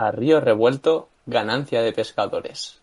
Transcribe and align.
a 0.00 0.10
río 0.10 0.40
revuelto, 0.40 1.10
ganancia 1.26 1.82
de 1.82 1.92
pescadores. 1.92 2.79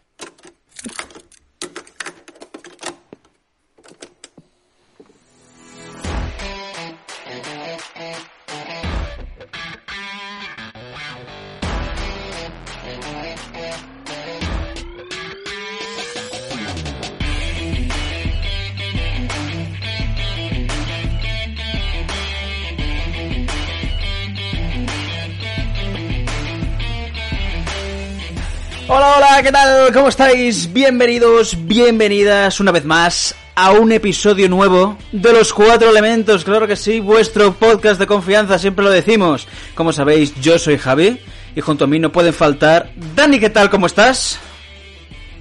Hola, 28.90 29.16
hola, 29.18 29.44
¿qué 29.44 29.52
tal? 29.52 29.92
¿Cómo 29.92 30.08
estáis? 30.08 30.72
Bienvenidos, 30.72 31.58
bienvenidas 31.68 32.62
una 32.62 32.72
vez 32.72 32.86
más 32.86 33.36
a 33.54 33.72
un 33.72 33.92
episodio 33.92 34.48
nuevo 34.48 34.98
de 35.12 35.34
Los 35.34 35.52
Cuatro 35.52 35.90
Elementos, 35.90 36.46
claro 36.46 36.68
que 36.68 36.78
sí, 36.78 37.02
vuestro 37.02 37.54
podcast 37.54 38.00
de 38.00 38.08
confianza, 38.08 38.58
siempre 38.58 38.86
lo 38.86 38.90
decimos. 38.92 39.46
Como 39.76 39.92
sabéis, 39.92 40.34
yo 40.40 40.58
soy 40.58 40.78
Javi 40.78 41.20
y 41.54 41.60
junto 41.60 41.84
a 41.84 41.88
mí 41.88 42.00
no 42.00 42.14
pueden 42.14 42.34
faltar... 42.34 42.92
Dani, 43.14 43.42
¿qué 43.42 43.50
tal? 43.50 43.70
¿Cómo 43.70 43.88
estás? 43.88 44.40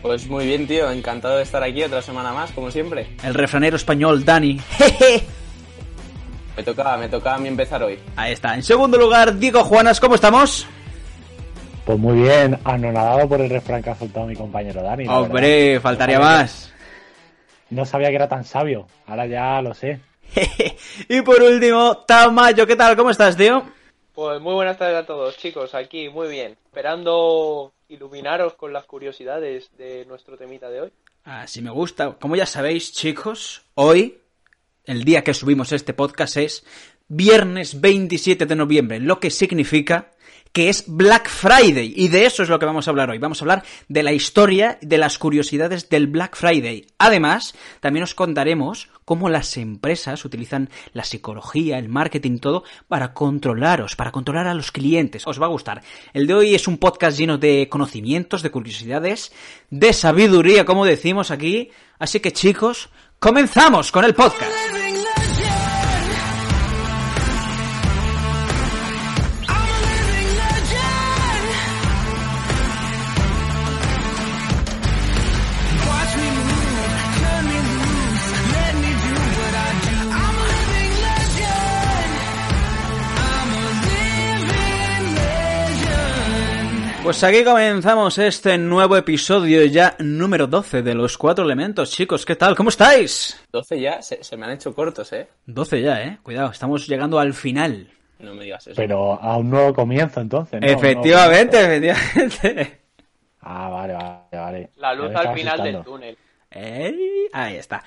Pues 0.03 0.27
muy 0.27 0.45
bien, 0.47 0.67
tío, 0.67 0.91
encantado 0.91 1.37
de 1.37 1.45
estar 1.45 1.63
aquí 1.63 1.85
otra 1.85 2.03
semana 2.03 2.33
más, 2.33 2.51
como 2.51 2.73
siempre. 2.73 3.07
El 3.23 3.35
refranero 3.35 3.77
español, 3.77 4.25
Dani. 4.25 4.59
Jeje. 4.77 5.25
Me 6.57 6.65
toca, 6.65 6.97
me 6.97 7.09
toca 7.09 7.35
a 7.37 7.39
mí 7.39 7.47
empezar 7.47 7.81
hoy. 7.85 7.97
Ahí 8.17 8.33
está. 8.33 8.57
En 8.57 8.65
segundo 8.65 8.99
lugar, 8.99 9.39
Diego 9.39 9.63
Juanas, 9.63 10.01
¿cómo 10.01 10.17
estamos? 10.17 10.67
Pues 11.87 11.99
muy 11.99 12.21
bien, 12.23 12.59
anonadado 12.65 13.29
por 13.29 13.41
el 13.41 13.49
refrán 13.49 13.81
que 13.83 13.91
ha 13.91 13.95
soltado 13.95 14.27
mi 14.27 14.35
compañero 14.35 14.83
Dani. 14.83 15.07
Hombre, 15.09 15.69
verdad. 15.69 15.83
faltaría 15.83 16.19
No 16.19 16.25
sabía 16.25 16.37
más. 16.43 16.73
que- 17.69 17.75
No 17.75 17.85
sabía 17.87 18.09
que 18.09 18.15
era 18.17 18.29
tan 18.29 18.45
sabio, 18.45 18.87
ahora 19.07 19.27
ya 19.27 19.63
lo 19.63 19.73
sé. 19.73 20.01
y 21.09 21.23
por 21.23 21.41
último, 21.43 21.99
Tamayo, 21.99 22.67
¿qué 22.67 22.75
tal? 22.77 22.97
¿Cómo 22.97 23.11
estás, 23.11 23.37
tío? 23.37 23.63
Pues 24.15 24.41
muy 24.41 24.55
buenas 24.55 24.77
tardes 24.79 24.97
a 24.97 25.07
todos, 25.07 25.37
chicos, 25.37 25.75
aquí 25.75 26.09
muy 26.09 26.29
bien, 26.29 26.57
esperando 26.65 27.73
iluminaros 27.89 28.55
con 28.55 28.73
las 28.73 28.85
curiosidades 28.85 29.71
de 29.77 30.05
nuestro 30.07 30.37
temita 30.37 30.69
de 30.69 30.81
hoy. 30.81 30.93
Así 31.25 31.63
me 31.63 31.71
gusta. 31.71 32.13
Como 32.15 32.35
ya 32.35 32.47
sabéis, 32.47 32.93
chicos, 32.93 33.63
hoy, 33.75 34.19
el 34.85 35.05
día 35.05 35.23
que 35.23 35.35
subimos 35.35 35.71
este 35.73 35.93
podcast 35.93 36.37
es 36.39 36.65
viernes 37.09 37.81
27 37.81 38.47
de 38.47 38.57
noviembre, 38.57 38.99
lo 38.99 39.21
que 39.21 39.31
significa 39.31 40.11
que 40.57 40.71
es 40.71 40.85
Black 40.87 41.29
Friday. 41.29 41.93
Y 41.95 42.09
de 42.09 42.25
eso 42.25 42.43
es 42.43 42.49
lo 42.49 42.59
que 42.59 42.65
vamos 42.65 42.89
a 42.89 42.91
hablar 42.91 43.11
hoy. 43.11 43.19
Vamos 43.19 43.43
a 43.43 43.45
hablar 43.45 43.63
de 43.89 44.03
la 44.03 44.15
historia, 44.15 44.79
de 44.81 44.97
las 44.97 45.19
curiosidades 45.19 45.91
del 45.91 46.07
Black 46.07 46.35
Friday. 46.35 46.87
Además, 46.97 47.55
también 47.81 48.05
os 48.05 48.15
contaremos 48.15 48.89
cómo 49.05 49.29
las 49.29 49.59
empresas 49.59 50.25
utilizan 50.25 50.71
la 50.95 51.05
psicología, 51.05 51.77
el 51.77 51.91
marketing, 51.91 52.39
todo, 52.39 52.65
para 52.89 53.13
controlaros, 53.13 53.97
para 53.97 54.13
controlar 54.13 54.47
a 54.47 54.55
los 54.55 54.73
clientes. 54.73 55.27
Os 55.27 55.39
va 55.39 55.45
a 55.45 55.51
gustar. 55.51 55.83
El 56.15 56.27
de 56.27 56.33
hoy 56.33 56.55
es 56.55 56.67
un 56.67 56.79
podcast 56.79 57.19
lleno 57.19 57.37
de 57.37 57.69
conocimientos, 57.69 58.43
de 58.43 58.51
curiosidades, 58.51 59.33
de 59.69 59.93
sabiduría, 59.93 60.65
como 60.65 60.87
decimos 60.87 61.31
aquí. 61.31 61.69
Así 61.99 62.21
que 62.21 62.33
chicos, 62.33 62.89
comenzamos 63.19 63.93
con 63.93 64.07
el 64.07 64.15
podcast. 64.15 64.76
Pues 87.07 87.23
aquí 87.23 87.45
comenzamos 87.45 88.19
este 88.19 88.59
nuevo 88.59 88.97
episodio 88.97 89.65
ya 89.65 89.95
número 90.01 90.49
12 90.49 90.83
de 90.83 90.93
los 90.93 91.17
cuatro 91.17 91.45
elementos. 91.45 91.93
Chicos, 91.93 92.27
¿qué 92.27 92.35
tal? 92.35 92.57
¿Cómo 92.57 92.69
estáis? 92.71 93.41
12 93.53 93.81
ya, 93.81 94.03
se, 94.03 94.25
se 94.25 94.37
me 94.37 94.45
han 94.45 94.51
hecho 94.55 94.75
cortos, 94.75 95.13
¿eh? 95.13 95.29
12 95.47 95.83
ya, 95.83 96.03
¿eh? 96.03 96.19
Cuidado, 96.25 96.51
estamos 96.51 96.89
llegando 96.89 97.21
al 97.21 97.33
final. 97.33 97.89
No 98.19 98.35
me 98.35 98.43
digas 98.43 98.67
eso. 98.67 98.75
Pero 98.75 99.23
a 99.23 99.37
un 99.37 99.51
nuevo 99.51 99.73
comienzo 99.73 100.21
entonces, 100.21 100.61
¿no? 100.61 100.67
efectivamente, 100.67 101.61
efectivamente. 101.61 102.81
Ah, 103.41 103.69
vale, 103.69 103.93
vale, 103.93 104.25
vale. 104.33 104.71
La 104.79 104.93
luz 104.93 105.15
al 105.15 105.33
final 105.33 105.63
del 105.63 105.85
túnel. 105.85 106.19
Ey, 106.51 107.29
Ahí 107.33 107.55
está. 107.55 107.85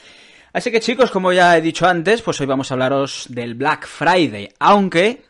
Así 0.53 0.71
que 0.71 0.79
chicos, 0.79 1.11
como 1.11 1.33
ya 1.33 1.57
he 1.57 1.61
dicho 1.61 1.85
antes, 1.85 2.21
pues 2.21 2.39
hoy 2.39 2.47
vamos 2.47 2.71
a 2.71 2.75
hablaros 2.75 3.25
del 3.29 3.55
Black 3.55 3.85
Friday. 3.85 4.47
Aunque 4.59 5.23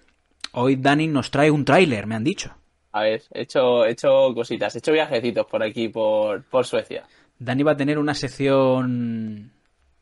hoy 0.51 0.75
Dani 0.75 1.07
nos 1.07 1.31
trae 1.31 1.49
un 1.49 1.65
tráiler, 1.65 2.05
me 2.05 2.13
han 2.13 2.23
dicho. 2.23 2.53
A 2.91 3.01
ver, 3.01 3.21
he 3.33 3.41
hecho, 3.41 3.85
he 3.85 3.91
hecho 3.91 4.33
cositas, 4.33 4.75
he 4.75 4.79
hecho 4.79 4.91
viajecitos 4.91 5.45
por 5.45 5.63
aquí, 5.63 5.89
por, 5.89 6.43
por 6.43 6.65
Suecia. 6.65 7.03
Dani 7.37 7.63
va 7.63 7.73
a 7.73 7.77
tener 7.77 7.97
una 7.99 8.13
sección 8.13 9.51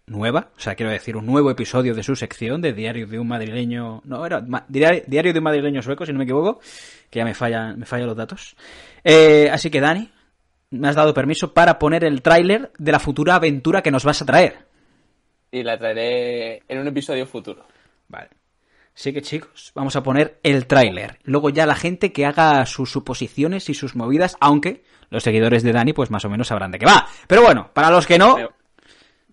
nueva, 0.08 0.52
o 0.56 0.60
sea, 0.60 0.76
quiero 0.76 0.92
decir, 0.92 1.18
un 1.18 1.26
nuevo 1.26 1.52
episodio 1.52 1.94
de 1.94 2.02
su 2.02 2.16
sección 2.16 2.62
de 2.62 2.74
Diario 2.74 3.08
de 3.08 3.20
un 3.20 3.28
madrileño, 3.28 4.02
no, 4.06 4.26
era 4.26 4.44
Diario 4.70 5.34
de 5.34 5.40
un 5.40 5.44
madrileño 5.44 5.82
sueco, 5.82 6.06
si 6.06 6.14
no 6.14 6.18
me 6.18 6.24
equivoco, 6.24 6.62
que 7.10 7.20
ya 7.20 7.26
me 7.26 7.34
fallan, 7.34 7.78
me 7.78 7.86
fallan 7.86 8.08
los 8.08 8.16
datos. 8.16 8.56
Eh, 9.04 9.50
así 9.52 9.70
que 9.70 9.82
Dani, 9.82 10.10
me 10.72 10.88
has 10.88 10.96
dado 10.96 11.14
permiso 11.14 11.54
para 11.54 11.78
poner 11.78 12.04
el 12.04 12.22
tráiler 12.22 12.72
de 12.78 12.92
la 12.92 13.00
futura 13.00 13.36
aventura 13.36 13.82
que 13.82 13.92
nos 13.92 14.06
vas 14.06 14.22
a 14.22 14.26
traer. 14.26 14.66
Y 15.52 15.64
la 15.64 15.78
traeré 15.78 16.64
en 16.68 16.80
un 16.80 16.88
episodio 16.88 17.26
futuro. 17.26 17.66
Vale. 18.08 18.30
Así 18.98 19.14
que 19.14 19.22
chicos, 19.22 19.72
vamos 19.76 19.96
a 19.96 20.02
poner 20.02 20.40
el 20.42 20.66
tráiler. 20.66 21.20
Luego 21.24 21.52
ya 21.52 21.68
la 21.68 21.76
gente 21.76 22.12
que 22.12 22.26
haga 22.26 22.66
sus 22.66 22.92
suposiciones 22.92 23.70
y 23.70 23.76
sus 23.76 23.96
movidas, 23.96 24.36
aunque 24.40 24.84
los 25.12 25.22
seguidores 25.22 25.62
de 25.62 25.72
Dani 25.72 25.94
pues 25.94 26.10
más 26.10 26.26
o 26.26 26.30
menos 26.30 26.48
sabrán 26.48 26.72
de 26.72 26.80
qué 26.80 26.88
va. 26.88 27.08
Pero 27.28 27.44
bueno, 27.44 27.70
para 27.74 27.92
los 27.92 28.08
que 28.08 28.18
no, 28.18 28.38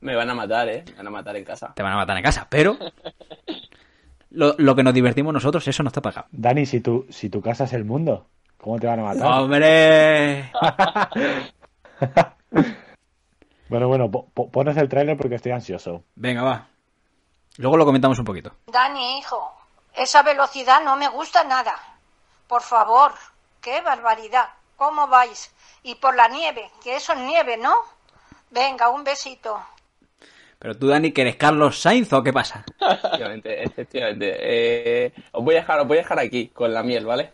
Me, 0.00 0.14
van 0.14 0.28
a 0.28 0.34
matar, 0.34 0.68
¿eh? 0.68 0.84
Me 0.90 0.96
van 0.98 1.06
a 1.06 1.10
matar 1.10 1.36
en 1.36 1.44
casa. 1.44 1.72
te 1.74 1.82
van 1.82 1.92
a 1.94 1.96
matar 1.96 2.16
en 2.18 2.22
casa. 2.22 2.46
Pero 2.50 2.76
lo, 4.30 4.54
lo 4.58 4.76
que 4.76 4.82
nos 4.82 4.92
divertimos 4.92 5.32
nosotros, 5.32 5.66
eso 5.66 5.82
no 5.82 5.88
está 5.88 6.02
pagado. 6.02 6.26
Dani, 6.30 6.66
si 6.66 6.80
tu, 6.80 7.06
si 7.08 7.30
tu 7.30 7.40
casa 7.40 7.64
es 7.64 7.72
el 7.72 7.86
mundo, 7.86 8.26
¿cómo 8.58 8.78
te 8.78 8.86
van 8.86 9.00
a 9.00 9.04
matar? 9.04 9.40
¡Hombre! 9.40 10.50
Bueno, 13.70 13.88
bueno, 13.88 14.10
po- 14.10 14.28
po- 14.34 14.50
pones 14.50 14.76
el 14.76 14.88
tráiler 14.90 15.16
porque 15.16 15.36
estoy 15.36 15.52
ansioso. 15.52 16.04
Venga, 16.14 16.42
va. 16.42 16.68
Luego 17.58 17.76
lo 17.76 17.84
comentamos 17.84 18.18
un 18.18 18.24
poquito. 18.24 18.52
Dani, 18.66 19.18
hijo, 19.18 19.52
esa 19.94 20.22
velocidad 20.22 20.82
no 20.82 20.96
me 20.96 21.08
gusta 21.08 21.44
nada. 21.44 21.74
Por 22.48 22.62
favor, 22.62 23.12
qué 23.60 23.80
barbaridad. 23.80 24.48
¿Cómo 24.76 25.06
vais? 25.06 25.52
Y 25.84 25.94
por 25.94 26.16
la 26.16 26.28
nieve, 26.28 26.70
que 26.82 26.96
eso 26.96 27.12
es 27.12 27.20
nieve, 27.20 27.56
¿no? 27.56 27.74
Venga, 28.50 28.88
un 28.88 29.04
besito. 29.04 29.60
Pero 30.58 30.76
tú, 30.76 30.88
Dani, 30.88 31.12
que 31.12 31.22
eres 31.22 31.36
Carlos 31.36 31.78
Sainz 31.78 32.12
o 32.12 32.22
qué 32.22 32.32
pasa? 32.32 32.64
Efectivamente, 32.80 33.62
efectivamente. 33.62 34.36
Eh, 34.38 35.12
os 35.32 35.44
voy 35.44 35.54
a 35.56 35.60
dejar, 35.60 35.80
os 35.80 35.86
voy 35.86 35.98
a 35.98 36.00
dejar 36.00 36.18
aquí, 36.18 36.48
con 36.48 36.72
la 36.72 36.82
miel, 36.82 37.06
¿vale? 37.06 37.32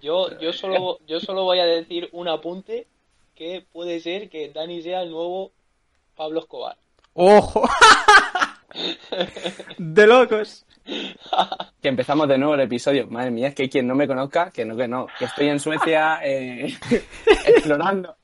Yo, 0.00 0.38
yo, 0.38 0.52
solo, 0.52 0.98
yo 1.06 1.20
solo 1.20 1.44
voy 1.44 1.60
a 1.60 1.66
decir 1.66 2.08
un 2.12 2.28
apunte 2.28 2.86
que 3.34 3.64
puede 3.72 4.00
ser 4.00 4.30
que 4.30 4.50
Dani 4.50 4.82
sea 4.82 5.02
el 5.02 5.10
nuevo 5.10 5.52
Pablo 6.16 6.40
Escobar. 6.40 6.76
¡Ojo! 7.14 7.68
de 9.78 10.06
locos. 10.06 10.64
Que 11.80 11.88
empezamos 11.88 12.26
de 12.28 12.38
nuevo 12.38 12.54
el 12.54 12.60
episodio. 12.62 13.06
Madre 13.08 13.30
mía, 13.30 13.48
es 13.48 13.54
que 13.54 13.68
quien 13.68 13.86
no 13.86 13.94
me 13.94 14.06
conozca, 14.08 14.50
que 14.50 14.64
no, 14.64 14.76
que 14.76 14.88
no. 14.88 15.06
Que 15.18 15.26
estoy 15.26 15.48
en 15.48 15.60
Suecia 15.60 16.20
eh, 16.24 16.74
explorando. 17.46 18.16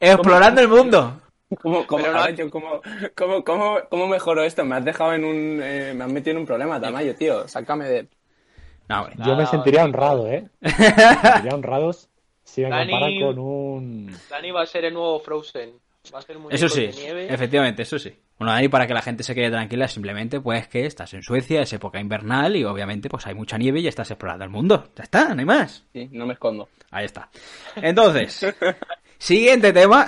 Explorando 0.00 0.60
el 0.60 0.68
mundo. 0.68 1.20
¿Cómo, 1.60 1.86
cómo, 1.86 2.02
Pero 2.02 2.14
no- 2.14 2.20
a 2.20 2.26
ver, 2.26 2.36
yo, 2.36 2.50
¿cómo, 2.50 2.80
cómo, 3.14 3.44
cómo, 3.44 3.78
cómo 3.90 4.06
mejoro 4.08 4.42
esto? 4.42 4.64
Me 4.64 4.76
has 4.76 4.84
dejado 4.84 5.12
en 5.14 5.24
un... 5.24 5.60
eh, 5.62 5.92
me 5.94 6.04
has 6.04 6.10
metido 6.12 6.32
en 6.32 6.38
un 6.38 6.46
problema, 6.46 6.80
Tamayo, 6.80 7.14
tío. 7.14 7.46
Sácame 7.46 7.86
de... 7.88 8.08
No, 8.88 9.00
hombre. 9.02 9.16
Yo 9.18 9.36
me 9.36 9.46
sentiría 9.46 9.84
honrado, 9.84 10.26
¿eh? 10.28 10.48
Me 10.60 10.70
sentiría 10.70 11.54
honrado 11.54 11.92
si 12.44 12.62
me 12.62 12.70
Dani- 12.70 12.90
comparan 12.90 13.20
con 13.20 13.38
un... 13.38 14.16
Dani 14.30 14.50
va 14.50 14.62
a 14.62 14.66
ser 14.66 14.86
el 14.86 14.94
nuevo 14.94 15.20
Frozen. 15.20 15.72
Va 16.12 16.18
a 16.18 16.22
ser 16.22 16.36
muñeco 16.38 16.54
Eso 16.56 16.68
sí, 16.68 16.86
de 16.88 16.92
nieve. 16.94 17.32
efectivamente, 17.32 17.82
eso 17.82 17.98
sí. 17.98 18.12
Bueno, 18.42 18.56
ahí 18.56 18.66
para 18.66 18.88
que 18.88 18.92
la 18.94 19.02
gente 19.02 19.22
se 19.22 19.36
quede 19.36 19.52
tranquila, 19.52 19.86
simplemente 19.86 20.40
pues 20.40 20.66
que 20.66 20.84
estás 20.84 21.14
en 21.14 21.22
Suecia, 21.22 21.62
es 21.62 21.72
época 21.74 22.00
invernal 22.00 22.56
y 22.56 22.64
obviamente 22.64 23.08
pues 23.08 23.24
hay 23.28 23.34
mucha 23.36 23.56
nieve 23.56 23.78
y 23.78 23.86
estás 23.86 24.10
explorando 24.10 24.42
el 24.44 24.50
mundo. 24.50 24.88
Ya 24.96 25.04
está, 25.04 25.32
no 25.32 25.38
hay 25.38 25.46
más. 25.46 25.84
Sí, 25.92 26.08
no 26.10 26.26
me 26.26 26.32
escondo. 26.32 26.68
Ahí 26.90 27.04
está. 27.04 27.28
Entonces, 27.76 28.44
siguiente 29.16 29.72
tema. 29.72 30.04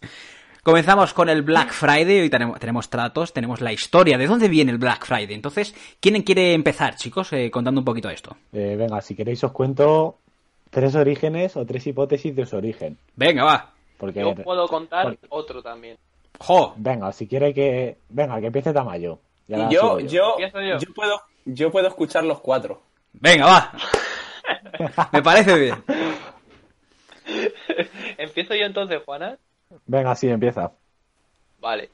Comenzamos 0.62 1.14
con 1.14 1.30
el 1.30 1.40
Black 1.40 1.72
Friday. 1.72 2.20
Hoy 2.20 2.28
tenemos, 2.28 2.60
tenemos 2.60 2.90
tratos, 2.90 3.32
tenemos 3.32 3.62
la 3.62 3.72
historia. 3.72 4.18
¿De 4.18 4.26
dónde 4.26 4.48
viene 4.48 4.70
el 4.70 4.76
Black 4.76 5.06
Friday? 5.06 5.32
Entonces, 5.32 5.74
¿quién 5.98 6.20
quiere 6.24 6.52
empezar, 6.52 6.96
chicos? 6.96 7.32
Eh, 7.32 7.50
contando 7.50 7.80
un 7.80 7.86
poquito 7.86 8.10
esto. 8.10 8.36
Eh, 8.52 8.76
venga, 8.78 9.00
si 9.00 9.14
queréis 9.14 9.42
os 9.44 9.52
cuento 9.52 10.18
tres 10.68 10.94
orígenes 10.94 11.56
o 11.56 11.64
tres 11.64 11.86
hipótesis 11.86 12.36
de 12.36 12.44
su 12.44 12.54
origen. 12.54 12.98
Venga, 13.16 13.44
va. 13.44 13.72
Porque, 13.96 14.20
Yo 14.20 14.34
puedo 14.34 14.68
contar 14.68 15.04
Porque- 15.04 15.26
otro 15.30 15.62
también. 15.62 15.96
¡Jo! 16.38 16.74
venga, 16.76 17.12
si 17.12 17.26
quiere 17.28 17.54
que... 17.54 17.98
Venga, 18.08 18.40
que 18.40 18.46
empiece 18.46 18.72
Tamayo. 18.72 19.18
Ya 19.48 19.68
yo, 19.68 20.00
yo, 20.00 20.38
yo. 20.38 20.78
yo 20.78 20.94
puedo, 20.94 21.20
yo 21.44 21.70
puedo 21.70 21.88
escuchar 21.88 22.24
los 22.24 22.40
cuatro. 22.40 22.82
Venga, 23.12 23.46
va. 23.46 23.72
Me 25.12 25.22
parece 25.22 25.58
bien. 25.58 25.84
Empiezo 28.18 28.54
yo 28.54 28.64
entonces, 28.64 29.02
Juana. 29.04 29.38
Venga, 29.86 30.14
sí, 30.14 30.28
empieza. 30.28 30.72
Vale. 31.60 31.90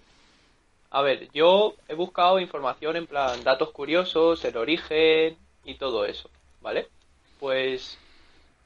A 0.91 1.03
ver, 1.03 1.29
yo 1.33 1.75
he 1.87 1.95
buscado 1.95 2.41
información 2.41 2.97
en 2.97 3.07
plan 3.07 3.45
datos 3.45 3.73
curiosos, 3.73 4.45
el 4.45 4.57
origen 4.57 5.37
y 5.65 5.75
todo 5.75 6.07
eso, 6.07 6.31
¿vale? 6.63 6.89
Pues, 7.39 7.99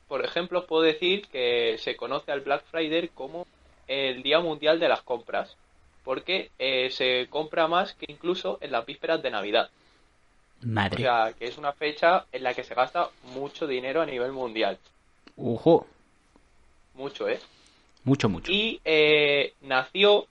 por 0.06 0.24
ejemplo, 0.24 0.60
os 0.60 0.64
puedo 0.66 0.82
decir 0.82 1.26
que 1.28 1.76
se 1.78 1.96
conoce 1.96 2.30
al 2.30 2.40
Black 2.40 2.64
Friday 2.70 3.08
como 3.08 3.46
el 3.88 4.22
Día 4.22 4.40
Mundial 4.40 4.78
de 4.80 4.88
las 4.88 5.02
Compras, 5.02 5.56
porque 6.04 6.50
eh, 6.58 6.90
se 6.90 7.26
compra 7.30 7.68
más 7.68 7.94
que 7.94 8.06
incluso 8.08 8.58
en 8.60 8.72
las 8.72 8.84
vísperas 8.86 9.22
de 9.22 9.30
Navidad. 9.30 9.70
O 10.62 10.66
Madre. 10.66 11.02
sea, 11.02 11.32
que 11.38 11.46
es 11.46 11.58
una 11.58 11.72
fecha 11.72 12.24
en 12.32 12.42
la 12.44 12.54
que 12.54 12.64
se 12.64 12.74
gasta 12.74 13.08
mucho 13.34 13.66
dinero 13.66 14.00
a 14.00 14.06
nivel 14.06 14.32
mundial. 14.32 14.78
Ojo. 15.36 15.86
Mucho, 16.94 17.28
¿eh? 17.28 17.40
Mucho, 18.04 18.28
mucho. 18.28 18.50
y 18.50 18.80
eh, 18.84 19.54
nació, 19.62 20.26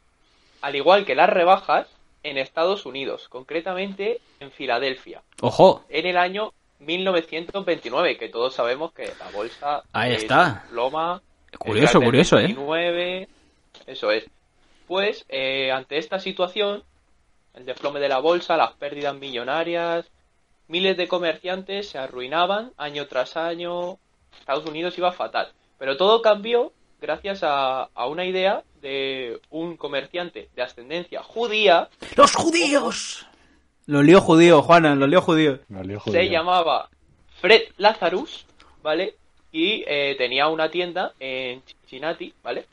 al 0.62 0.75
igual 0.75 1.06
que 1.06 1.15
las 1.15 1.30
rebajas, 1.30 1.88
en 2.24 2.38
Estados 2.38 2.86
Unidos, 2.86 3.27
concretamente 3.30 4.19
en 4.39 4.51
Filadelfia, 4.51 5.21
Ojo. 5.42 5.83
en 5.89 6.06
el 6.06 6.18
año 6.18 6.54
1929, 6.80 8.18
que 8.18 8.30
todos 8.30 8.54
sabemos 8.54 8.92
que 8.94 9.12
la 9.19 9.31
bolsa 9.31 9.83
Ahí 9.92 10.13
está. 10.13 10.62
desploma, 10.62 11.21
Curioso, 11.57 12.00
curioso, 12.01 12.39
¿eh? 12.39 12.56
29, 13.86 13.94
eso 13.94 14.12
es. 14.12 14.25
Pues 14.88 15.25
eh, 15.30 15.72
ante 15.72 15.98
esta 15.98 16.19
situación, 16.19 16.83
el 17.54 17.66
desplome 17.66 18.00
de 18.00 18.10
la 18.10 18.19
bolsa, 18.19 18.57
las 18.57 18.74
pérdidas 18.74 19.16
millonarias, 19.16 20.10
miles 20.68 20.98
de 20.98 21.07
comerciantes 21.07 21.89
se 21.89 21.98
arruinaban 21.98 22.72
año 22.78 23.07
tras 23.07 23.38
año, 23.38 23.98
Estados 24.39 24.66
Unidos 24.66 24.98
iba 24.98 25.12
fatal. 25.12 25.51
Pero 25.78 25.98
todo 25.98 26.22
cambió 26.22 26.74
gracias 27.01 27.44
a, 27.44 27.83
a 27.83 28.07
una 28.07 28.25
idea 28.25 28.63
de 28.81 29.39
un 29.50 29.78
comerciante 29.78 30.50
de 30.56 30.62
ascendencia 30.62 31.24
judía, 31.24 31.89
¡Los 32.16 32.36
judíos! 32.36 33.25
Lo 33.88 34.04
lío 34.04 34.22
judío, 34.22 34.62
Juana, 34.62 34.95
lo 34.95 35.07
lío 35.07 35.22
judío. 35.22 35.60
Lío 35.83 36.00
se 36.00 36.30
llamaba 36.30 36.89
Fred 37.42 37.63
Lazarus, 37.78 38.45
¿vale? 38.81 39.16
Y 39.51 39.83
eh, 39.88 40.16
tenía 40.18 40.48
una 40.48 40.69
tienda 40.69 41.13
en 41.19 41.62
Cincinnati, 41.63 42.33
¿vale? 42.44 42.66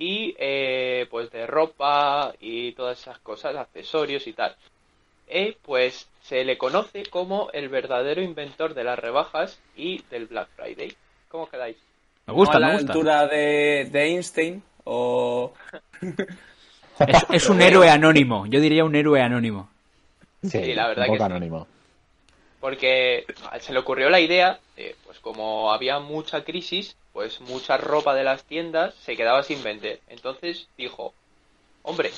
Y 0.00 0.34
eh, 0.38 1.06
pues 1.10 1.30
de 1.30 1.46
ropa 1.46 2.34
y 2.40 2.72
todas 2.74 2.98
esas 3.00 3.20
cosas, 3.20 3.54
accesorios 3.56 4.26
y 4.26 4.32
tal. 4.34 4.56
Eh, 5.28 5.58
pues 5.62 6.10
se 6.22 6.44
le 6.44 6.58
conoce 6.58 7.06
como 7.06 7.50
el 7.52 7.68
verdadero 7.68 8.22
inventor 8.22 8.74
de 8.74 8.84
las 8.84 8.98
rebajas 8.98 9.62
y 9.76 10.04
del 10.10 10.26
Black 10.28 10.50
Friday. 10.56 10.98
¿Cómo 11.28 11.48
quedáis? 11.50 11.78
Me 12.26 12.32
gusta, 12.34 12.58
¿No 12.58 12.58
a 12.58 12.60
me 12.60 12.66
la 12.66 12.72
gusta. 12.72 12.94
altura 12.94 13.26
de, 13.28 13.88
de 13.92 14.04
Einstein 14.04 14.64
o... 14.84 15.54
Es, 17.06 17.26
es 17.30 17.48
un 17.48 17.62
héroe 17.62 17.88
anónimo. 17.90 18.46
Yo 18.46 18.60
diría 18.60 18.84
un 18.84 18.94
héroe 18.94 19.22
anónimo. 19.22 19.70
Sí, 20.42 20.62
Sí, 20.62 20.74
la 20.74 20.88
verdad 20.88 21.06
un 21.06 21.06
poco 21.06 21.24
que 21.24 21.24
sí. 21.26 21.32
anónimo. 21.32 21.68
porque 22.60 23.26
se 23.60 23.72
le 23.72 23.78
ocurrió 23.78 24.10
la 24.10 24.20
idea 24.20 24.60
de, 24.76 24.96
pues 25.04 25.18
como 25.20 25.72
había 25.72 25.98
mucha 25.98 26.44
crisis, 26.44 26.96
pues 27.12 27.40
mucha 27.40 27.76
ropa 27.76 28.14
de 28.14 28.24
las 28.24 28.44
tiendas 28.44 28.94
se 28.94 29.16
quedaba 29.16 29.42
sin 29.42 29.62
vender. 29.62 30.00
Entonces 30.08 30.68
dijo, 30.76 31.12
hombre, 31.82 32.10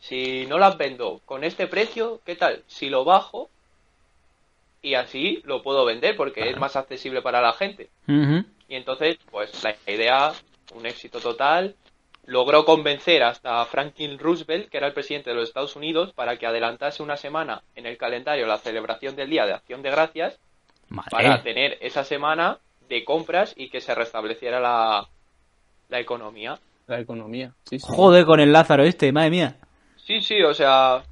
si 0.00 0.46
no 0.46 0.58
las 0.58 0.76
vendo 0.76 1.20
con 1.24 1.44
este 1.44 1.66
precio, 1.66 2.20
¿qué 2.24 2.36
tal? 2.36 2.62
Si 2.66 2.88
lo 2.88 3.04
bajo 3.04 3.48
y 4.82 4.94
así 4.94 5.42
lo 5.44 5.62
puedo 5.62 5.84
vender 5.84 6.16
porque 6.16 6.48
es 6.48 6.56
más 6.56 6.76
accesible 6.76 7.22
para 7.22 7.42
la 7.42 7.52
gente. 7.52 7.90
Y 8.06 8.74
entonces, 8.74 9.18
pues 9.30 9.62
la 9.62 9.76
idea, 9.92 10.32
un 10.74 10.86
éxito 10.86 11.20
total, 11.20 11.74
logró 12.24 12.64
convencer 12.64 13.22
hasta 13.22 13.64
Franklin 13.66 14.18
Roosevelt, 14.18 14.68
que 14.68 14.76
era 14.76 14.86
el 14.86 14.92
presidente 14.92 15.30
de 15.30 15.36
los 15.36 15.48
Estados 15.48 15.76
Unidos, 15.76 16.12
para 16.12 16.36
que 16.38 16.46
adelantase 16.46 17.02
una 17.02 17.16
semana 17.16 17.62
en 17.74 17.86
el 17.86 17.98
calendario 17.98 18.46
la 18.46 18.58
celebración 18.58 19.16
del 19.16 19.30
Día 19.30 19.46
de 19.46 19.52
Acción 19.52 19.82
de 19.82 19.90
Gracias, 19.90 20.38
para 21.10 21.42
tener 21.42 21.78
esa 21.80 22.04
semana 22.04 22.58
de 22.90 23.04
compras 23.04 23.54
y 23.56 23.70
que 23.70 23.80
se 23.80 23.94
restableciera 23.94 24.60
la, 24.60 25.08
la 25.88 26.00
economía. 26.00 26.58
La 26.88 27.00
economía. 27.00 27.54
Sí, 27.64 27.78
sí. 27.78 27.86
Joder 27.88 28.26
con 28.26 28.40
el 28.40 28.52
Lázaro 28.52 28.82
este, 28.82 29.12
madre 29.12 29.30
mía. 29.30 29.56
Sí, 29.96 30.20
sí, 30.20 30.42
o 30.42 30.52
sea, 30.52 31.04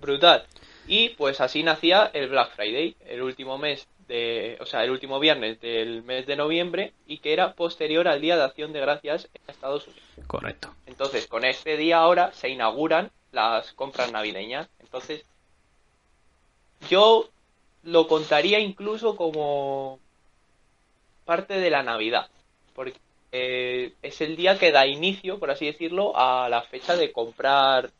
brutal. 0.00 0.44
Y 0.88 1.10
pues 1.10 1.40
así 1.40 1.62
nacía 1.62 2.10
el 2.12 2.28
Black 2.28 2.50
Friday, 2.56 2.96
el 3.06 3.22
último 3.22 3.58
mes 3.58 3.86
de, 4.08 4.58
o 4.60 4.66
sea, 4.66 4.82
el 4.82 4.90
último 4.90 5.20
viernes 5.20 5.60
del 5.60 6.02
mes 6.02 6.26
de 6.26 6.34
noviembre 6.34 6.92
y 7.06 7.18
que 7.18 7.32
era 7.32 7.52
posterior 7.52 8.08
al 8.08 8.20
Día 8.20 8.36
de 8.36 8.42
Acción 8.42 8.72
de 8.72 8.80
Gracias 8.80 9.28
en 9.32 9.42
Estados 9.46 9.86
Unidos. 9.86 10.02
Correcto. 10.26 10.74
Entonces, 10.86 11.28
con 11.28 11.44
este 11.44 11.76
día 11.76 11.98
ahora 11.98 12.32
se 12.32 12.48
inauguran 12.48 13.12
las 13.30 13.72
compras 13.74 14.10
navideñas. 14.10 14.68
Entonces, 14.80 15.24
yo 16.88 17.28
lo 17.84 18.08
contaría 18.08 18.58
incluso 18.58 19.14
como 19.14 20.00
parte 21.24 21.58
de 21.58 21.70
la 21.70 21.82
Navidad, 21.82 22.28
porque 22.74 22.98
eh, 23.32 23.92
es 24.02 24.20
el 24.20 24.36
día 24.36 24.58
que 24.58 24.72
da 24.72 24.86
inicio, 24.86 25.38
por 25.38 25.50
así 25.50 25.66
decirlo, 25.66 26.16
a 26.16 26.48
la 26.48 26.62
fecha 26.62 26.96
de 26.96 27.12
comprar 27.12 27.90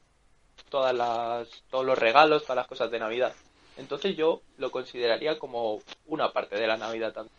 todas 0.69 0.95
las, 0.95 1.49
todos 1.71 1.85
los 1.85 1.99
regalos, 1.99 2.43
todas 2.43 2.57
las 2.57 2.67
cosas 2.67 2.91
de 2.91 2.99
Navidad. 2.99 3.33
Entonces 3.77 4.17
yo 4.17 4.43
lo 4.59 4.71
consideraría 4.71 5.39
como 5.39 5.81
una 6.07 6.33
parte 6.33 6.57
de 6.57 6.67
la 6.67 6.77
Navidad 6.77 7.13
también. 7.13 7.35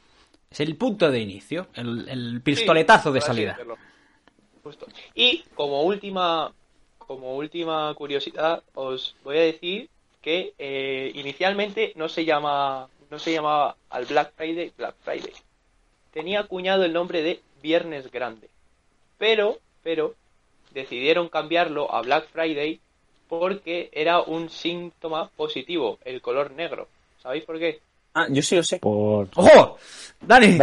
Es 0.50 0.60
el 0.60 0.76
punto 0.76 1.10
de 1.12 1.20
inicio, 1.20 1.68
el, 1.76 2.10
el 2.10 2.42
pistoletazo 2.42 3.10
Sí, 3.10 3.14
de 3.14 3.22
salida. 3.22 3.58
Justo. 4.64 4.86
Y 5.16 5.44
como 5.56 5.84
última, 5.84 6.52
como 6.98 7.36
última 7.36 7.94
curiosidad, 7.96 8.64
os 8.74 9.16
voy 9.24 9.38
a 9.38 9.42
decir 9.42 9.90
que 10.22 10.54
eh, 10.60 11.12
inicialmente 11.16 11.94
no 11.96 12.10
se 12.10 12.26
llama, 12.26 12.88
no 13.10 13.18
se 13.20 13.34
llamaba 13.34 13.76
al 13.90 14.06
Black 14.06 14.34
Friday 14.36 14.72
Black 14.78 14.96
Friday. 15.04 15.34
Tenía 16.12 16.42
acuñado 16.42 16.84
el 16.84 16.94
nombre 16.94 17.22
de 17.22 17.40
Viernes 17.62 18.12
Grande. 18.12 18.50
Pero, 19.18 19.58
pero, 19.84 20.16
decidieron 20.74 21.30
cambiarlo 21.30 21.94
a 21.94 22.02
Black 22.02 22.28
Friday 22.32 22.80
porque 23.30 23.90
era 23.94 24.20
un 24.22 24.50
síntoma 24.50 25.30
positivo, 25.38 26.00
el 26.04 26.22
color 26.22 26.52
negro. 26.52 26.88
¿Sabéis 27.22 27.46
por 27.46 27.60
qué? 27.60 27.80
Ah, 28.14 28.26
yo 28.30 28.42
sí 28.42 28.58
lo 28.58 28.64
sé. 28.64 28.80
Por... 28.80 29.30
¡Ojo! 29.36 29.78
¡Dani! 30.20 30.58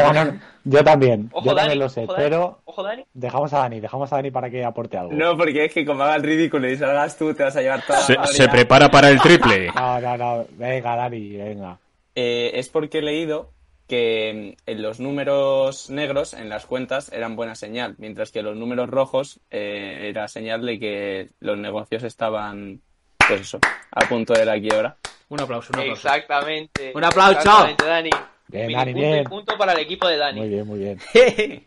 Yo 0.64 0.84
también, 0.84 1.30
Ojo, 1.32 1.46
yo 1.46 1.54
Dani, 1.54 1.60
también 1.68 1.78
lo 1.78 1.88
sé, 1.88 2.02
ojo, 2.04 2.14
pero 2.14 2.58
ojo, 2.66 2.82
Dani. 2.82 3.04
dejamos 3.14 3.50
a 3.54 3.58
Dani, 3.60 3.80
dejamos 3.80 4.12
a 4.12 4.16
Dani 4.16 4.30
para 4.30 4.50
que 4.50 4.62
aporte 4.62 4.98
algo. 4.98 5.14
No, 5.14 5.34
porque 5.34 5.64
es 5.64 5.72
que 5.72 5.86
como 5.86 6.02
hagas 6.02 6.20
ridículo 6.20 6.68
y 6.68 6.76
salgas 6.76 7.16
tú, 7.16 7.32
te 7.32 7.44
vas 7.44 7.56
a 7.56 7.62
llevar 7.62 7.86
toda 7.86 8.00
la 8.00 8.04
Se, 8.04 8.12
gloria. 8.14 8.32
se 8.32 8.48
prepara 8.48 8.90
para 8.90 9.08
el 9.08 9.18
triple. 9.18 9.68
no, 9.74 9.98
no, 10.00 10.16
no. 10.18 10.46
venga 10.58 10.94
Dani, 10.94 11.36
venga. 11.36 11.78
Eh, 12.14 12.50
es 12.52 12.68
porque 12.68 12.98
he 12.98 13.02
leído 13.02 13.48
que 13.88 14.54
mm, 14.66 14.70
en 14.70 14.82
los 14.82 15.00
números 15.00 15.90
negros 15.90 16.34
en 16.34 16.48
las 16.48 16.66
cuentas 16.66 17.10
eran 17.12 17.34
buena 17.34 17.54
señal, 17.54 17.96
mientras 17.98 18.30
que 18.30 18.42
los 18.42 18.56
números 18.56 18.88
rojos 18.88 19.40
eh, 19.50 20.08
era 20.08 20.28
señal 20.28 20.64
de 20.64 20.78
que 20.78 21.30
los 21.40 21.58
negocios 21.58 22.04
estaban, 22.04 22.80
pues 23.26 23.40
eso, 23.40 23.58
a 23.90 24.08
punto 24.08 24.34
de 24.34 24.44
la 24.44 24.60
quiebra. 24.60 24.96
Un 25.30 25.40
aplauso, 25.40 25.72
un 25.72 25.80
aplauso. 25.80 26.08
Exactamente. 26.08 26.92
Un 26.94 27.04
aplauso. 27.04 27.38
Exactamente, 27.38 27.84
Dani. 27.84 28.10
Bien, 28.46 28.72
Dani, 28.72 28.92
punto 28.92 29.08
bien. 29.10 29.24
punto 29.24 29.58
para 29.58 29.72
el 29.72 29.80
equipo 29.80 30.08
de 30.08 30.16
Dani. 30.16 30.40
Muy 30.40 30.48
bien, 30.48 30.66
muy 30.66 30.78
bien. 30.78 30.98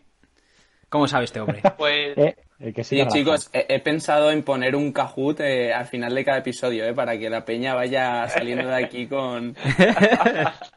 ¿Cómo 0.88 1.08
sabe 1.08 1.24
este 1.24 1.40
hombre? 1.40 1.62
Pues 1.78 2.18
Eh, 2.18 2.36
el 2.60 2.74
que 2.74 2.84
Sí, 2.84 3.00
chicos, 3.08 3.48
he, 3.52 3.66
he 3.68 3.80
pensado 3.80 4.30
en 4.30 4.42
poner 4.42 4.76
un 4.76 4.92
Kahoot 4.92 5.40
eh, 5.40 5.72
al 5.72 5.86
final 5.86 6.14
de 6.14 6.24
cada 6.24 6.38
episodio, 6.38 6.84
eh, 6.84 6.92
para 6.92 7.18
que 7.18 7.30
la 7.30 7.44
peña 7.44 7.74
vaya 7.74 8.28
saliendo 8.28 8.68
de 8.68 8.84
aquí 8.84 9.06
con... 9.06 9.56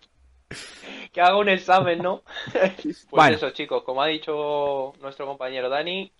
que 1.16 1.22
haga 1.22 1.38
un 1.38 1.48
examen, 1.48 2.00
¿no? 2.04 2.24
pues 2.84 3.08
Bueno. 3.10 3.38
eso, 3.38 3.50
chicos, 3.52 3.84
como 3.84 4.02
ha 4.02 4.08
dicho 4.08 4.92
nuestro 5.00 5.26
compañero 5.26 5.70
Dani, 5.70 6.12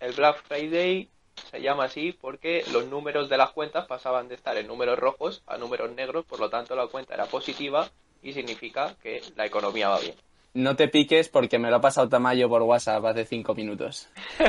el 0.00 0.12
Black 0.12 0.42
Friday 0.42 1.08
se 1.52 1.62
llama 1.62 1.84
así 1.84 2.10
porque 2.20 2.64
los 2.72 2.86
números 2.86 3.28
de 3.28 3.36
las 3.36 3.50
cuentas 3.50 3.86
pasaban 3.86 4.26
de 4.26 4.34
estar 4.34 4.56
en 4.56 4.66
números 4.66 4.98
rojos 4.98 5.44
a 5.46 5.56
números 5.56 5.92
negros, 5.92 6.24
por 6.24 6.40
lo 6.40 6.50
tanto 6.50 6.74
la 6.74 6.88
cuenta 6.88 7.14
era 7.14 7.26
positiva 7.26 7.88
y 8.24 8.32
significa 8.32 8.96
que 9.00 9.22
la 9.36 9.46
economía 9.46 9.88
va 9.88 10.00
bien. 10.00 10.16
No 10.54 10.74
te 10.76 10.88
piques 10.88 11.28
porque 11.28 11.58
me 11.58 11.70
lo 11.70 11.76
ha 11.76 11.80
pasado 11.80 12.08
Tamayo 12.08 12.48
por 12.48 12.62
WhatsApp 12.62 13.04
hace 13.04 13.24
cinco 13.24 13.54
minutos. 13.54 14.08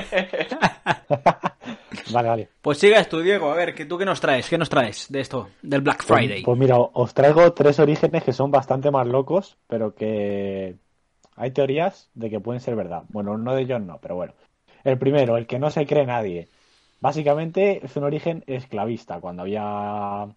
Vale, 2.13 2.27
vale. 2.27 2.49
Pues 2.61 2.77
sigas 2.79 3.07
tú, 3.07 3.19
Diego. 3.21 3.51
A 3.51 3.55
ver, 3.55 3.73
¿qué- 3.73 3.85
¿tú 3.85 3.97
qué 3.97 4.05
nos 4.05 4.19
traes? 4.19 4.49
¿Qué 4.49 4.57
nos 4.57 4.69
traes 4.69 5.07
de 5.09 5.21
esto? 5.21 5.49
Del 5.61 5.81
Black 5.81 6.03
Pues- 6.05 6.19
Friday. 6.19 6.43
Pues, 6.43 6.57
mira, 6.57 6.77
os 6.77 7.13
traigo 7.13 7.53
tres 7.53 7.79
orígenes 7.79 8.23
que 8.23 8.33
son 8.33 8.51
bastante 8.51 8.91
más 8.91 9.07
locos, 9.07 9.57
pero 9.67 9.93
que 9.95 10.75
hay 11.35 11.51
teorías 11.51 12.09
de 12.13 12.29
que 12.29 12.39
pueden 12.39 12.59
ser 12.61 12.75
verdad. 12.75 13.03
Bueno, 13.09 13.33
uno 13.33 13.53
de 13.55 13.61
ellos 13.61 13.81
no, 13.81 13.99
pero 14.01 14.15
bueno. 14.15 14.33
El 14.83 14.97
primero, 14.97 15.37
el 15.37 15.47
que 15.47 15.59
no 15.59 15.69
se 15.69 15.85
cree 15.85 16.05
nadie. 16.05 16.49
Básicamente 16.99 17.85
es 17.85 17.95
un 17.95 18.03
origen 18.03 18.43
esclavista. 18.47 19.19
Cuando 19.21 19.43
había 19.43 20.27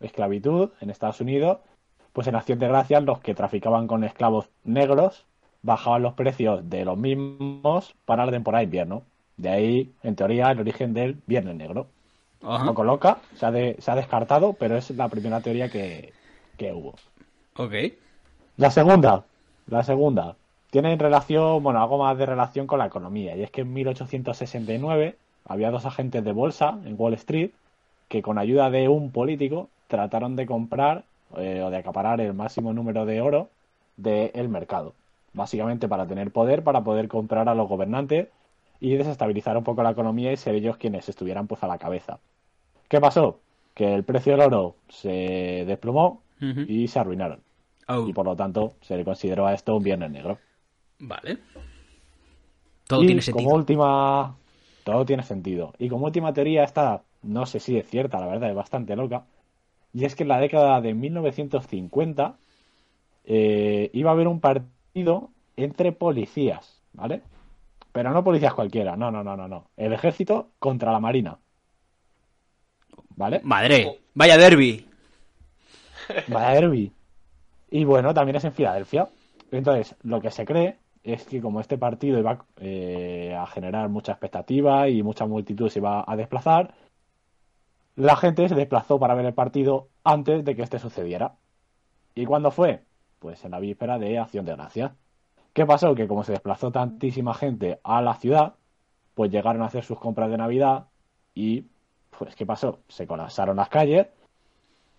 esclavitud 0.00 0.70
en 0.80 0.90
Estados 0.90 1.20
Unidos, 1.20 1.58
pues 2.12 2.26
en 2.26 2.34
Acción 2.36 2.58
de 2.58 2.68
Gracias 2.68 3.02
los 3.04 3.20
que 3.20 3.34
traficaban 3.34 3.86
con 3.86 4.04
esclavos 4.04 4.48
negros 4.64 5.24
bajaban 5.62 6.02
los 6.02 6.14
precios 6.14 6.68
de 6.70 6.84
los 6.84 6.96
mismos 6.96 7.94
para 8.04 8.24
la 8.26 8.32
temporada 8.32 8.60
de 8.60 8.64
invierno. 8.64 9.02
De 9.36 9.48
ahí, 9.50 9.92
en 10.02 10.16
teoría, 10.16 10.50
el 10.50 10.60
origen 10.60 10.94
del 10.94 11.16
Viernes 11.26 11.56
Negro. 11.56 11.86
Ajá. 12.42 12.62
Un 12.62 12.68
poco 12.68 12.84
loca, 12.84 13.18
se 13.34 13.46
ha, 13.46 13.50
de- 13.50 13.76
se 13.80 13.90
ha 13.90 13.94
descartado, 13.96 14.52
pero 14.52 14.76
es 14.76 14.90
la 14.90 15.08
primera 15.08 15.40
teoría 15.40 15.68
que, 15.68 16.12
que 16.56 16.72
hubo. 16.72 16.94
Ok. 17.56 17.72
La 18.56 18.70
segunda, 18.70 19.24
la 19.66 19.82
segunda, 19.82 20.36
tiene 20.70 20.96
relación, 20.96 21.62
bueno, 21.62 21.80
algo 21.82 21.98
más 21.98 22.16
de 22.18 22.26
relación 22.26 22.66
con 22.68 22.78
la 22.78 22.86
economía, 22.86 23.36
y 23.36 23.42
es 23.42 23.50
que 23.50 23.62
en 23.62 23.72
1869 23.72 25.16
había 25.46 25.70
dos 25.70 25.86
agentes 25.86 26.22
de 26.24 26.32
bolsa 26.32 26.78
en 26.84 26.94
Wall 26.98 27.14
Street 27.14 27.50
que 28.08 28.22
con 28.22 28.38
ayuda 28.38 28.70
de 28.70 28.88
un 28.88 29.10
político 29.10 29.68
trataron 29.88 30.36
de 30.36 30.46
comprar 30.46 31.04
eh, 31.36 31.62
o 31.62 31.70
de 31.70 31.76
acaparar 31.76 32.20
el 32.20 32.34
máximo 32.34 32.72
número 32.72 33.06
de 33.06 33.20
oro 33.20 33.50
del 33.96 34.48
mercado, 34.48 34.94
básicamente 35.32 35.88
para 35.88 36.06
tener 36.06 36.30
poder, 36.30 36.62
para 36.62 36.82
poder 36.82 37.08
comprar 37.08 37.48
a 37.48 37.54
los 37.54 37.68
gobernantes 37.68 38.28
y 38.80 38.94
desestabilizar 38.94 39.56
un 39.56 39.64
poco 39.64 39.82
la 39.82 39.90
economía 39.90 40.32
y 40.32 40.36
ser 40.36 40.54
ellos 40.54 40.76
quienes 40.76 41.08
estuvieran 41.08 41.46
pues 41.46 41.62
a 41.62 41.66
la 41.66 41.78
cabeza. 41.78 42.18
¿Qué 42.88 43.00
pasó? 43.00 43.40
Que 43.74 43.94
el 43.94 44.04
precio 44.04 44.32
del 44.32 44.42
oro 44.42 44.76
se 44.88 45.64
desplomó 45.66 46.22
y 46.40 46.86
se 46.86 46.98
arruinaron 47.00 47.40
Oh, 47.88 48.06
y 48.06 48.12
por 48.12 48.26
lo 48.26 48.36
tanto 48.36 48.74
se 48.82 48.96
le 48.96 49.04
consideró 49.04 49.46
a 49.46 49.54
esto 49.54 49.74
un 49.74 49.82
viernes 49.82 50.10
negro. 50.10 50.38
Vale. 50.98 51.38
Todo 52.86 53.02
y 53.02 53.06
tiene 53.06 53.22
como 53.22 53.24
sentido. 53.24 53.54
última, 53.54 54.36
todo 54.84 55.06
tiene 55.06 55.22
sentido. 55.22 55.72
Y 55.78 55.88
como 55.88 56.04
última 56.04 56.34
teoría, 56.34 56.64
esta 56.64 57.02
no 57.22 57.46
sé 57.46 57.60
si 57.60 57.78
es 57.78 57.88
cierta, 57.88 58.20
la 58.20 58.26
verdad, 58.26 58.50
es 58.50 58.56
bastante 58.56 58.94
loca. 58.94 59.24
Y 59.92 60.04
es 60.04 60.14
que 60.14 60.24
en 60.24 60.28
la 60.28 60.38
década 60.40 60.80
de 60.80 60.94
1950 60.94 62.36
eh, 63.24 63.90
iba 63.92 64.10
a 64.10 64.14
haber 64.14 64.28
un 64.28 64.40
partido 64.40 65.30
entre 65.56 65.92
policías, 65.92 66.80
¿vale? 66.92 67.22
Pero 67.92 68.12
no 68.12 68.22
policías 68.22 68.54
cualquiera, 68.54 68.96
no, 68.96 69.10
no, 69.10 69.24
no, 69.24 69.36
no, 69.36 69.48
no. 69.48 69.64
El 69.76 69.92
ejército 69.92 70.50
contra 70.58 70.92
la 70.92 71.00
marina. 71.00 71.38
¿Vale? 73.16 73.40
Madre, 73.42 73.98
vaya 74.14 74.36
derby. 74.38 74.86
Vaya 76.28 76.60
derbi. 76.60 76.92
Y 77.70 77.84
bueno, 77.84 78.14
también 78.14 78.36
es 78.36 78.44
en 78.44 78.52
Filadelfia. 78.52 79.08
Entonces, 79.50 79.94
lo 80.02 80.20
que 80.20 80.30
se 80.30 80.46
cree 80.46 80.78
es 81.02 81.24
que 81.24 81.40
como 81.40 81.60
este 81.60 81.78
partido 81.78 82.18
iba 82.18 82.44
eh, 82.60 83.36
a 83.38 83.46
generar 83.46 83.88
mucha 83.88 84.12
expectativa 84.12 84.88
y 84.88 85.02
mucha 85.02 85.26
multitud 85.26 85.68
se 85.68 85.80
iba 85.80 86.04
a 86.06 86.16
desplazar, 86.16 86.74
la 87.98 88.14
gente 88.14 88.48
se 88.48 88.54
desplazó 88.54 89.00
para 89.00 89.14
ver 89.14 89.26
el 89.26 89.34
partido 89.34 89.88
antes 90.04 90.44
de 90.44 90.54
que 90.54 90.62
este 90.62 90.78
sucediera. 90.78 91.34
¿Y 92.14 92.26
cuándo 92.26 92.52
fue? 92.52 92.84
Pues 93.18 93.44
en 93.44 93.50
la 93.50 93.58
víspera 93.58 93.98
de 93.98 94.18
Acción 94.18 94.44
de 94.44 94.54
Gracias. 94.54 94.92
¿Qué 95.52 95.66
pasó? 95.66 95.96
Que 95.96 96.06
como 96.06 96.22
se 96.22 96.32
desplazó 96.32 96.70
tantísima 96.70 97.34
gente 97.34 97.80
a 97.82 98.00
la 98.00 98.14
ciudad, 98.14 98.54
pues 99.14 99.32
llegaron 99.32 99.62
a 99.62 99.66
hacer 99.66 99.84
sus 99.84 99.98
compras 99.98 100.30
de 100.30 100.38
Navidad 100.38 100.86
y, 101.34 101.64
pues, 102.16 102.36
¿qué 102.36 102.46
pasó? 102.46 102.78
Se 102.86 103.06
colapsaron 103.06 103.56
las 103.56 103.68
calles 103.68 104.06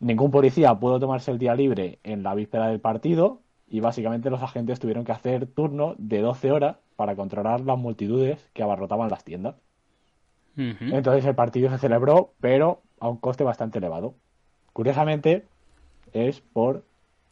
Ningún 0.02 0.32
policía 0.32 0.74
pudo 0.76 1.00
tomarse 1.00 1.32
el 1.32 1.40
día 1.40 1.56
libre 1.56 2.00
en 2.04 2.24
la 2.24 2.36
víspera 2.36 2.68
del 2.68 2.80
partido 2.80 3.42
y 3.70 3.80
básicamente 3.80 4.30
los 4.30 4.42
agentes 4.42 4.80
tuvieron 4.80 5.06
que 5.06 5.12
hacer 5.12 5.46
turno 5.46 5.96
de 5.98 6.20
12 6.20 6.52
horas 6.52 6.78
para 6.98 7.16
controlar 7.16 7.62
las 7.62 7.78
multitudes 7.78 8.50
que 8.54 8.64
abarrotaban 8.64 9.10
las 9.10 9.24
tiendas. 9.24 9.56
Entonces 10.56 11.24
el 11.24 11.36
partido 11.36 11.70
se 11.70 11.78
celebró, 11.78 12.34
pero 12.42 12.82
a 13.00 13.08
un 13.10 13.18
coste 13.18 13.44
bastante 13.44 13.78
elevado. 13.80 14.14
Curiosamente, 14.74 15.46
es 16.14 16.42
por 16.42 16.84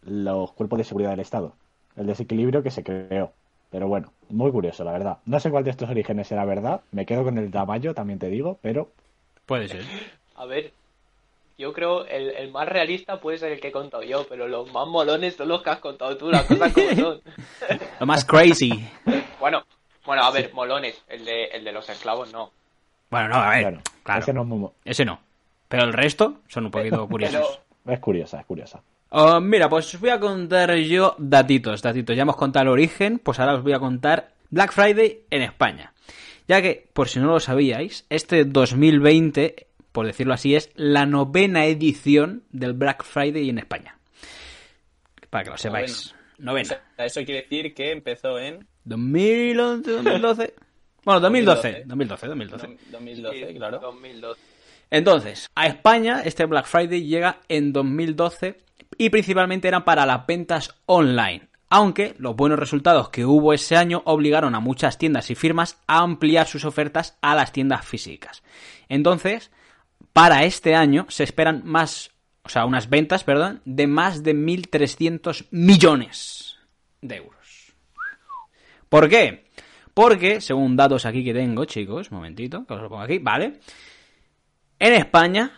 los 0.02 0.52
cuerpos 0.54 0.78
de 0.80 0.84
seguridad 0.86 1.12
del 1.12 1.20
Estado, 1.22 1.54
el 1.96 2.08
desequilibrio 2.08 2.64
que 2.64 2.72
se 2.72 2.84
creó. 2.84 3.32
Pero 3.70 3.88
bueno, 3.88 4.12
muy 4.30 4.52
curioso, 4.52 4.84
la 4.84 4.94
verdad. 4.94 5.18
No 5.26 5.40
sé 5.40 5.50
cuál 5.52 5.64
de 5.66 5.72
estos 5.72 5.90
orígenes 5.90 6.32
era 6.32 6.46
verdad, 6.46 6.82
me 6.92 7.06
quedo 7.06 7.24
con 7.24 7.38
el 7.38 7.52
Tamayo, 7.52 7.94
también 7.94 8.20
te 8.20 8.30
digo, 8.30 8.58
pero 8.62 8.90
Puede 9.46 9.68
ser. 9.70 9.84
A 10.36 10.46
ver, 10.46 10.74
yo 11.58 11.72
creo 11.74 12.06
el, 12.06 12.32
el 12.32 12.52
más 12.52 12.68
realista 12.68 13.20
puede 13.22 13.38
ser 13.38 13.52
el 13.54 13.60
que 13.62 13.70
he 13.70 13.72
contado 13.72 14.04
yo, 14.04 14.26
pero 14.28 14.48
los 14.48 14.72
más 14.74 14.88
molones 14.88 15.36
son 15.36 15.48
los 15.48 15.64
que 15.64 15.70
has 15.70 15.80
contado 15.80 16.18
tú, 16.18 16.30
las 16.30 16.44
cosas 16.44 16.74
como 16.74 16.90
son. 16.96 17.22
Lo 18.00 18.06
más 18.06 18.26
crazy. 18.26 18.72
Bueno, 19.40 19.64
bueno, 20.06 20.24
a 20.24 20.32
ver, 20.32 20.54
molones, 20.54 21.02
el 21.08 21.24
de, 21.26 21.46
el 21.46 21.64
de 21.64 21.72
los 21.72 21.88
esclavos 21.90 22.32
no. 22.34 22.52
Bueno, 23.10 23.30
no, 23.30 23.36
a 23.36 23.50
ver. 23.52 23.80
claro. 24.04 24.22
ese 24.22 24.34
no 24.34 24.42
es 24.42 24.48
muy- 24.48 24.70
Ese 24.86 25.06
no. 25.06 25.20
Pero 25.68 25.84
el 25.84 25.94
resto 25.94 26.42
son 26.48 26.66
un 26.66 26.72
poquito 26.72 27.08
curiosos. 27.08 27.60
es 27.86 28.00
curiosa, 28.00 28.40
es 28.40 28.46
curiosa. 28.46 28.82
Oh, 29.10 29.40
mira, 29.40 29.70
pues 29.70 29.94
os 29.94 30.02
voy 30.02 30.10
a 30.10 30.20
contar 30.20 30.76
yo 30.76 31.16
datitos, 31.18 31.82
datitos. 31.82 32.16
Ya 32.16 32.24
hemos 32.24 32.36
contado 32.36 32.64
el 32.64 32.70
origen, 32.70 33.20
pues 33.20 33.40
ahora 33.40 33.56
os 33.56 33.64
voy 33.64 33.74
a 33.74 33.80
contar 33.80 34.32
Black 34.50 34.72
Friday 34.74 35.22
en 35.30 35.42
España. 35.44 35.94
Ya 36.48 36.62
que, 36.62 36.88
por 36.94 37.10
si 37.10 37.20
no 37.20 37.28
lo 37.28 37.40
sabíais, 37.40 38.06
este 38.10 38.46
2020, 38.46 39.68
por 39.92 40.06
decirlo 40.06 40.34
así, 40.34 40.56
es 40.56 40.70
la 40.76 41.06
novena 41.06 41.66
edición 41.66 42.44
del 42.52 42.74
Black 42.74 43.04
Friday 43.04 43.50
en 43.50 43.60
España. 43.60 43.98
Para 45.30 45.44
que 45.46 45.50
lo 45.52 45.58
sepáis. 45.58 46.14
O 46.40 46.44
Novena. 46.44 46.70
sea, 46.96 47.06
eso 47.06 47.24
quiere 47.26 47.42
decir 47.42 47.74
que 47.74 47.92
empezó 47.92 48.38
en 48.40 48.66
2011, 48.86 49.92
2012. 49.92 50.54
Bueno, 51.04 51.20
2012. 51.22 51.84
2012, 51.86 52.28
2012. 52.28 52.68
2012, 52.92 53.48
Sí, 53.48 53.56
claro. 53.56 53.80
2012. 53.80 54.40
Entonces, 54.89 55.50
a 55.56 55.67
España 55.67 56.22
este 56.24 56.46
Black 56.46 56.65
Friday 56.65 57.06
llega 57.06 57.39
en 57.50 57.74
2012 57.74 58.58
y 58.98 59.10
principalmente 59.10 59.67
eran 59.67 59.86
para 59.86 60.06
las 60.06 60.25
ventas 60.25 60.75
online. 60.86 61.50
Aunque 61.70 62.15
los 62.17 62.36
buenos 62.36 62.58
resultados 62.58 63.10
que 63.10 63.25
hubo 63.25 63.53
ese 63.53 63.75
año 63.75 64.01
obligaron 64.06 64.56
a 64.56 64.62
muchas 64.62 64.98
tiendas 64.98 65.29
y 65.29 65.36
firmas 65.36 65.82
a 65.86 66.00
ampliar 66.00 66.48
sus 66.48 66.63
ofertas 66.63 67.17
a 67.22 67.36
las 67.36 67.51
tiendas 67.51 67.86
físicas. 67.86 68.41
Entonces, 68.88 69.51
para 70.13 70.46
este 70.46 70.75
año 70.75 71.06
se 71.10 71.25
esperan 71.25 71.63
más, 71.65 72.12
o 72.44 72.50
sea, 72.50 72.65
unas 72.65 72.89
ventas, 72.89 73.25
perdón, 73.25 73.62
de 73.65 73.86
más 73.88 74.24
de 74.24 74.34
1.300 74.34 75.48
millones 75.51 76.58
de 77.01 77.17
euros. 77.17 77.74
¿Por 78.88 79.10
qué? 79.10 79.48
Porque, 79.94 80.39
según 80.39 80.77
datos 80.77 81.06
aquí 81.06 81.24
que 81.24 81.34
tengo, 81.34 81.65
chicos, 81.65 82.12
momentito, 82.12 82.65
que 82.65 82.74
os 82.75 82.82
lo 82.82 82.88
pongo 82.88 83.01
aquí, 83.01 83.20
¿vale? 83.20 83.60
En 84.80 84.94
España 84.94 85.52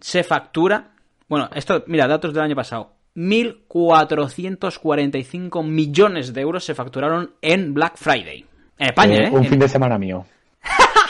se 0.00 0.22
factura, 0.24 0.90
bueno, 1.28 1.48
esto, 1.54 1.82
mira, 1.86 2.06
datos 2.06 2.32
del 2.34 2.42
año 2.44 2.54
pasado, 2.56 2.92
1.445 3.16 5.64
millones 5.64 6.32
de 6.32 6.40
euros 6.40 6.64
se 6.64 6.74
facturaron 6.74 7.34
en 7.42 7.74
Black 7.74 7.96
Friday. 7.96 8.46
En 8.78 8.86
España, 8.88 9.16
Eh, 9.16 9.24
¿eh? 9.26 9.30
Un 9.30 9.44
En- 9.44 9.50
fin 9.50 9.58
de 9.58 9.68
semana 9.68 9.98
mío. 9.98 10.24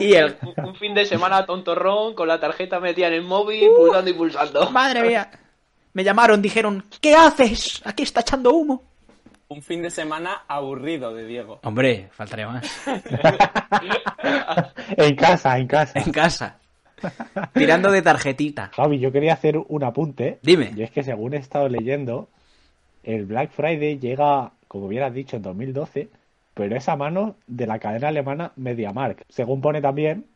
Y 0.00 0.14
el... 0.14 0.36
Un, 0.56 0.64
un 0.70 0.74
fin 0.74 0.92
de 0.94 1.04
semana 1.04 1.44
tontorrón 1.46 2.14
con 2.14 2.26
la 2.26 2.40
tarjeta 2.40 2.80
metida 2.80 3.06
en 3.08 3.12
el 3.14 3.22
móvil, 3.22 3.68
pulsando 3.76 4.10
y 4.10 4.14
pulsando. 4.14 4.68
Madre 4.70 5.02
mía. 5.02 5.30
Me 5.92 6.02
llamaron, 6.02 6.40
dijeron, 6.42 6.84
¿qué 7.00 7.14
haces? 7.14 7.80
Aquí 7.84 8.02
está 8.02 8.22
echando 8.22 8.50
humo. 8.52 8.82
Un 9.52 9.62
fin 9.62 9.82
de 9.82 9.90
semana 9.90 10.44
aburrido 10.46 11.12
de 11.12 11.26
Diego. 11.26 11.58
Hombre, 11.64 12.08
faltaría 12.12 12.46
más. 12.46 12.86
En 14.96 15.16
casa, 15.16 15.58
en 15.58 15.66
casa. 15.66 15.98
En 15.98 16.12
casa. 16.12 16.58
Tirando 17.52 17.90
de 17.90 18.00
tarjetita. 18.00 18.70
Javi, 18.74 19.00
yo 19.00 19.10
quería 19.10 19.32
hacer 19.32 19.58
un 19.58 19.82
apunte. 19.82 20.38
Dime. 20.42 20.72
Y 20.76 20.82
es 20.82 20.92
que 20.92 21.02
según 21.02 21.34
he 21.34 21.38
estado 21.38 21.68
leyendo, 21.68 22.28
el 23.02 23.26
Black 23.26 23.50
Friday 23.50 23.98
llega, 23.98 24.52
como 24.68 24.86
bien 24.86 25.02
has 25.02 25.14
dicho, 25.14 25.36
en 25.36 25.42
2012, 25.42 26.10
pero 26.54 26.76
es 26.76 26.88
a 26.88 26.94
mano 26.94 27.34
de 27.48 27.66
la 27.66 27.80
cadena 27.80 28.08
alemana 28.08 28.52
MediaMarkt. 28.54 29.24
Según 29.30 29.60
pone 29.60 29.80
también, 29.80 30.26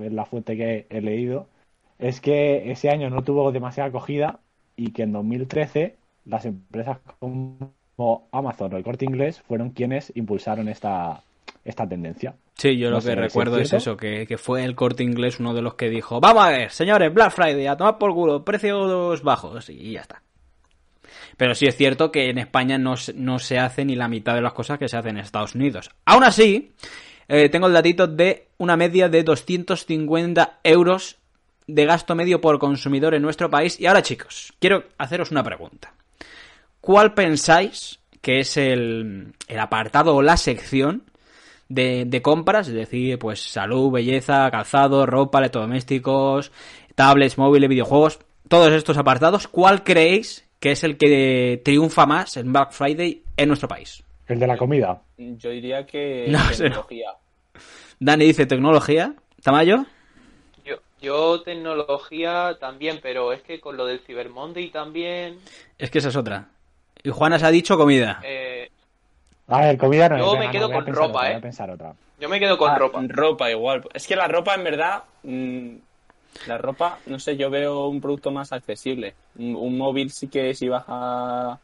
es 0.00 0.12
la 0.12 0.24
fuente 0.24 0.56
que 0.56 0.86
he 0.90 1.00
leído, 1.00 1.46
es 2.00 2.20
que 2.20 2.72
ese 2.72 2.90
año 2.90 3.10
no 3.10 3.22
tuvo 3.22 3.52
demasiada 3.52 3.90
acogida 3.90 4.40
y 4.74 4.90
que 4.90 5.02
en 5.02 5.12
2013 5.12 5.96
las 6.24 6.46
empresas 6.46 6.98
como 7.20 7.72
Amazon 8.32 8.74
o 8.74 8.76
el 8.76 8.84
Corte 8.84 9.04
Inglés 9.04 9.42
fueron 9.46 9.70
quienes 9.70 10.12
impulsaron 10.14 10.68
esta, 10.68 11.22
esta 11.64 11.88
tendencia. 11.88 12.34
Sí, 12.56 12.76
yo 12.78 12.90
No 12.90 12.96
lo 12.96 13.02
que 13.02 13.10
es 13.12 13.16
recuerdo 13.16 13.58
es 13.58 13.72
eso, 13.72 13.96
que, 13.96 14.26
que 14.26 14.38
fue 14.38 14.64
el 14.64 14.74
corte 14.74 15.02
inglés 15.02 15.40
uno 15.40 15.52
de 15.52 15.60
los 15.62 15.74
que 15.74 15.90
dijo, 15.90 16.20
vamos 16.20 16.44
a 16.44 16.48
ver, 16.50 16.70
señores, 16.70 17.12
Black 17.12 17.32
Friday, 17.32 17.66
a 17.66 17.76
tomar 17.76 17.98
por 17.98 18.14
culo, 18.14 18.44
precios 18.44 19.22
bajos, 19.22 19.68
y 19.68 19.92
ya 19.92 20.00
está. 20.00 20.22
Pero 21.36 21.54
sí 21.54 21.66
es 21.66 21.76
cierto 21.76 22.10
que 22.10 22.30
en 22.30 22.38
España 22.38 22.78
no, 22.78 22.96
se- 22.96 23.12
no 23.12 23.38
se 23.38 23.58
hace 23.58 23.84
ni 23.84 23.94
la 23.94 24.08
mitad 24.08 24.34
de 24.34 24.40
las 24.40 24.54
cosas 24.54 24.78
que 24.78 24.88
se 24.88 24.96
hacen 24.96 25.18
en 25.18 25.24
Estados 25.24 25.54
Unidos. 25.54 25.90
Aún 26.06 26.24
así, 26.24 26.72
eh, 27.28 27.50
tengo 27.50 27.66
el 27.66 27.74
datito 27.74 28.06
de 28.06 28.46
una 28.56 28.76
media 28.76 29.10
de 29.10 29.22
250 29.22 30.60
euros 30.64 31.16
de 31.66 31.84
gasto 31.84 32.14
medio 32.14 32.40
por 32.40 32.58
consumidor 32.58 33.14
en 33.14 33.20
nuestro 33.22 33.50
país. 33.50 33.78
Y 33.78 33.86
ahora, 33.86 34.00
chicos, 34.02 34.54
quiero 34.60 34.84
haceros 34.96 35.30
una 35.30 35.42
pregunta. 35.42 35.92
¿Cuál 36.86 37.14
pensáis 37.14 37.98
que 38.22 38.38
es 38.38 38.56
el, 38.56 39.32
el 39.48 39.58
apartado 39.58 40.14
o 40.14 40.22
la 40.22 40.36
sección 40.36 41.02
de, 41.68 42.04
de 42.06 42.22
compras? 42.22 42.68
Es 42.68 42.74
decir, 42.74 43.18
pues 43.18 43.42
salud, 43.42 43.90
belleza, 43.90 44.48
calzado, 44.52 45.04
ropa, 45.04 45.40
electrodomésticos, 45.40 46.52
tablets, 46.94 47.38
móviles, 47.38 47.68
videojuegos, 47.68 48.20
todos 48.46 48.70
estos 48.70 48.98
apartados. 48.98 49.48
¿Cuál 49.48 49.82
creéis 49.82 50.48
que 50.60 50.70
es 50.70 50.84
el 50.84 50.96
que 50.96 51.60
triunfa 51.64 52.06
más 52.06 52.36
en 52.36 52.52
Black 52.52 52.70
Friday 52.70 53.24
en 53.36 53.48
nuestro 53.48 53.66
país? 53.66 54.04
El 54.28 54.38
de 54.38 54.46
la 54.46 54.56
comida. 54.56 55.02
Yo 55.18 55.50
diría 55.50 55.84
que 55.86 56.26
No, 56.28 56.38
tecnología. 56.56 57.10
Dani 57.98 58.26
dice 58.26 58.46
tecnología. 58.46 59.12
¿Tamayo? 59.42 59.86
Yo, 60.64 60.76
yo 61.02 61.42
tecnología 61.42 62.56
también, 62.60 63.00
pero 63.02 63.32
es 63.32 63.42
que 63.42 63.58
con 63.58 63.76
lo 63.76 63.86
del 63.86 63.98
Cyber 64.06 64.30
Monday 64.30 64.70
también... 64.70 65.40
Es 65.78 65.90
que 65.90 65.98
esa 65.98 66.10
es 66.10 66.16
otra. 66.16 66.50
Y 67.06 67.10
Juanas 67.10 67.42
ha 67.44 67.50
dicho 67.52 67.78
comida. 67.78 68.20
eh, 68.24 68.68
A 69.46 69.60
ver, 69.60 69.78
comida 69.78 70.08
no 70.08 70.18
Yo 70.18 70.34
es. 70.34 70.40
me 70.40 70.50
quedo 70.50 70.68
no, 70.68 70.74
con 70.74 70.86
ropa, 70.88 71.06
otra, 71.06 71.26
¿eh? 71.28 71.30
Voy 71.30 71.38
a 71.38 71.40
pensar 71.40 71.70
otra. 71.70 71.92
yo 72.20 72.28
me 72.28 72.40
quedo 72.40 72.58
con 72.58 72.70
Ah, 72.72 72.78
ropa. 72.78 73.00
Ropa 73.06 73.50
igual. 73.50 73.82
Es 73.94 74.08
que 74.08 74.16
la 74.16 74.26
ropa, 74.26 74.56
en 74.56 74.64
verdad, 74.64 75.04
mm, 75.22 75.68
la 76.48 76.58
ropa, 76.58 76.98
no 77.06 77.20
sé, 77.20 77.36
yo 77.36 77.48
veo 77.48 77.86
un 77.86 78.00
producto 78.00 78.32
más 78.32 78.52
accesible. 78.52 79.14
Un, 79.38 79.54
un 79.54 79.78
móvil 79.78 80.10
sí 80.10 80.26
que 80.26 80.52
si 80.54 80.68
baja 80.68 81.60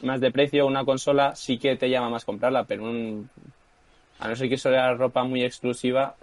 más 0.00 0.20
de 0.22 0.30
precio, 0.30 0.66
una 0.66 0.86
consola 0.86 1.36
sí 1.36 1.58
que 1.58 1.76
te 1.76 1.90
llama 1.90 2.08
más 2.08 2.24
comprarla, 2.24 2.64
pero 2.64 2.84
un, 2.84 3.28
a 4.20 4.28
no 4.28 4.34
ser 4.36 4.48
que 4.48 4.56
sea 4.56 4.94
ropa 4.94 5.22
muy 5.24 5.44
exclusiva, 5.44 6.14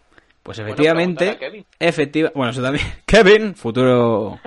Pues 0.43 0.57
Bueno, 0.57 0.71
efectivamente, 0.71 1.37
Kevin. 1.37 1.65
efectiva, 1.79 2.31
bueno, 2.33 2.51
eso 2.51 2.61
también. 2.61 2.85
Kevin, 3.05 3.55
futuro, 3.55 4.39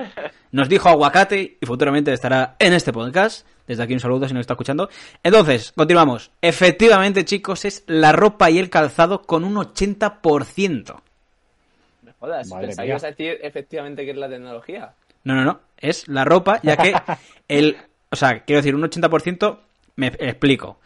nos 0.51 0.69
dijo 0.69 0.89
aguacate 0.89 1.59
y 1.61 1.67
futuramente 1.67 2.13
estará 2.13 2.57
en 2.59 2.73
este 2.73 2.93
podcast. 2.93 3.47
Desde 3.67 3.83
aquí 3.85 3.93
un 3.93 4.01
saludo 4.01 4.27
si 4.27 4.35
nos 4.35 4.41
está 4.41 4.55
escuchando. 4.55 4.89
Entonces, 5.23 5.73
continuamos. 5.77 6.33
Efectivamente, 6.41 7.25
chicos, 7.25 7.65
es 7.65 7.85
la 7.87 8.13
ropa 8.13 8.51
y 8.51 8.59
el 8.59 8.69
calzado 8.71 9.23
con 9.23 9.45
un 9.45 9.55
80%. 9.55 11.01
me 12.03 12.13
jodas, 12.19 12.49
Madre 12.49 12.67
pensaba 12.67 12.85
que 12.85 12.91
ibas 12.91 13.05
a 13.05 13.07
decir 13.09 13.39
efectivamente 13.43 14.05
que 14.05 14.11
es 14.11 14.17
la 14.17 14.29
tecnología. 14.29 14.93
No, 15.25 15.35
no, 15.35 15.45
no. 15.45 15.61
Es 15.77 16.09
la 16.09 16.25
ropa, 16.25 16.59
ya 16.63 16.77
que 16.77 16.95
el. 17.49 17.77
O 18.11 18.17
sea, 18.17 18.41
quiero 18.45 18.61
decir, 18.61 18.75
un 18.75 18.83
80%, 18.83 19.59
me 19.97 20.09
explico. 20.09 20.79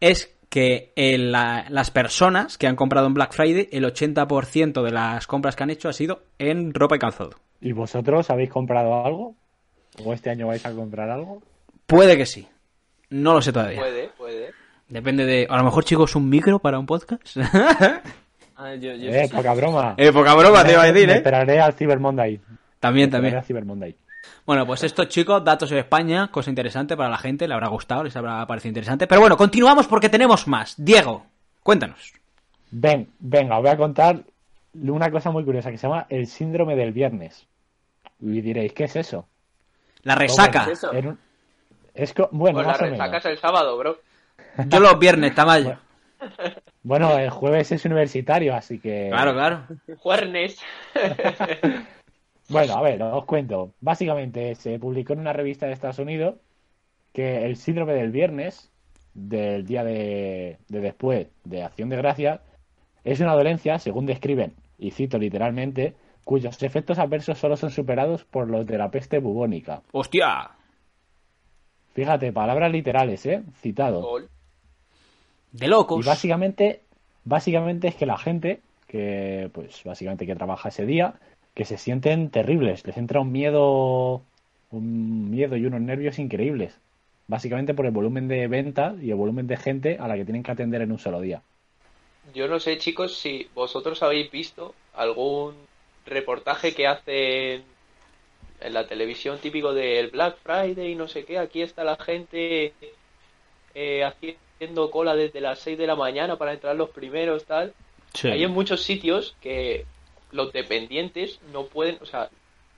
Es 0.00 0.34
que 0.48 0.92
el- 0.96 1.30
la- 1.32 1.66
las 1.68 1.90
personas 1.90 2.56
que 2.58 2.66
han 2.66 2.76
comprado 2.76 3.06
en 3.06 3.14
Black 3.14 3.32
Friday, 3.32 3.68
el 3.72 3.84
80% 3.84 4.82
de 4.82 4.90
las 4.90 5.26
compras 5.26 5.56
que 5.56 5.62
han 5.62 5.70
hecho 5.70 5.88
ha 5.88 5.92
sido 5.92 6.22
en 6.38 6.72
ropa 6.74 6.96
y 6.96 6.98
calzado. 6.98 7.30
¿Y 7.60 7.72
vosotros 7.72 8.30
habéis 8.30 8.50
comprado 8.50 9.04
algo? 9.04 9.34
¿O 10.04 10.12
este 10.14 10.30
año 10.30 10.46
vais 10.46 10.64
a 10.64 10.72
comprar 10.72 11.10
algo? 11.10 11.42
Puede 11.86 12.16
que 12.16 12.24
sí. 12.26 12.46
No 13.10 13.32
lo 13.34 13.42
sé 13.42 13.52
todavía. 13.52 13.80
Puede, 13.80 14.08
puede. 14.16 14.50
Depende 14.88 15.24
de. 15.26 15.46
A 15.50 15.56
lo 15.58 15.64
mejor, 15.64 15.84
chicos, 15.84 16.14
un 16.16 16.28
micro 16.30 16.58
para 16.60 16.78
un 16.78 16.86
podcast. 16.86 17.22
Ah, 18.60 18.74
yo, 18.74 18.92
yo 18.94 19.10
Eh, 19.12 19.28
sí. 19.28 19.36
poca 19.36 19.54
broma. 19.54 19.94
eh, 19.96 20.10
poca 20.12 20.34
broma 20.34 20.64
te 20.64 20.72
iba 20.72 20.82
a 20.82 20.86
decir, 20.90 21.06
Me 21.06 21.12
¿eh? 21.12 21.16
esperaré 21.18 21.60
al 21.60 21.74
Cyber 21.74 22.00
Monday. 22.00 22.40
También, 22.80 23.04
Me 23.08 23.08
esperaré 23.08 23.10
también. 23.10 23.34
al 23.36 23.44
Cyber 23.44 23.64
Monday. 23.64 23.96
Bueno, 24.46 24.66
pues 24.66 24.82
esto, 24.84 25.04
chicos, 25.04 25.44
datos 25.44 25.70
de 25.70 25.78
España, 25.80 26.28
cosa 26.30 26.50
interesante 26.50 26.96
para 26.96 27.10
la 27.10 27.18
gente, 27.18 27.46
le 27.48 27.54
habrá 27.54 27.68
gustado, 27.68 28.04
les 28.04 28.16
habrá 28.16 28.46
parecido 28.46 28.70
interesante. 28.70 29.06
Pero 29.06 29.20
bueno, 29.20 29.36
continuamos 29.36 29.86
porque 29.86 30.08
tenemos 30.08 30.46
más. 30.48 30.74
Diego, 30.76 31.26
cuéntanos. 31.62 32.12
Ven, 32.70 33.08
venga, 33.18 33.56
os 33.56 33.62
voy 33.62 33.70
a 33.70 33.76
contar 33.76 34.20
una 34.74 35.10
cosa 35.10 35.30
muy 35.30 35.44
curiosa 35.44 35.70
que 35.70 35.78
se 35.78 35.86
llama 35.86 36.06
el 36.08 36.26
síndrome 36.26 36.76
del 36.76 36.92
viernes. 36.92 37.46
Y 38.20 38.40
diréis, 38.40 38.72
¿qué 38.72 38.84
es 38.84 38.96
eso? 38.96 39.26
La 40.02 40.14
resaca. 40.14 40.64
¿Qué 40.66 40.72
es 40.72 40.78
eso? 40.78 40.90
Un- 40.90 41.18
Es 41.94 42.12
co- 42.14 42.28
bueno, 42.32 42.56
Pues 42.56 42.66
la 42.66 42.72
más 42.72 42.80
o 42.80 42.84
resaca 42.84 43.06
menos. 43.10 43.24
es 43.24 43.30
el 43.32 43.38
sábado, 43.38 43.76
bro. 43.76 43.98
Yo 44.68 44.80
los 44.80 44.98
viernes, 44.98 45.34
Tamayo. 45.34 45.76
Bueno, 46.82 47.16
el 47.18 47.30
jueves 47.30 47.70
es 47.72 47.84
universitario, 47.84 48.54
así 48.54 48.78
que... 48.80 49.08
Claro, 49.10 49.32
claro. 49.34 49.62
Juernes. 49.98 50.58
Bueno, 52.48 52.74
a 52.74 52.82
ver, 52.82 53.02
os 53.02 53.24
cuento. 53.24 53.72
Básicamente 53.80 54.54
se 54.54 54.78
publicó 54.78 55.12
en 55.12 55.20
una 55.20 55.32
revista 55.32 55.66
de 55.66 55.72
Estados 55.72 55.98
Unidos 55.98 56.36
que 57.12 57.44
el 57.44 57.56
síndrome 57.56 57.94
del 57.94 58.10
viernes, 58.10 58.70
del 59.14 59.66
día 59.66 59.84
de, 59.84 60.58
de 60.68 60.80
después 60.80 61.28
de 61.44 61.62
Acción 61.62 61.88
de 61.88 61.96
Gracias, 61.96 62.40
es 63.04 63.20
una 63.20 63.34
dolencia, 63.34 63.78
según 63.78 64.06
describen, 64.06 64.54
y 64.78 64.90
cito 64.90 65.18
literalmente, 65.18 65.94
cuyos 66.24 66.62
efectos 66.62 66.98
adversos 66.98 67.38
solo 67.38 67.56
son 67.56 67.70
superados 67.70 68.24
por 68.24 68.48
los 68.48 68.66
de 68.66 68.78
la 68.78 68.90
peste 68.90 69.18
bubónica. 69.18 69.82
Hostia. 69.92 70.50
Fíjate, 71.94 72.32
palabras 72.32 72.70
literales, 72.70 73.24
¿eh? 73.26 73.42
Citado. 73.60 74.02
Gol. 74.02 74.28
De 75.52 75.68
locos. 75.68 76.04
Y 76.04 76.06
básicamente, 76.06 76.82
básicamente 77.24 77.88
es 77.88 77.94
que 77.94 78.06
la 78.06 78.18
gente 78.18 78.60
que, 78.86 79.50
pues, 79.52 79.82
básicamente 79.84 80.26
que 80.26 80.34
trabaja 80.36 80.68
ese 80.68 80.86
día, 80.86 81.14
que 81.58 81.64
se 81.64 81.76
sienten 81.76 82.30
terribles, 82.30 82.86
les 82.86 82.96
entra 82.96 83.20
un 83.20 83.32
miedo, 83.32 84.22
un 84.70 85.28
miedo 85.28 85.56
y 85.56 85.66
unos 85.66 85.80
nervios 85.80 86.20
increíbles. 86.20 86.72
Básicamente 87.26 87.74
por 87.74 87.84
el 87.84 87.90
volumen 87.90 88.28
de 88.28 88.46
venta 88.46 88.94
y 89.02 89.10
el 89.10 89.16
volumen 89.16 89.48
de 89.48 89.56
gente 89.56 89.96
a 89.98 90.06
la 90.06 90.14
que 90.14 90.24
tienen 90.24 90.44
que 90.44 90.52
atender 90.52 90.82
en 90.82 90.92
un 90.92 91.00
solo 91.00 91.20
día. 91.20 91.42
Yo 92.32 92.46
no 92.46 92.60
sé, 92.60 92.78
chicos, 92.78 93.16
si 93.16 93.48
vosotros 93.56 94.04
habéis 94.04 94.30
visto 94.30 94.72
algún 94.94 95.56
reportaje 96.06 96.74
que 96.74 96.86
hacen 96.86 97.64
en 98.60 98.72
la 98.72 98.86
televisión 98.86 99.38
típico 99.38 99.74
del 99.74 100.10
Black 100.10 100.36
Friday 100.40 100.92
y 100.92 100.94
no 100.94 101.08
sé 101.08 101.24
qué. 101.24 101.38
Aquí 101.38 101.62
está 101.62 101.82
la 101.82 101.96
gente 101.96 102.72
eh, 103.74 104.04
haciendo 104.04 104.92
cola 104.92 105.16
desde 105.16 105.40
las 105.40 105.58
6 105.58 105.76
de 105.76 105.88
la 105.88 105.96
mañana 105.96 106.36
para 106.36 106.52
entrar 106.52 106.76
los 106.76 106.90
primeros, 106.90 107.46
tal. 107.46 107.74
Sí. 108.14 108.28
Hay 108.28 108.44
en 108.44 108.52
muchos 108.52 108.82
sitios 108.82 109.34
que 109.40 109.86
los 110.32 110.52
dependientes 110.52 111.40
no 111.52 111.66
pueden, 111.66 111.98
o 112.00 112.06
sea, 112.06 112.28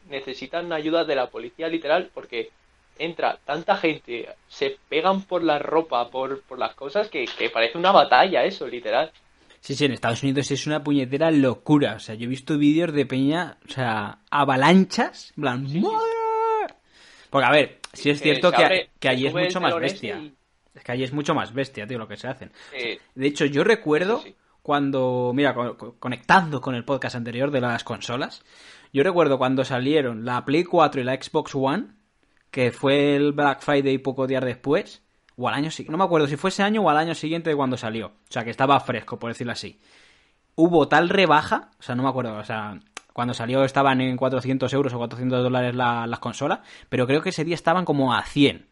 necesitan 0.08 0.72
ayuda 0.72 1.04
de 1.04 1.14
la 1.14 1.28
policía 1.30 1.68
literal 1.68 2.10
porque 2.14 2.50
entra 2.98 3.38
tanta 3.44 3.76
gente, 3.76 4.28
se 4.48 4.76
pegan 4.88 5.22
por 5.22 5.42
la 5.42 5.58
ropa, 5.58 6.10
por, 6.10 6.42
por 6.42 6.58
las 6.58 6.74
cosas, 6.74 7.08
que, 7.08 7.24
que 7.24 7.50
parece 7.50 7.78
una 7.78 7.92
batalla 7.92 8.44
eso, 8.44 8.66
literal. 8.66 9.10
Sí, 9.60 9.74
sí, 9.74 9.84
en 9.84 9.92
Estados 9.92 10.22
Unidos 10.22 10.50
es 10.50 10.66
una 10.66 10.82
puñetera 10.82 11.30
locura. 11.30 11.94
O 11.94 11.98
sea, 11.98 12.14
yo 12.14 12.24
he 12.24 12.28
visto 12.28 12.56
vídeos 12.56 12.92
de 12.92 13.04
peña, 13.06 13.58
o 13.68 13.70
sea, 13.70 14.18
avalanchas. 14.30 15.32
En 15.36 15.42
plan, 15.42 15.62
¡madre! 15.64 16.74
Porque, 17.30 17.46
a 17.46 17.50
ver, 17.50 17.78
sí 17.92 18.10
es 18.10 18.18
Que 18.18 18.24
cierto 18.24 18.50
que, 18.50 18.56
abre- 18.56 18.88
que 18.98 19.08
allí 19.08 19.26
es 19.26 19.34
mucho 19.34 19.60
más 19.60 19.74
ese 19.74 19.80
bestia. 19.80 20.16
y- 20.18 20.34
Es 20.74 20.84
que 20.84 20.92
allí 20.92 21.04
es 21.04 21.12
mucho 21.12 21.34
más 21.34 21.52
bestia, 21.52 21.86
tío, 21.86 21.98
lo 21.98 22.08
que 22.08 22.16
se 22.16 22.28
hacen. 22.28 22.50
eh, 22.74 22.98
De 23.14 23.26
hecho, 23.26 23.44
yo 23.44 23.64
recuerdo 23.64 24.18
sí. 24.18 24.34
Cuando, 24.62 25.32
mira, 25.34 25.54
co- 25.54 25.76
co- 25.76 25.94
conectando 25.98 26.60
con 26.60 26.74
el 26.74 26.84
podcast 26.84 27.16
anterior 27.16 27.50
de 27.50 27.60
las 27.60 27.84
consolas, 27.84 28.42
yo 28.92 29.02
recuerdo 29.02 29.38
cuando 29.38 29.64
salieron 29.64 30.24
la 30.24 30.44
Play 30.44 30.64
4 30.64 31.00
y 31.00 31.04
la 31.04 31.14
Xbox 31.20 31.54
One, 31.54 31.88
que 32.50 32.72
fue 32.72 33.16
el 33.16 33.32
Black 33.32 33.60
Friday 33.62 33.98
poco 33.98 34.26
días 34.26 34.44
después, 34.44 35.02
o 35.36 35.48
al 35.48 35.54
año 35.54 35.70
siguiente, 35.70 35.92
no 35.92 35.98
me 35.98 36.04
acuerdo 36.04 36.26
si 36.26 36.36
fue 36.36 36.50
ese 36.50 36.62
año 36.62 36.82
o 36.82 36.90
al 36.90 36.96
año 36.98 37.14
siguiente 37.14 37.50
de 37.50 37.56
cuando 37.56 37.76
salió, 37.76 38.06
o 38.08 38.12
sea, 38.32 38.44
que 38.44 38.50
estaba 38.50 38.78
fresco, 38.80 39.18
por 39.18 39.30
decirlo 39.30 39.52
así. 39.52 39.80
Hubo 40.56 40.88
tal 40.88 41.08
rebaja, 41.08 41.70
o 41.78 41.82
sea, 41.82 41.94
no 41.94 42.02
me 42.02 42.08
acuerdo, 42.08 42.36
o 42.36 42.44
sea, 42.44 42.78
cuando 43.12 43.32
salió 43.34 43.64
estaban 43.64 44.00
en 44.00 44.16
400 44.16 44.72
euros 44.74 44.92
o 44.92 44.98
400 44.98 45.42
dólares 45.42 45.74
la- 45.74 46.06
las 46.06 46.18
consolas, 46.18 46.60
pero 46.88 47.06
creo 47.06 47.22
que 47.22 47.30
ese 47.30 47.44
día 47.44 47.54
estaban 47.54 47.84
como 47.84 48.12
a 48.12 48.22
100. 48.24 48.66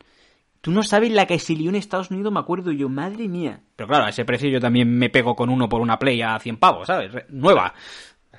Tú 0.61 0.73
no 0.73 0.83
sabes 0.83 1.11
la 1.12 1.27
que 1.27 1.38
se 1.38 1.55
lió 1.55 1.71
en 1.71 1.77
Estados 1.77 2.11
Unidos, 2.11 2.33
me 2.33 2.40
acuerdo 2.40 2.73
yo, 2.73 2.88
madre 2.88 3.29
mía. 3.29 3.62
Pero 3.77 3.88
claro, 3.88 4.07
a 4.07 4.09
ese 4.09 4.25
precio 4.25 4.49
yo 4.49 4.61
también 4.61 4.92
me 4.99 5.09
pego 5.09 5.37
con 5.37 5.51
uno 5.51 5.68
por 5.68 5.81
una 5.81 5.99
Play 5.99 6.21
a 6.23 6.38
100 6.38 6.57
pavos, 6.59 6.87
¿sabes? 6.87 7.12
Nueva. 7.29 7.75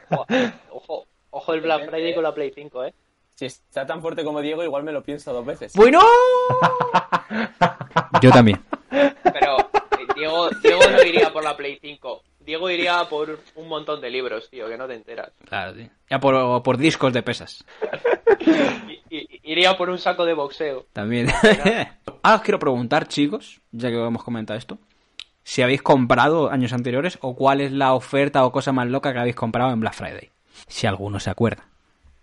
ojo, 0.09 0.25
ojo, 0.71 1.07
ojo 1.29 1.53
el 1.53 1.61
Black 1.61 1.89
Friday 1.89 2.13
con 2.13 2.23
la 2.23 2.33
Play 2.33 2.51
5, 2.53 2.85
eh. 2.85 2.93
Si 3.35 3.45
está 3.45 3.85
tan 3.85 4.01
fuerte 4.01 4.25
como 4.25 4.41
Diego, 4.41 4.65
igual 4.65 4.83
me 4.83 4.91
lo 4.91 5.01
pienso 5.01 5.31
dos 5.31 5.45
veces. 5.45 5.71
Bueno. 5.73 6.01
Yo 8.21 8.31
también. 8.31 8.61
Pero 8.89 9.59
eh, 9.59 10.07
Diego, 10.13 10.49
Diego 10.61 10.81
no 10.91 11.01
iría 11.03 11.31
por 11.31 11.45
la 11.45 11.55
Play 11.55 11.79
5. 11.81 12.21
Diego 12.49 12.67
iría 12.71 13.07
por 13.07 13.41
un 13.53 13.67
montón 13.67 14.01
de 14.01 14.09
libros, 14.09 14.49
tío, 14.49 14.67
que 14.67 14.75
no 14.75 14.87
te 14.87 14.95
enteras. 14.95 15.29
Claro, 15.47 15.75
tío. 15.75 15.87
Ya 16.09 16.19
por, 16.19 16.63
por 16.63 16.77
discos 16.79 17.13
de 17.13 17.21
pesas. 17.21 17.63
Iría 19.43 19.77
por 19.77 19.91
un 19.91 19.99
saco 19.99 20.25
de 20.25 20.33
boxeo. 20.33 20.87
También. 20.91 21.27
Ahora 22.23 22.37
os 22.37 22.41
quiero 22.41 22.57
preguntar, 22.57 23.07
chicos, 23.07 23.61
ya 23.71 23.89
que 23.89 24.03
hemos 24.03 24.23
comentado 24.23 24.57
esto, 24.57 24.79
si 25.43 25.61
habéis 25.61 25.83
comprado 25.83 26.49
años 26.49 26.73
anteriores 26.73 27.19
o 27.21 27.35
cuál 27.35 27.61
es 27.61 27.71
la 27.71 27.93
oferta 27.93 28.43
o 28.43 28.51
cosa 28.51 28.71
más 28.71 28.87
loca 28.87 29.13
que 29.13 29.19
habéis 29.19 29.35
comprado 29.35 29.71
en 29.71 29.81
Black 29.81 29.93
Friday. 29.93 30.31
Si 30.67 30.87
alguno 30.87 31.19
se 31.19 31.29
acuerda. 31.29 31.67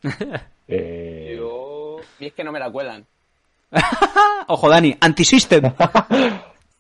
Eh, 0.68 1.36
Yo... 1.38 1.98
Y 2.18 2.26
es 2.26 2.32
que 2.32 2.42
no 2.42 2.50
me 2.50 2.58
la 2.58 2.68
cuelan. 2.68 3.06
Ojo, 4.48 4.68
Dani, 4.68 4.96
anti-system. 5.00 5.72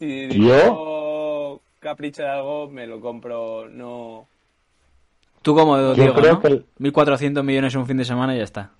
¿Yo? 0.00 0.96
Capricho 1.86 2.22
de 2.22 2.28
algo, 2.28 2.68
me 2.68 2.86
lo 2.86 3.00
compro. 3.00 3.68
No. 3.68 4.26
Tú 5.42 5.54
como 5.54 5.76
Yo 5.76 5.94
Diego, 5.94 6.14
creo 6.14 6.32
¿no? 6.34 6.40
que 6.40 6.48
el- 6.48 6.66
1.400 6.80 7.42
millones 7.44 7.74
en 7.74 7.80
un 7.80 7.86
fin 7.86 7.96
de 7.96 8.04
semana 8.04 8.34
y 8.34 8.38
ya 8.38 8.44
está. 8.44 8.70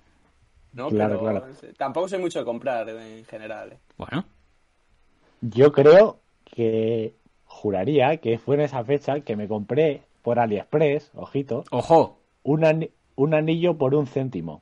No, 0.73 0.89
Claro, 0.89 1.19
pero 1.21 1.31
claro. 1.41 1.47
tampoco 1.77 2.07
soy 2.09 2.19
mucho 2.19 2.39
de 2.39 2.45
comprar 2.45 2.87
en 2.89 3.23
general. 3.25 3.71
eh. 3.73 3.77
Bueno, 3.97 4.25
Yo 5.41 5.71
creo 5.71 6.19
que 6.43 7.13
juraría 7.45 8.17
que 8.17 8.37
fue 8.37 8.55
en 8.55 8.61
esa 8.61 8.83
fecha 8.83 9.19
que 9.21 9.35
me 9.35 9.47
compré 9.47 10.01
por 10.23 10.39
AliExpress, 10.39 11.11
ojito, 11.15 11.63
ojo, 11.71 12.17
un, 12.43 12.65
ani- 12.65 12.89
un 13.15 13.33
anillo 13.33 13.77
por 13.77 13.95
un 13.95 14.05
céntimo. 14.07 14.61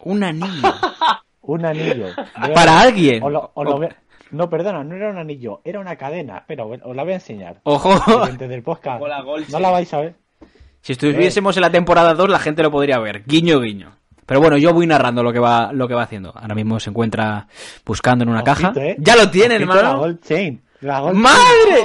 un 0.00 0.24
anillo. 0.24 0.50
Un 1.46 1.62
anillo. 1.66 2.06
Para 2.54 2.80
alguien. 2.80 3.22
o 3.22 3.28
lo- 3.28 3.50
o 3.52 3.64
lo 3.64 3.78
ve- 3.78 3.94
No, 4.34 4.50
perdona, 4.50 4.82
no 4.84 4.94
era 4.96 5.10
un 5.10 5.18
anillo, 5.18 5.60
era 5.64 5.80
una 5.80 5.96
cadena. 5.96 6.38
Espera, 6.38 6.64
os 6.64 6.96
la 6.96 7.02
voy 7.02 7.12
a 7.12 7.16
enseñar. 7.16 7.60
Ojo. 7.62 7.94
Del 8.36 8.62
podcast. 8.62 9.00
Hola, 9.02 9.24
No 9.50 9.60
la 9.60 9.70
vais 9.70 9.92
a 9.94 10.00
ver. 10.00 10.14
Si 10.80 10.92
estuviésemos 10.92 11.56
en 11.56 11.62
la 11.62 11.70
temporada 11.70 12.14
2, 12.14 12.28
la 12.28 12.38
gente 12.38 12.62
lo 12.62 12.70
podría 12.70 12.98
ver. 12.98 13.22
Guiño, 13.24 13.60
guiño. 13.60 13.92
Pero 14.26 14.40
bueno, 14.40 14.56
yo 14.56 14.72
voy 14.74 14.86
narrando 14.86 15.22
lo 15.22 15.32
que 15.32 15.38
va, 15.38 15.70
lo 15.72 15.86
que 15.86 15.94
va 15.94 16.02
haciendo. 16.02 16.32
Ahora 16.34 16.54
mismo 16.54 16.80
se 16.80 16.90
encuentra 16.90 17.46
buscando 17.84 18.24
en 18.24 18.30
una 18.30 18.42
Ojito, 18.42 18.72
caja. 18.72 18.80
eh. 18.86 18.96
¡Ya 18.98 19.16
lo 19.16 19.30
tiene, 19.30 19.56
Ojito, 19.56 19.72
La 19.74 19.80
hermano! 19.80 19.98
Gold 19.98 20.20
Chain. 20.22 20.62
La 20.80 21.00
Gold 21.00 21.16
¡Madre! 21.16 21.84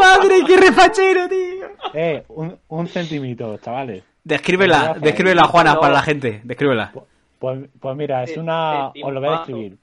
¡Madre, 0.00 0.34
qué 0.46 0.56
refachero, 0.56 1.28
tío! 1.28 1.66
Chain. 1.92 1.92
Eh, 1.94 2.24
un, 2.28 2.56
un 2.68 2.86
centímetro, 2.88 3.58
chavales. 3.58 4.02
Descríbela, 4.24 4.96
descríbela, 5.00 5.44
Juana, 5.44 5.78
para 5.78 5.94
la 5.94 6.02
gente. 6.02 6.40
Descríbela. 6.44 6.92
Pues, 7.38 7.58
pues 7.78 7.96
mira, 7.96 8.24
es 8.24 8.36
una. 8.36 8.88
Os 8.88 9.12
lo 9.12 9.20
voy 9.20 9.28
a 9.28 9.32
describir. 9.32 9.76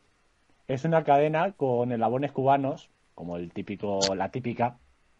Es 0.67 0.85
una 0.85 1.03
cadena 1.03 1.51
con 1.51 1.91
eslabones 1.91 2.31
cubanos, 2.31 2.89
como 3.15 3.37
el 3.37 3.51
típico, 3.51 3.99
la 4.15 4.29
típica, 4.29 4.77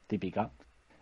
típica, 0.08 0.51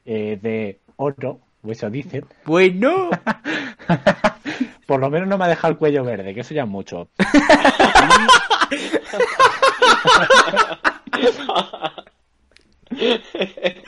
eh, 0.05 0.39
de 0.41 0.79
oro, 0.95 1.41
o 1.61 1.71
eso 1.71 1.89
dicen. 1.89 2.25
Bueno. 2.45 3.09
Por 4.87 4.99
lo 4.99 5.09
menos 5.09 5.29
no 5.29 5.37
me 5.37 5.45
ha 5.45 5.49
dejado 5.49 5.71
el 5.71 5.77
cuello 5.77 6.03
verde, 6.03 6.33
que 6.33 6.41
eso 6.41 6.53
ya 6.53 6.63
es 6.63 6.69
mucho. 6.69 7.07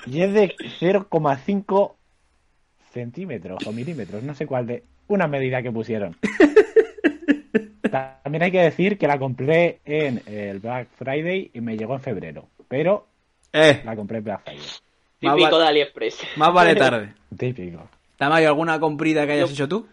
Y 0.06 0.22
es 0.22 0.34
de 0.34 0.56
0,5 0.80 1.94
centímetros 2.92 3.66
o 3.66 3.72
milímetros, 3.72 4.24
no 4.24 4.36
sé 4.36 4.46
cuál 4.46 4.68
de. 4.68 4.84
Una 5.08 5.28
medida 5.28 5.62
que 5.62 5.72
pusieron. 5.72 6.16
También 7.92 8.44
hay 8.44 8.52
que 8.52 8.62
decir 8.62 8.98
que 8.98 9.08
la 9.08 9.20
compré 9.20 9.80
en 9.86 10.22
el 10.26 10.60
Black 10.60 10.88
Friday 10.98 11.52
y 11.54 11.62
me 11.62 11.76
llegó 11.78 11.94
en 11.96 12.02
febrero. 12.02 12.48
Pero 12.68 13.08
Eh, 13.52 13.82
la 13.86 13.96
compré 13.96 14.18
en 14.20 14.24
Black 14.24 14.44
Friday. 14.44 14.60
Más 15.22 15.36
Típico 15.36 15.56
va- 15.58 15.62
de 15.64 15.68
AliExpress. 15.70 16.20
más 16.38 16.54
vale 16.54 16.76
tarde. 16.76 17.14
Típico. 17.38 17.88
Tamayo, 18.18 18.48
¿alguna 18.48 18.80
comprida 18.80 19.26
que 19.26 19.34
hayas 19.34 19.50
Yo- 19.50 19.54
hecho 19.54 19.68
tú? 19.68 19.88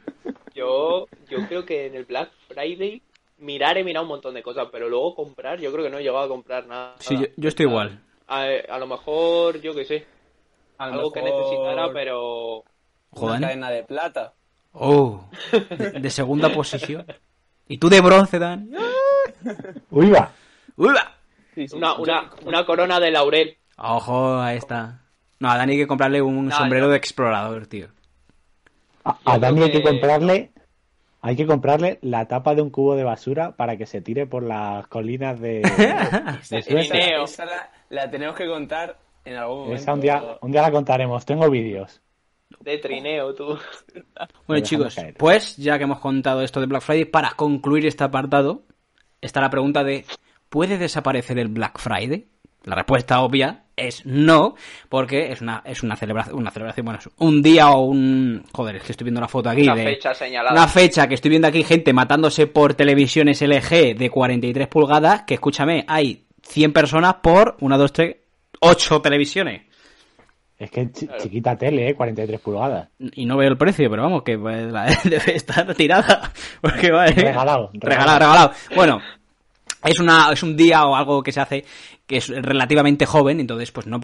Yo, 0.54 1.06
yo 1.28 1.46
creo 1.48 1.64
que 1.64 1.86
en 1.86 1.94
el 1.94 2.04
Black 2.04 2.30
Friday 2.48 3.02
mirar 3.38 3.78
he 3.78 3.84
mirado 3.84 4.04
un 4.04 4.10
montón 4.10 4.34
de 4.34 4.42
cosas, 4.42 4.68
pero 4.70 4.88
luego 4.88 5.14
comprar, 5.14 5.58
yo 5.60 5.72
creo 5.72 5.84
que 5.84 5.90
no 5.90 5.98
he 5.98 6.02
llegado 6.02 6.24
a 6.24 6.28
comprar 6.28 6.66
nada. 6.66 6.94
Sí, 6.98 7.16
yo, 7.16 7.26
yo 7.36 7.48
estoy 7.48 7.66
igual. 7.66 8.00
A, 8.28 8.44
a 8.68 8.78
lo 8.78 8.86
mejor, 8.86 9.60
yo 9.60 9.74
que 9.74 9.84
sé, 9.84 10.04
A 10.78 10.84
algo 10.84 11.10
que 11.12 11.22
necesitara, 11.22 11.92
pero 11.92 12.64
Una 13.12 13.32
Dani. 13.32 13.44
cadena 13.46 13.70
de 13.70 13.82
plata. 13.84 14.34
Oh, 14.72 15.24
de 16.00 16.10
segunda 16.10 16.52
posición. 16.52 17.04
¿Y 17.70 17.78
tú 17.78 17.88
de 17.88 18.00
bronce, 18.00 18.38
Dan? 18.40 18.68
¡Uy, 19.90 20.10
va! 20.10 20.32
¡Uy, 20.76 20.88
va! 20.88 21.12
Sí, 21.54 21.68
sí. 21.68 21.76
una, 21.76 21.94
una, 21.94 22.30
una 22.44 22.66
corona 22.66 22.98
de 22.98 23.10
laurel. 23.12 23.56
Ojo, 23.78 24.40
ahí 24.40 24.56
está. 24.56 24.98
No, 25.38 25.50
a 25.50 25.56
Dani 25.56 25.72
hay 25.72 25.78
que 25.78 25.86
comprarle 25.86 26.20
un 26.20 26.48
No, 26.48 26.56
sombrero 26.56 26.86
no. 26.86 26.90
de 26.90 26.96
explorador, 26.98 27.66
tío. 27.68 27.86
A, 29.04 29.16
a 29.24 29.38
Dani 29.38 29.62
hay 29.62 29.70
que 29.72 29.82
comprarle. 29.82 30.50
Hay 31.22 31.36
que 31.36 31.46
comprarle 31.46 31.98
la 32.02 32.26
tapa 32.26 32.54
de 32.54 32.62
un 32.62 32.70
cubo 32.70 32.96
de 32.96 33.04
basura 33.04 33.52
para 33.52 33.76
que 33.76 33.86
se 33.86 34.00
tire 34.00 34.26
por 34.26 34.42
las 34.42 34.86
colinas 34.88 35.38
de, 35.38 35.60
de 36.50 36.62
Suecia. 36.62 37.22
Esa 37.22 37.44
la, 37.44 37.70
la 37.90 38.10
tenemos 38.10 38.34
que 38.36 38.46
contar 38.48 38.96
en 39.24 39.36
algún 39.36 39.58
momento. 39.60 39.80
Esa 39.82 39.92
un 39.94 40.00
día, 40.00 40.22
un 40.40 40.50
día 40.50 40.62
la 40.62 40.72
contaremos. 40.72 41.24
Tengo 41.24 41.48
vídeos. 41.50 42.00
De 42.58 42.78
trineo, 42.78 43.34
tú. 43.34 43.58
Bueno, 44.46 44.64
chicos, 44.64 44.96
caer. 44.96 45.14
pues 45.14 45.56
ya 45.56 45.78
que 45.78 45.84
hemos 45.84 46.00
contado 46.00 46.42
esto 46.42 46.60
de 46.60 46.66
Black 46.66 46.82
Friday, 46.82 47.04
para 47.04 47.30
concluir 47.30 47.86
este 47.86 48.02
apartado, 48.02 48.64
está 49.20 49.40
la 49.40 49.48
pregunta 49.48 49.84
de 49.84 50.04
¿puede 50.48 50.76
desaparecer 50.76 51.38
el 51.38 51.48
Black 51.48 51.78
Friday? 51.78 52.26
La 52.64 52.74
respuesta 52.74 53.20
obvia 53.22 53.64
es 53.74 54.04
no, 54.04 54.54
porque 54.90 55.32
es 55.32 55.40
una, 55.40 55.62
es 55.64 55.82
una 55.82 55.96
celebración, 55.96 56.36
una 56.36 56.50
celebración, 56.50 56.84
bueno, 56.84 56.98
es 56.98 57.08
un 57.16 57.40
día 57.40 57.70
o 57.70 57.80
un... 57.86 58.44
Joder, 58.52 58.76
es 58.76 58.82
que 58.82 58.92
estoy 58.92 59.04
viendo 59.06 59.20
la 59.20 59.28
foto 59.28 59.48
aquí 59.48 59.62
Una 59.62 59.76
de... 59.76 59.84
fecha 59.84 60.12
señalada. 60.12 60.52
Una 60.52 60.68
fecha 60.68 61.08
que 61.08 61.14
estoy 61.14 61.30
viendo 61.30 61.48
aquí 61.48 61.62
gente 61.64 61.92
matándose 61.94 62.46
por 62.46 62.74
televisiones 62.74 63.40
LG 63.40 63.96
de 63.96 64.10
43 64.10 64.68
pulgadas, 64.68 65.22
que 65.22 65.34
escúchame, 65.34 65.84
hay 65.88 66.26
100 66.42 66.72
personas 66.74 67.14
por 67.22 67.56
1, 67.60 67.78
2, 67.78 67.92
3, 67.92 68.16
8 68.60 69.00
televisiones. 69.00 69.62
Es 70.60 70.70
que 70.70 70.92
chi- 70.92 71.08
chiquita 71.22 71.56
tele, 71.56 71.88
¿eh? 71.88 71.94
43 71.94 72.38
pulgadas. 72.40 72.88
Y 73.14 73.24
no 73.24 73.36
veo 73.38 73.48
el 73.48 73.56
precio, 73.56 73.88
pero 73.90 74.02
vamos, 74.02 74.22
que 74.22 74.38
pues, 74.38 74.70
la- 74.70 74.84
debe 75.04 75.34
estar 75.34 75.74
tirada. 75.74 76.30
Porque 76.60 76.92
va, 76.92 77.06
¿eh? 77.06 77.12
Regalado, 77.14 77.70
Regalado, 77.72 78.18
regalado. 78.18 78.52
Bueno, 78.76 79.00
es, 79.82 79.98
una, 79.98 80.30
es 80.32 80.42
un 80.42 80.56
día 80.56 80.84
o 80.86 80.94
algo 80.94 81.22
que 81.22 81.32
se 81.32 81.40
hace 81.40 81.64
que 82.06 82.18
es 82.18 82.28
relativamente 82.28 83.06
joven, 83.06 83.40
entonces 83.40 83.70
pues 83.72 83.86
no... 83.86 84.00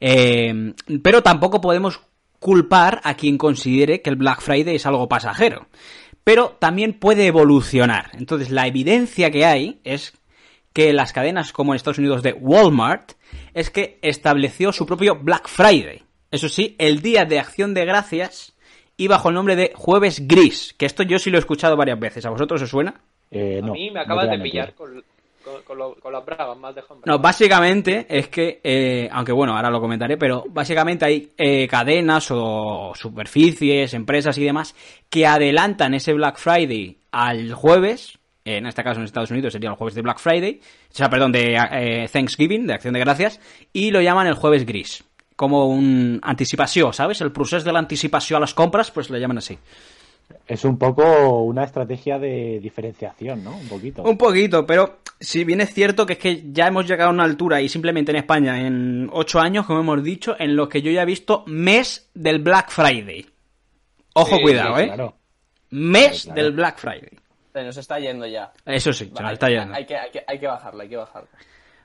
eh, 0.00 0.74
pero 1.02 1.22
tampoco 1.22 1.60
podemos 1.60 2.00
culpar 2.40 3.00
a 3.04 3.14
quien 3.14 3.38
considere 3.38 4.02
que 4.02 4.10
el 4.10 4.16
Black 4.16 4.40
Friday 4.42 4.74
es 4.76 4.84
algo 4.86 5.08
pasajero. 5.08 5.66
Pero 6.24 6.56
también 6.58 6.94
puede 6.94 7.26
evolucionar. 7.26 8.10
Entonces 8.14 8.50
la 8.50 8.66
evidencia 8.66 9.30
que 9.30 9.46
hay 9.46 9.80
es 9.84 10.14
que 10.74 10.92
las 10.92 11.14
cadenas 11.14 11.52
como 11.52 11.72
en 11.72 11.76
Estados 11.76 11.98
Unidos 11.98 12.22
de 12.22 12.34
Walmart 12.34 13.12
es 13.54 13.70
que 13.70 13.98
estableció 14.02 14.72
su 14.72 14.84
propio 14.84 15.16
Black 15.16 15.48
Friday. 15.48 16.02
Eso 16.30 16.50
sí, 16.50 16.74
el 16.78 17.00
día 17.00 17.24
de 17.24 17.38
acción 17.38 17.72
de 17.72 17.86
gracias 17.86 18.52
y 18.96 19.08
bajo 19.08 19.28
el 19.30 19.34
nombre 19.36 19.56
de 19.56 19.72
Jueves 19.74 20.26
Gris, 20.28 20.74
que 20.76 20.84
esto 20.86 21.02
yo 21.04 21.18
sí 21.18 21.30
lo 21.30 21.38
he 21.38 21.40
escuchado 21.40 21.76
varias 21.76 21.98
veces. 21.98 22.26
¿A 22.26 22.30
vosotros 22.30 22.60
os 22.60 22.68
suena? 22.68 22.94
Eh, 23.30 23.60
A 23.62 23.66
no, 23.66 23.72
mí 23.72 23.90
me 23.90 24.00
acabas 24.00 24.28
de 24.28 24.36
a 24.36 24.42
pillar 24.42 24.74
con, 24.74 25.02
con, 25.44 25.62
con 25.62 25.78
lo- 25.78 25.94
con 25.96 26.12
las 26.12 26.24
bragas, 26.24 26.56
más 26.58 26.74
dejado 26.74 27.00
No, 27.04 27.18
básicamente 27.20 28.06
es 28.08 28.28
que, 28.28 28.60
eh, 28.64 29.08
aunque 29.12 29.32
bueno, 29.32 29.56
ahora 29.56 29.70
lo 29.70 29.80
comentaré, 29.80 30.16
pero 30.16 30.44
básicamente 30.48 31.04
hay 31.04 31.30
eh, 31.38 31.66
cadenas 31.68 32.28
o 32.32 32.92
superficies, 32.96 33.94
empresas 33.94 34.36
y 34.38 34.44
demás 34.44 34.74
que 35.08 35.26
adelantan 35.26 35.94
ese 35.94 36.12
Black 36.14 36.36
Friday 36.38 36.98
al 37.12 37.52
jueves, 37.52 38.18
en 38.44 38.66
este 38.66 38.82
caso 38.84 39.00
en 39.00 39.06
Estados 39.06 39.30
Unidos 39.30 39.52
sería 39.52 39.70
el 39.70 39.76
jueves 39.76 39.94
de 39.94 40.02
Black 40.02 40.18
Friday, 40.18 40.60
o 40.90 40.94
sea, 40.94 41.08
perdón, 41.08 41.32
de 41.32 41.56
eh, 41.72 42.08
Thanksgiving, 42.12 42.66
de 42.66 42.74
Acción 42.74 42.94
de 42.94 43.00
Gracias, 43.00 43.40
y 43.72 43.90
lo 43.90 44.00
llaman 44.02 44.26
el 44.26 44.34
jueves 44.34 44.66
gris, 44.66 45.02
como 45.36 45.66
un 45.68 46.20
anticipación, 46.22 46.92
¿sabes? 46.92 47.20
El 47.20 47.32
proceso 47.32 47.64
de 47.64 47.72
la 47.72 47.78
anticipación 47.78 48.36
a 48.38 48.40
las 48.40 48.54
compras, 48.54 48.90
pues 48.90 49.08
lo 49.10 49.18
llaman 49.18 49.38
así. 49.38 49.58
Es 50.46 50.64
un 50.64 50.78
poco 50.78 51.42
una 51.42 51.64
estrategia 51.64 52.18
de 52.18 52.58
diferenciación, 52.62 53.44
¿no? 53.44 53.56
Un 53.56 53.68
poquito. 53.68 54.02
Un 54.02 54.16
poquito, 54.16 54.64
pero 54.66 55.00
si 55.20 55.44
bien 55.44 55.60
es 55.60 55.72
cierto 55.74 56.06
que 56.06 56.14
es 56.14 56.18
que 56.18 56.42
ya 56.50 56.66
hemos 56.66 56.86
llegado 56.86 57.10
a 57.10 57.12
una 57.12 57.24
altura 57.24 57.60
y 57.60 57.68
simplemente 57.68 58.10
en 58.10 58.16
España 58.16 58.58
en 58.66 59.10
ocho 59.12 59.38
años, 59.40 59.66
como 59.66 59.80
hemos 59.80 60.02
dicho, 60.02 60.34
en 60.38 60.56
los 60.56 60.68
que 60.68 60.80
yo 60.80 60.90
ya 60.90 61.02
he 61.02 61.06
visto 61.06 61.44
mes 61.46 62.10
del 62.14 62.38
Black 62.40 62.70
Friday. 62.70 63.26
Ojo, 64.14 64.36
Sí, 64.36 64.42
cuidado, 64.42 64.76
Sí, 64.76 64.82
¿eh? 64.82 64.86
claro. 64.86 65.16
Mes 65.70 66.22
Claro. 66.24 66.42
del 66.42 66.52
Black 66.52 66.78
Friday. 66.78 67.10
Se 67.54 67.62
nos 67.62 67.76
está 67.76 68.00
yendo 68.00 68.26
ya. 68.26 68.50
Eso 68.66 68.92
sí, 68.92 69.12
se 69.14 69.22
nos 69.22 69.32
está 69.32 69.48
yendo. 69.48 69.72
Hay 69.74 69.86
que, 69.86 69.96
hay, 69.96 70.10
que, 70.10 70.24
hay 70.26 70.40
que 70.40 70.46
bajarla, 70.48 70.82
hay 70.82 70.88
que 70.88 70.96
bajarla. 70.96 71.28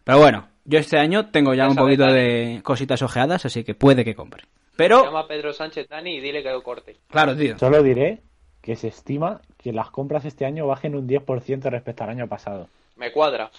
Pero 0.03 0.17
bueno, 0.17 0.47
yo 0.65 0.79
este 0.79 0.97
año 0.97 1.29
tengo 1.29 1.53
ya 1.53 1.65
Ya 1.65 1.69
un 1.69 1.75
poquito 1.75 2.05
Dani. 2.07 2.15
de 2.15 2.61
cositas 2.63 2.99
ojeadas, 3.03 3.45
así 3.45 3.63
que 3.63 3.75
puede 3.75 4.03
que 4.03 4.15
compre. 4.15 4.45
Pero, 4.75 5.03
Llama 5.05 5.19
a 5.19 5.27
Pedro 5.27 5.53
Sánchez 5.53 5.87
Dani 5.87 6.15
y 6.15 6.21
dile 6.21 6.41
que 6.41 6.49
lo 6.49 6.63
corte. 6.63 6.97
claro, 7.07 7.37
tío. 7.37 7.55
Solo 7.59 7.83
diré 7.83 8.23
que 8.63 8.75
se 8.75 8.87
estima 8.87 9.41
que 9.59 9.71
las 9.71 9.91
compras 9.91 10.25
este 10.25 10.43
año 10.43 10.65
bajen 10.65 10.95
un 10.95 11.07
10% 11.07 11.61
respecto 11.69 12.03
al 12.03 12.09
año 12.09 12.27
pasado. 12.27 12.67
Me 12.95 13.11
cuadra. 13.11 13.51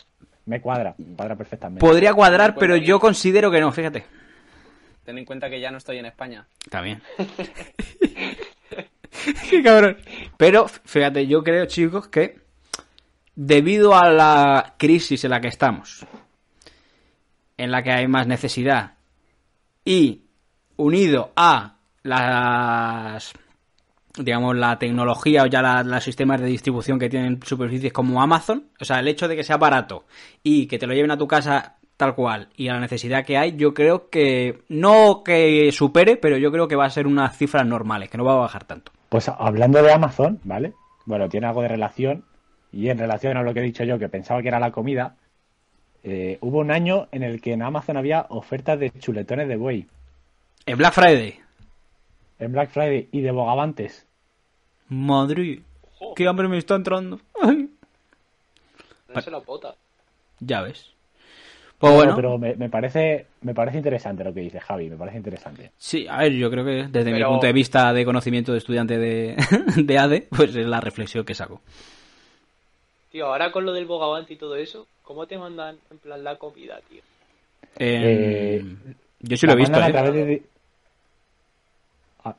Me 0.47 0.61
cuadra, 0.61 0.97
me 0.99 1.15
cuadra 1.15 1.37
perfectamente. 1.37 1.87
Podría 1.87 2.13
cuadrar, 2.13 2.57
pero 2.57 2.75
bien. 2.75 2.87
yo 2.87 2.99
considero 2.99 3.53
que 3.53 3.61
no, 3.61 3.71
fíjate. 3.71 4.05
Ten 5.05 5.17
en 5.17 5.25
cuenta 5.25 5.49
que 5.49 5.61
ya 5.61 5.71
no 5.71 5.79
estoy 5.79 5.99
en 5.99 6.07
España. 6.07 6.45
También. 6.71 7.01
Qué 9.51 9.63
cabrón. 9.63 9.99
Pero, 10.41 10.69
fíjate, 10.69 11.27
yo 11.27 11.45
creo, 11.45 11.67
chicos, 11.67 12.09
que 12.09 12.41
debido 13.37 13.95
a 13.95 14.09
la 14.09 14.75
crisis 14.79 15.23
en 15.25 15.33
la 15.33 15.41
que 15.43 15.49
estamos, 15.49 16.07
en 17.59 17.71
la 17.71 17.83
que 17.83 17.91
hay 17.93 18.09
más 18.09 18.27
necesidad, 18.27 18.95
y 19.85 20.23
unido 20.77 21.31
a 21.37 21.77
las 22.05 23.35
digamos, 24.17 24.57
la 24.57 24.79
tecnología 24.79 25.43
o 25.43 25.47
ya 25.47 25.61
la- 25.61 25.85
los 25.85 26.03
sistemas 26.03 26.41
de 26.41 26.47
distribución 26.47 26.99
que 26.99 27.11
tienen 27.11 27.39
superficies 27.45 27.93
como 27.93 28.23
Amazon, 28.23 28.71
o 28.81 28.85
sea, 28.87 29.01
el 29.01 29.09
hecho 29.09 29.29
de 29.29 29.37
que 29.37 29.45
sea 29.45 29.59
barato 29.59 30.07
y 30.43 30.67
que 30.67 30.79
te 30.79 30.87
lo 30.87 30.95
lleven 30.95 31.11
a 31.11 31.19
tu 31.19 31.29
casa 31.29 31.77
tal 32.01 32.15
cual 32.15 32.49
y 32.57 32.69
a 32.69 32.73
la 32.73 32.81
necesidad 32.81 33.27
que 33.27 33.37
hay, 33.37 33.57
yo 33.57 33.75
creo 33.75 34.09
que 34.09 34.63
no 34.71 35.23
que 35.23 35.71
supere, 35.71 36.17
pero 36.17 36.39
yo 36.39 36.51
creo 36.51 36.67
que 36.67 36.75
va 36.75 36.87
a 36.87 36.91
ser 36.91 37.07
unas 37.07 37.37
cifras 37.37 37.67
normales, 37.67 38.09
que 38.09 38.17
no 38.17 38.25
va 38.25 38.33
a 38.33 38.37
bajar 38.37 38.65
tanto. 38.65 38.91
Pues 39.11 39.29
hablando 39.29 39.83
de 39.83 39.93
Amazon, 39.93 40.41
¿vale? 40.45 40.73
Bueno, 41.05 41.29
tiene 41.29 41.47
algo 41.47 41.61
de 41.61 41.69
relación. 41.69 42.25
Y 42.73 42.89
en 42.89 42.97
relación 42.97 43.37
a 43.37 43.43
lo 43.43 43.53
que 43.53 43.61
he 43.61 43.65
dicho 43.65 43.85
yo, 43.85 43.99
que 43.99 44.09
pensaba 44.09 44.41
que 44.41 44.49
era 44.49 44.59
la 44.59 44.71
comida, 44.71 45.17
eh, 46.03 46.39
hubo 46.41 46.61
un 46.61 46.71
año 46.71 47.07
en 47.13 47.23
el 47.23 47.43
que 47.43 47.53
en 47.53 47.61
Amazon 47.61 47.99
había 47.99 48.25
ofertas 48.31 48.81
de 48.81 48.91
chuletones 48.99 49.47
de 49.47 49.57
buey, 49.57 49.87
En 50.65 50.79
Black 50.79 50.95
Friday, 50.95 51.39
en 52.39 52.53
Black 52.53 52.71
Friday 52.71 53.11
y 53.13 53.21
de 53.21 53.31
bogavantes. 53.31 54.07
Madrid, 54.89 55.61
qué 56.17 56.27
hambre 56.27 56.49
me 56.49 56.57
está 56.57 56.77
entrando. 56.77 57.21
Ay, 57.43 57.69
No 59.15 59.21
se 59.21 59.31
la 59.31 59.41
bota. 59.41 59.75
ya 60.39 60.63
ves. 60.63 60.95
Pues 61.81 61.91
No, 61.93 61.97
bueno, 61.97 62.15
pero 62.15 62.39
me, 62.39 62.55
me 62.57 62.69
parece 62.69 63.27
me 63.41 63.55
parece 63.55 63.79
interesante 63.79 64.23
lo 64.23 64.35
que 64.35 64.41
dice 64.41 64.61
Javi, 64.61 64.91
me 64.91 64.97
parece 64.97 65.17
interesante. 65.17 65.71
sí, 65.79 66.07
a 66.09 66.19
ver, 66.19 66.33
yo 66.33 66.51
creo 66.51 66.65
que 66.65 66.87
desde 66.91 67.13
mi 67.13 67.25
punto 67.25 67.47
de 67.47 67.53
vista 67.55 67.93
de 67.95 68.05
conocimiento 68.05 68.53
de 68.53 68.59
estudiante 68.59 68.99
de, 68.99 69.37
de 69.77 69.99
ADE, 69.99 70.29
pues 70.31 70.55
es 70.55 70.67
la 70.67 70.81
reflexión 70.81 71.25
que 71.25 71.35
saco. 71.35 71.63
Tío, 73.11 73.27
ahora 73.27 73.51
con 73.51 73.65
lo 73.65 73.73
del 73.73 73.87
bogavante 73.87 74.35
y 74.35 74.37
todo 74.37 74.57
eso, 74.57 74.87
¿cómo 75.03 75.27
te 75.27 75.37
mandan 75.39 75.79
en 75.91 75.99
plan 75.99 76.23
la 76.23 76.37
comida, 76.37 76.81
tío? 76.89 77.01
Eh, 77.79 78.61
Eh, 78.61 78.65
yo 79.21 79.37
sí 79.37 79.47
lo 79.47 79.55
he 79.55 79.57
visto, 79.57 79.81
¿eh? 79.81 79.85
a 79.85 79.91
través 79.93 80.15
de 80.15 80.25
di- 80.27 80.43
a, 82.25 82.37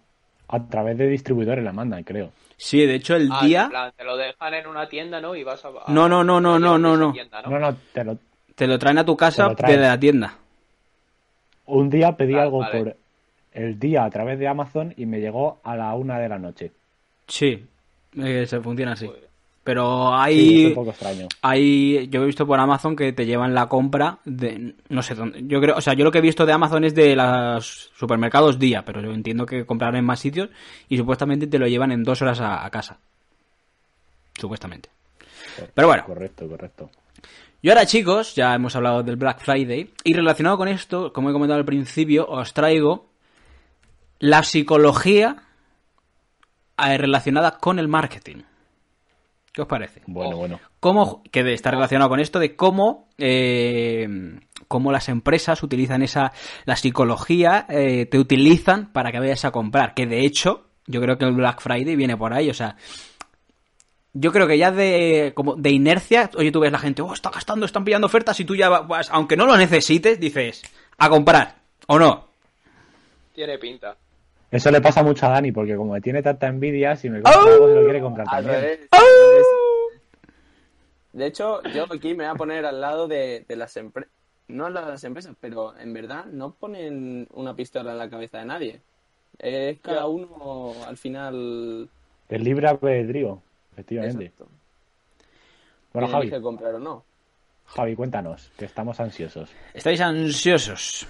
a 0.49 0.67
través 0.69 0.97
de 0.97 1.07
distribuidores 1.07 1.63
la 1.63 1.73
mandan, 1.73 2.03
creo. 2.03 2.31
Sí, 2.57 2.85
de 2.85 2.95
hecho, 2.95 3.15
el 3.15 3.29
Ah, 3.31 3.45
día... 3.45 3.63
en 3.63 3.69
plan, 3.69 3.91
te 3.97 4.03
lo 4.03 4.15
dejan 4.17 4.53
en 4.53 4.67
una 4.67 4.87
tienda, 4.87 5.19
¿no? 5.19 5.35
Y 5.35 5.43
vas 5.43 5.65
a... 5.65 5.69
a- 5.69 5.91
No, 5.91 6.07
no, 6.07 6.23
no, 6.23 6.39
no, 6.39 6.59
no, 6.59 6.77
no, 6.77 6.95
no. 6.95 7.11
tienda, 7.11 7.41
No, 7.41 7.59
no, 7.59 7.75
te 7.91 8.03
lo, 8.03 8.17
Te 8.61 8.67
lo 8.67 8.77
traen 8.77 8.99
a 8.99 9.03
tu 9.03 9.17
casa 9.17 9.49
desde 9.57 9.77
la 9.79 9.99
tienda. 9.99 10.37
un 11.65 11.89
día 11.89 12.15
pedí 12.15 12.35
Ah, 12.35 12.43
algo 12.43 12.59
vale. 12.59 12.79
por 12.83 12.97
el 13.53 13.79
día 13.79 14.05
a 14.05 14.09
través 14.11 14.37
de 14.37 14.47
Amazon 14.47 14.93
y 14.97 15.07
me 15.07 15.19
llegó 15.19 15.59
a 15.63 15.75
la 15.75 15.95
una 15.95 16.19
de 16.19 16.29
la 16.29 16.37
noche. 16.37 16.71
Sí, 17.27 17.65
eh, 18.17 18.45
se 18.45 18.59
funciona 18.61 18.91
así. 18.91 19.09
Pero 19.63 20.11
Sí, 20.35 20.57
es 20.59 20.63
hay, 20.63 20.65
un 20.65 20.75
poco 20.75 20.89
extraño. 20.91 21.27
hay, 21.41 22.07
yo 22.09 22.21
he 22.21 22.25
visto 22.25 22.45
por 22.45 22.59
Amazon 22.59 22.95
que 22.95 23.13
te 23.13 23.25
llevan 23.25 23.55
la 23.55 23.67
compra 23.67 24.19
de, 24.25 24.75
no 24.89 25.01
sé 25.01 25.15
dónde, 25.15 25.41
yo 25.47 25.59
creo, 25.61 25.75
o 25.77 25.81
sea, 25.81 25.93
yo 25.93 26.03
lo 26.03 26.11
que 26.11 26.17
he 26.19 26.21
visto 26.21 26.45
de 26.45 26.53
Amazon 26.53 26.83
es 26.83 26.93
de 26.93 27.15
los 27.15 27.91
supermercados 27.95 28.59
día, 28.59 28.83
pero 28.85 29.01
yo 29.01 29.11
entiendo 29.11 29.45
que 29.47 29.65
comprarán 29.65 29.97
en 29.97 30.05
más 30.05 30.19
sitios 30.19 30.49
y 30.87 30.97
supuestamente 30.97 31.47
te 31.47 31.57
lo 31.59 31.67
llevan 31.67 31.91
en 31.91 32.03
dos 32.03 32.21
horas 32.21 32.39
a, 32.41 32.63
a 32.65 32.69
casa. 32.69 32.99
Supuestamente. 34.39 34.89
Pero 35.73 35.87
bueno, 35.87 36.05
Correcto, 36.05 36.47
correcto. 36.47 36.89
Y 37.63 37.69
ahora 37.69 37.85
chicos, 37.85 38.33
ya 38.33 38.55
hemos 38.55 38.75
hablado 38.75 39.03
del 39.03 39.17
Black 39.17 39.39
Friday 39.39 39.93
y 40.03 40.13
relacionado 40.13 40.57
con 40.57 40.67
esto, 40.67 41.13
como 41.13 41.29
he 41.29 41.33
comentado 41.33 41.59
al 41.59 41.65
principio, 41.65 42.25
os 42.27 42.53
traigo 42.53 43.11
la 44.17 44.41
psicología 44.41 45.43
eh, 46.83 46.97
relacionada 46.97 47.59
con 47.59 47.77
el 47.77 47.87
marketing. 47.87 48.37
¿Qué 49.53 49.61
os 49.61 49.67
parece? 49.67 50.01
Bueno, 50.07 50.37
bueno. 50.37 50.59
Cómo, 50.79 51.21
que 51.29 51.53
está 51.53 51.69
relacionado 51.69 52.09
con 52.09 52.19
esto 52.19 52.39
de 52.39 52.55
cómo, 52.55 53.09
eh, 53.19 54.07
cómo 54.67 54.91
las 54.91 55.07
empresas 55.09 55.61
utilizan 55.61 56.01
esa, 56.01 56.31
la 56.65 56.75
psicología, 56.75 57.67
eh, 57.69 58.07
te 58.07 58.17
utilizan 58.17 58.91
para 58.91 59.11
que 59.11 59.19
vayas 59.19 59.45
a 59.45 59.51
comprar. 59.51 59.93
Que 59.93 60.07
de 60.07 60.25
hecho, 60.25 60.65
yo 60.87 60.99
creo 60.99 61.19
que 61.19 61.25
el 61.25 61.33
Black 61.33 61.61
Friday 61.61 61.95
viene 61.95 62.17
por 62.17 62.33
ahí, 62.33 62.49
o 62.49 62.55
sea, 62.55 62.75
yo 64.13 64.31
creo 64.31 64.47
que 64.47 64.57
ya 64.57 64.71
de, 64.71 65.31
como 65.35 65.55
de 65.55 65.69
inercia, 65.71 66.29
oye, 66.35 66.51
tú 66.51 66.59
ves 66.59 66.71
la 66.71 66.79
gente, 66.79 67.01
oh, 67.01 67.13
está 67.13 67.29
gastando, 67.29 67.65
están 67.65 67.85
pillando 67.85 68.07
ofertas 68.07 68.39
y 68.39 68.45
tú 68.45 68.55
ya 68.55 68.69
vas, 68.69 69.09
aunque 69.11 69.37
no 69.37 69.45
lo 69.45 69.55
necesites, 69.57 70.19
dices, 70.19 70.61
a 70.97 71.09
comprar, 71.09 71.55
¿o 71.87 71.97
no? 71.97 72.27
Tiene 73.33 73.57
pinta. 73.57 73.95
Eso 74.51 74.69
le 74.69 74.81
pasa 74.81 75.01
mucho 75.01 75.25
a 75.25 75.29
Dani, 75.29 75.53
porque 75.53 75.77
como 75.77 75.93
me 75.93 76.01
tiene 76.01 76.21
tanta 76.21 76.47
envidia, 76.47 76.95
si 76.97 77.09
me 77.09 77.21
compra 77.21 77.41
algo 77.41 77.67
se 77.69 77.75
lo 77.75 77.83
quiere 77.83 78.01
comprar 78.01 78.27
también. 78.27 78.55
revés. 78.55 78.79
De 81.13 81.25
hecho, 81.25 81.61
yo 81.73 81.85
aquí 81.89 82.09
me 82.09 82.25
voy 82.25 82.33
a 82.33 82.35
poner 82.35 82.65
al 82.65 82.81
lado 82.81 83.07
de, 83.07 83.45
de 83.47 83.55
las 83.55 83.75
empresas. 83.77 84.11
No 84.47 84.65
al 84.65 84.73
lado 84.73 84.87
de 84.87 84.91
las 84.93 85.03
empresas, 85.05 85.33
pero 85.39 85.77
en 85.77 85.93
verdad 85.93 86.25
no 86.25 86.53
ponen 86.53 87.27
una 87.31 87.55
pistola 87.55 87.93
en 87.93 87.97
la 87.97 88.09
cabeza 88.09 88.39
de 88.39 88.45
nadie. 88.45 88.81
Es 89.39 89.79
cada 89.79 90.07
uno 90.07 90.73
al 90.85 90.97
final. 90.97 91.89
El 92.27 92.43
libre 92.43 92.67
albedrío, 92.67 93.41
efectivamente. 93.71 94.25
Exacto. 94.25 94.49
Bueno, 95.93 96.07
Javi, 96.07 96.27
elige 96.27 96.41
comprar 96.41 96.75
o 96.75 96.79
no. 96.79 97.03
Javi, 97.65 97.95
cuéntanos, 97.95 98.51
que 98.57 98.65
estamos 98.65 98.99
ansiosos. 98.99 99.49
¿Estáis 99.73 100.01
ansiosos? 100.01 101.07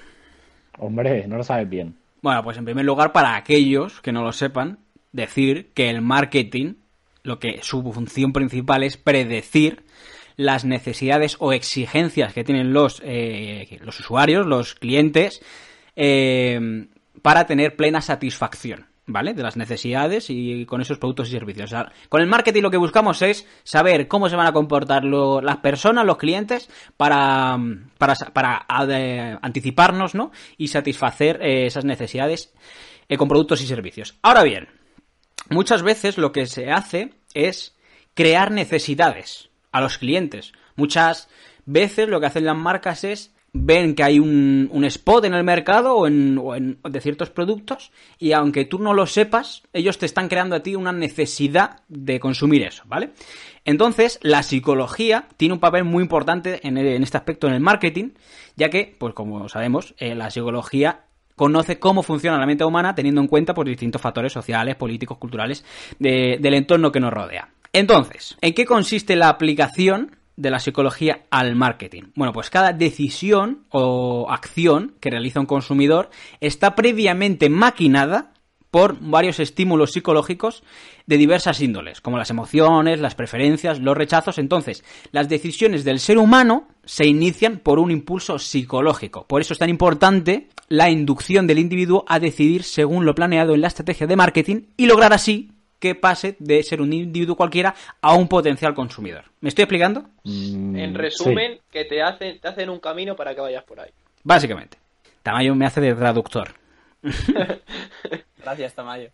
Hombre, 0.78 1.28
no 1.28 1.38
lo 1.38 1.44
sabes 1.44 1.70
bien. 1.70 1.96
Bueno, 2.22 2.44
pues 2.44 2.58
en 2.58 2.66
primer 2.66 2.86
lugar, 2.86 3.12
para 3.12 3.36
aquellos 3.36 4.02
que 4.02 4.12
no 4.12 4.24
lo 4.24 4.32
sepan, 4.32 4.80
decir 5.12 5.72
que 5.74 5.90
el 5.90 6.02
marketing, 6.02 6.76
lo 7.24 7.40
que 7.40 7.60
su 7.64 7.82
función 7.92 8.32
principal 8.32 8.84
es 8.84 8.98
predecir 8.98 9.84
las 10.38 10.66
necesidades 10.66 11.38
o 11.40 11.54
exigencias 11.54 12.34
que 12.34 12.44
tienen 12.44 12.74
los, 12.74 13.02
eh, 13.04 13.80
los 13.84 14.00
usuarios, 14.00 14.46
los 14.46 14.76
clientes, 14.76 15.42
eh, 15.96 16.88
para 17.22 17.46
tener 17.46 17.76
plena 17.76 18.02
satisfacción, 18.02 18.86
¿vale? 19.06 19.34
De 19.34 19.44
las 19.44 19.58
necesidades 19.58 20.30
y 20.30 20.66
con 20.66 20.82
esos 20.82 20.98
productos 20.98 21.28
y 21.30 21.32
servicios. 21.32 21.74
Con 22.10 22.22
el 22.22 22.28
marketing 22.28 22.62
lo 22.62 22.72
que 22.72 22.78
buscamos 22.78 23.22
es 23.22 23.48
saber 23.64 24.08
cómo 24.08 24.30
se 24.30 24.36
van 24.36 24.48
a 24.48 24.54
comportar 24.54 25.04
lo- 25.04 25.42
las 25.42 25.58
personas, 25.58 26.06
los 26.06 26.18
clientes, 26.18 26.70
para, 26.98 27.58
para, 27.98 28.16
para 28.34 28.66
anticiparnos, 29.42 30.16
¿no? 30.16 30.32
Y 30.58 30.68
satisfacer 30.70 31.40
eh, 31.42 31.66
esas 31.66 31.86
necesidades 31.86 32.54
eh, 33.10 33.18
con 33.18 33.28
productos 33.28 33.62
y 33.62 33.68
servicios. 33.68 34.18
Ahora 34.22 34.44
bien, 34.44 34.70
muchas 35.50 35.84
veces 35.84 36.18
lo 36.18 36.32
que 36.32 36.46
se 36.46 36.72
hace 36.72 37.16
es 37.34 37.76
crear 38.14 38.52
necesidades 38.52 39.50
a 39.72 39.82
los 39.82 39.98
clientes. 39.98 40.54
Muchas 40.76 41.30
veces 41.66 42.08
lo 42.08 42.20
que 42.20 42.28
hacen 42.28 42.46
las 42.46 42.58
marcas 42.58 43.04
es 43.04 43.34
ven 43.54 43.96
que 43.96 44.04
hay 44.04 44.18
un, 44.20 44.70
un 44.72 44.86
spot 44.86 45.26
en 45.26 45.34
el 45.34 45.44
mercado 45.44 45.96
o 45.96 46.08
en, 46.08 46.38
o 46.38 46.56
en- 46.56 46.80
de 46.90 47.02
ciertos 47.02 47.30
productos 47.30 47.92
y 48.18 48.32
aunque 48.32 48.66
tú 48.66 48.80
no 48.80 48.94
lo 48.94 49.06
sepas, 49.06 49.64
ellos 49.74 49.98
te 49.98 50.06
están 50.06 50.30
creando 50.30 50.56
a 50.56 50.62
ti 50.64 50.76
una 50.76 50.94
necesidad 50.94 51.82
de 51.90 52.20
consumir 52.20 52.64
eso, 52.64 52.84
¿vale? 52.86 53.12
Entonces, 53.66 54.20
la 54.24 54.42
psicología 54.44 55.28
tiene 55.38 55.54
un 55.54 55.60
papel 55.60 55.84
muy 55.84 56.02
importante 56.02 56.66
en, 56.66 56.78
en 56.78 57.04
este 57.04 57.18
aspecto 57.18 57.48
en 57.48 57.54
el 57.54 57.60
marketing, 57.60 58.12
ya 58.56 58.70
que, 58.70 58.96
pues 58.98 59.14
como 59.14 59.48
sabemos, 59.50 59.94
eh, 59.98 60.16
la 60.16 60.32
psicología 60.32 61.02
conoce 61.36 61.78
cómo 61.80 62.04
funciona 62.04 62.38
la 62.40 62.46
mente 62.46 62.64
humana 62.64 62.96
teniendo 62.96 63.20
en 63.22 63.28
cuenta 63.28 63.54
pues, 63.54 63.68
distintos 63.68 64.02
factores 64.02 64.32
sociales, 64.32 64.76
políticos, 64.76 65.18
culturales 65.18 65.66
de- 66.00 66.38
del 66.40 66.54
entorno 66.54 66.92
que 66.92 67.00
nos 67.00 67.12
rodea. 67.14 67.50
Entonces, 67.74 68.38
¿en 68.42 68.54
qué 68.54 68.66
consiste 68.66 69.16
la 69.16 69.30
aplicación 69.30 70.16
de 70.36 70.52
la 70.52 70.60
psicología 70.60 71.26
al 71.30 71.56
marketing? 71.56 72.04
Bueno, 72.16 72.34
pues 72.34 72.50
cada 72.50 72.74
decisión 72.74 73.66
o 73.70 74.28
acción 74.30 74.96
que 75.00 75.10
realiza 75.10 75.40
un 75.40 75.46
consumidor 75.46 76.10
está 76.40 76.76
previamente 76.76 77.50
maquinada 77.50 78.32
por 78.72 78.98
varios 79.02 79.40
estímulos 79.40 79.92
psicológicos 79.92 80.64
de 81.06 81.18
diversas 81.18 81.60
índoles, 81.60 82.00
como 82.00 82.18
las 82.18 82.30
emociones, 82.30 83.02
las 83.02 83.16
preferencias, 83.16 83.80
los 83.80 83.98
rechazos. 83.98 84.38
Entonces, 84.38 84.84
las 85.12 85.28
decisiones 85.28 85.84
del 85.84 86.00
ser 86.00 86.18
humano 86.18 86.70
se 86.86 87.06
inician 87.06 87.58
por 87.58 87.80
un 87.80 87.92
impulso 87.92 88.40
psicológico. 88.40 89.28
Por 89.28 89.42
eso 89.42 89.54
es 89.54 89.60
tan 89.60 89.70
importante 89.70 90.48
la 90.70 90.90
inducción 90.90 91.48
del 91.48 91.60
individuo 91.60 92.06
a 92.08 92.20
decidir 92.20 92.64
según 92.64 93.06
lo 93.06 93.14
planeado 93.14 93.54
en 93.54 93.62
la 93.62 93.68
estrategia 93.68 94.08
de 94.08 94.16
marketing 94.16 94.62
y 94.78 94.86
lograr 94.86 95.12
así 95.12 95.51
que 95.82 95.96
pase 95.96 96.38
de 96.40 96.64
ser 96.64 96.80
un 96.82 96.94
individuo 96.94 97.36
cualquiera 97.36 97.74
a 98.02 98.14
un 98.14 98.28
potencial 98.28 98.74
consumidor. 98.74 99.26
¿Me 99.42 99.50
estoy 99.50 99.64
explicando? 99.64 100.06
Mm, 100.24 100.76
En 100.78 100.92
sí. 100.92 100.98
resumen, 100.98 101.60
que 101.72 101.84
te 101.86 102.02
hacen, 102.02 102.40
te 102.40 102.48
hacen 102.48 102.70
un 102.70 102.80
camino 102.80 103.16
para 103.16 103.34
que 103.36 103.42
vayas 103.42 103.64
por 103.66 103.80
ahí. 103.82 103.90
Básicamente. 104.24 104.78
Tamayo 105.24 105.56
me 105.56 105.66
hace 105.66 105.82
de 105.82 105.94
traductor. 105.96 106.54
Gracias, 108.44 108.74
Tamayo. 108.76 109.10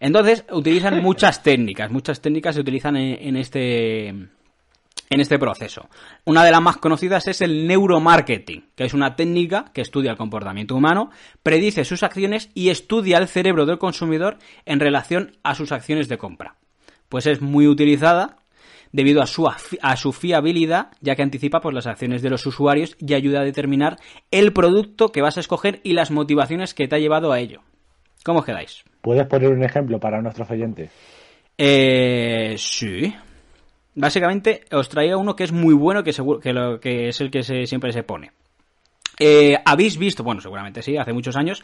Entonces, 0.00 0.44
utilizan 0.50 1.02
muchas 1.02 1.42
técnicas, 1.42 1.90
muchas 1.90 2.20
técnicas 2.22 2.54
se 2.54 2.62
utilizan 2.62 2.96
en, 2.96 3.28
en 3.28 3.36
este 3.36 4.14
en 5.10 5.20
este 5.20 5.38
proceso. 5.38 5.88
Una 6.24 6.44
de 6.44 6.52
las 6.52 6.62
más 6.62 6.76
conocidas 6.76 7.26
es 7.26 7.40
el 7.40 7.66
neuromarketing, 7.66 8.70
que 8.76 8.84
es 8.84 8.94
una 8.94 9.16
técnica 9.16 9.66
que 9.74 9.82
estudia 9.82 10.12
el 10.12 10.16
comportamiento 10.16 10.76
humano, 10.76 11.10
predice 11.42 11.84
sus 11.84 12.04
acciones 12.04 12.50
y 12.54 12.70
estudia 12.70 13.18
el 13.18 13.28
cerebro 13.28 13.66
del 13.66 13.78
consumidor 13.78 14.38
en 14.64 14.80
relación 14.80 15.32
a 15.42 15.54
sus 15.56 15.72
acciones 15.72 16.08
de 16.08 16.16
compra. 16.16 16.54
Pues 17.08 17.26
es 17.26 17.42
muy 17.42 17.66
utilizada 17.66 18.36
debido 18.92 19.20
a 19.20 19.26
su, 19.26 19.48
a 19.48 19.96
su 19.96 20.12
fiabilidad, 20.12 20.92
ya 21.00 21.16
que 21.16 21.22
anticipa 21.22 21.60
pues, 21.60 21.74
las 21.74 21.86
acciones 21.88 22.22
de 22.22 22.30
los 22.30 22.46
usuarios 22.46 22.96
y 23.00 23.14
ayuda 23.14 23.40
a 23.40 23.44
determinar 23.44 23.96
el 24.30 24.52
producto 24.52 25.10
que 25.10 25.22
vas 25.22 25.36
a 25.36 25.40
escoger 25.40 25.80
y 25.82 25.92
las 25.92 26.12
motivaciones 26.12 26.72
que 26.72 26.86
te 26.86 26.96
ha 26.96 27.00
llevado 27.00 27.32
a 27.32 27.40
ello. 27.40 27.62
¿Cómo 28.24 28.40
os 28.40 28.44
quedáis? 28.44 28.84
¿Puedes 29.00 29.26
poner 29.26 29.50
un 29.50 29.64
ejemplo 29.64 29.98
para 29.98 30.20
nuestros 30.20 30.50
oyentes? 30.50 30.90
Eh, 31.56 32.54
sí. 32.58 33.14
Básicamente 33.94 34.64
os 34.72 34.88
traía 34.88 35.16
uno 35.16 35.34
que 35.36 35.44
es 35.44 35.52
muy 35.52 35.74
bueno, 35.74 36.02
que, 36.04 36.12
seguro, 36.12 36.40
que, 36.40 36.52
lo, 36.52 36.78
que 36.80 37.08
es 37.08 37.20
el 37.20 37.30
que 37.30 37.42
se- 37.42 37.66
siempre 37.66 37.92
se 37.92 38.02
pone. 38.02 38.32
Eh, 39.18 39.56
¿Habéis 39.64 39.98
visto, 39.98 40.22
bueno, 40.22 40.40
seguramente 40.40 40.82
sí, 40.82 40.96
hace 40.96 41.12
muchos 41.12 41.36
años, 41.36 41.62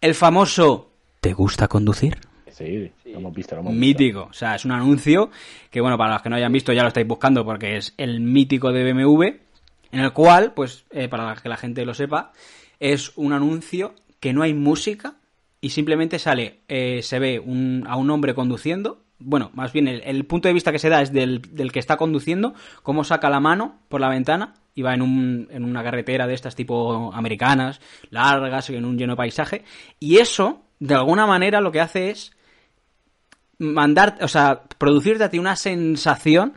el 0.00 0.14
famoso 0.14 0.90
¿Te 1.20 1.32
gusta 1.34 1.68
conducir? 1.68 2.18
Sí, 2.50 2.90
lo 3.06 3.18
hemos 3.18 3.34
visto, 3.34 3.54
lo 3.54 3.60
hemos 3.62 3.72
visto. 3.72 3.80
Mítico. 3.80 4.22
O 4.30 4.32
sea, 4.32 4.54
es 4.56 4.64
un 4.64 4.72
anuncio 4.72 5.30
que, 5.70 5.80
bueno, 5.80 5.96
para 5.96 6.14
los 6.14 6.22
que 6.22 6.28
no 6.28 6.36
hayan 6.36 6.52
visto 6.52 6.72
ya 6.72 6.82
lo 6.82 6.88
estáis 6.88 7.06
buscando 7.06 7.44
porque 7.44 7.76
es 7.76 7.94
el 7.96 8.20
mítico 8.20 8.72
de 8.72 8.92
BMW, 8.92 9.22
en 9.92 10.00
el 10.00 10.12
cual, 10.12 10.52
pues, 10.54 10.84
eh, 10.90 11.08
para 11.08 11.34
que 11.36 11.48
la 11.48 11.56
gente 11.56 11.84
lo 11.86 11.94
sepa, 11.94 12.32
es 12.80 13.12
un 13.16 13.32
anuncio 13.32 13.94
que 14.18 14.32
no 14.32 14.42
hay 14.42 14.52
música 14.54 15.14
y 15.60 15.70
simplemente 15.70 16.18
sale, 16.18 16.60
eh, 16.68 17.00
se 17.02 17.18
ve 17.18 17.38
un- 17.38 17.84
a 17.86 17.96
un 17.96 18.10
hombre 18.10 18.34
conduciendo. 18.34 19.02
Bueno, 19.20 19.50
más 19.54 19.72
bien 19.72 19.86
el, 19.86 20.02
el 20.04 20.24
punto 20.24 20.48
de 20.48 20.54
vista 20.54 20.72
que 20.72 20.78
se 20.78 20.88
da 20.88 21.02
es 21.02 21.12
del, 21.12 21.42
del 21.52 21.72
que 21.72 21.78
está 21.78 21.96
conduciendo, 21.96 22.54
cómo 22.82 23.04
saca 23.04 23.30
la 23.30 23.40
mano 23.40 23.78
por 23.88 24.00
la 24.00 24.08
ventana 24.08 24.54
y 24.74 24.82
va 24.82 24.94
en, 24.94 25.02
un, 25.02 25.48
en 25.50 25.64
una 25.64 25.82
carretera 25.82 26.26
de 26.26 26.34
estas 26.34 26.56
tipo 26.56 27.12
americanas, 27.12 27.80
largas, 28.10 28.70
en 28.70 28.84
un 28.84 28.98
lleno 28.98 29.16
paisaje. 29.16 29.64
Y 29.98 30.18
eso, 30.18 30.62
de 30.78 30.94
alguna 30.94 31.26
manera, 31.26 31.60
lo 31.60 31.72
que 31.72 31.80
hace 31.80 32.10
es 32.10 32.32
mandar, 33.58 34.18
o 34.22 34.28
sea, 34.28 34.62
producirte 34.78 35.24
a 35.24 35.30
ti 35.30 35.38
una 35.38 35.56
sensación 35.56 36.54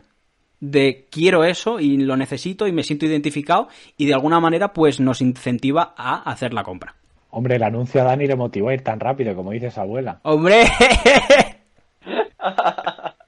de 0.60 1.08
quiero 1.12 1.44
eso 1.44 1.82
y 1.82 1.98
lo 1.98 2.16
necesito 2.16 2.68
y 2.68 2.72
me 2.72 2.84
siento 2.84 3.06
identificado 3.06 3.68
y 3.98 4.06
de 4.06 4.14
alguna 4.14 4.40
manera 4.40 4.72
pues 4.72 5.02
nos 5.02 5.20
incentiva 5.20 5.94
a 5.98 6.22
hacer 6.32 6.54
la 6.54 6.64
compra. 6.64 6.96
Hombre, 7.32 7.58
el 7.58 7.64
anuncio 7.64 8.00
a 8.00 8.06
Dani 8.06 8.28
le 8.28 8.36
motivó 8.36 8.70
a 8.70 8.74
ir 8.74 8.82
tan 8.82 9.00
rápido, 9.00 9.36
como 9.36 9.52
dice 9.52 9.72
su 9.72 9.82
abuela. 9.82 10.20
¡Hombre! 10.24 10.64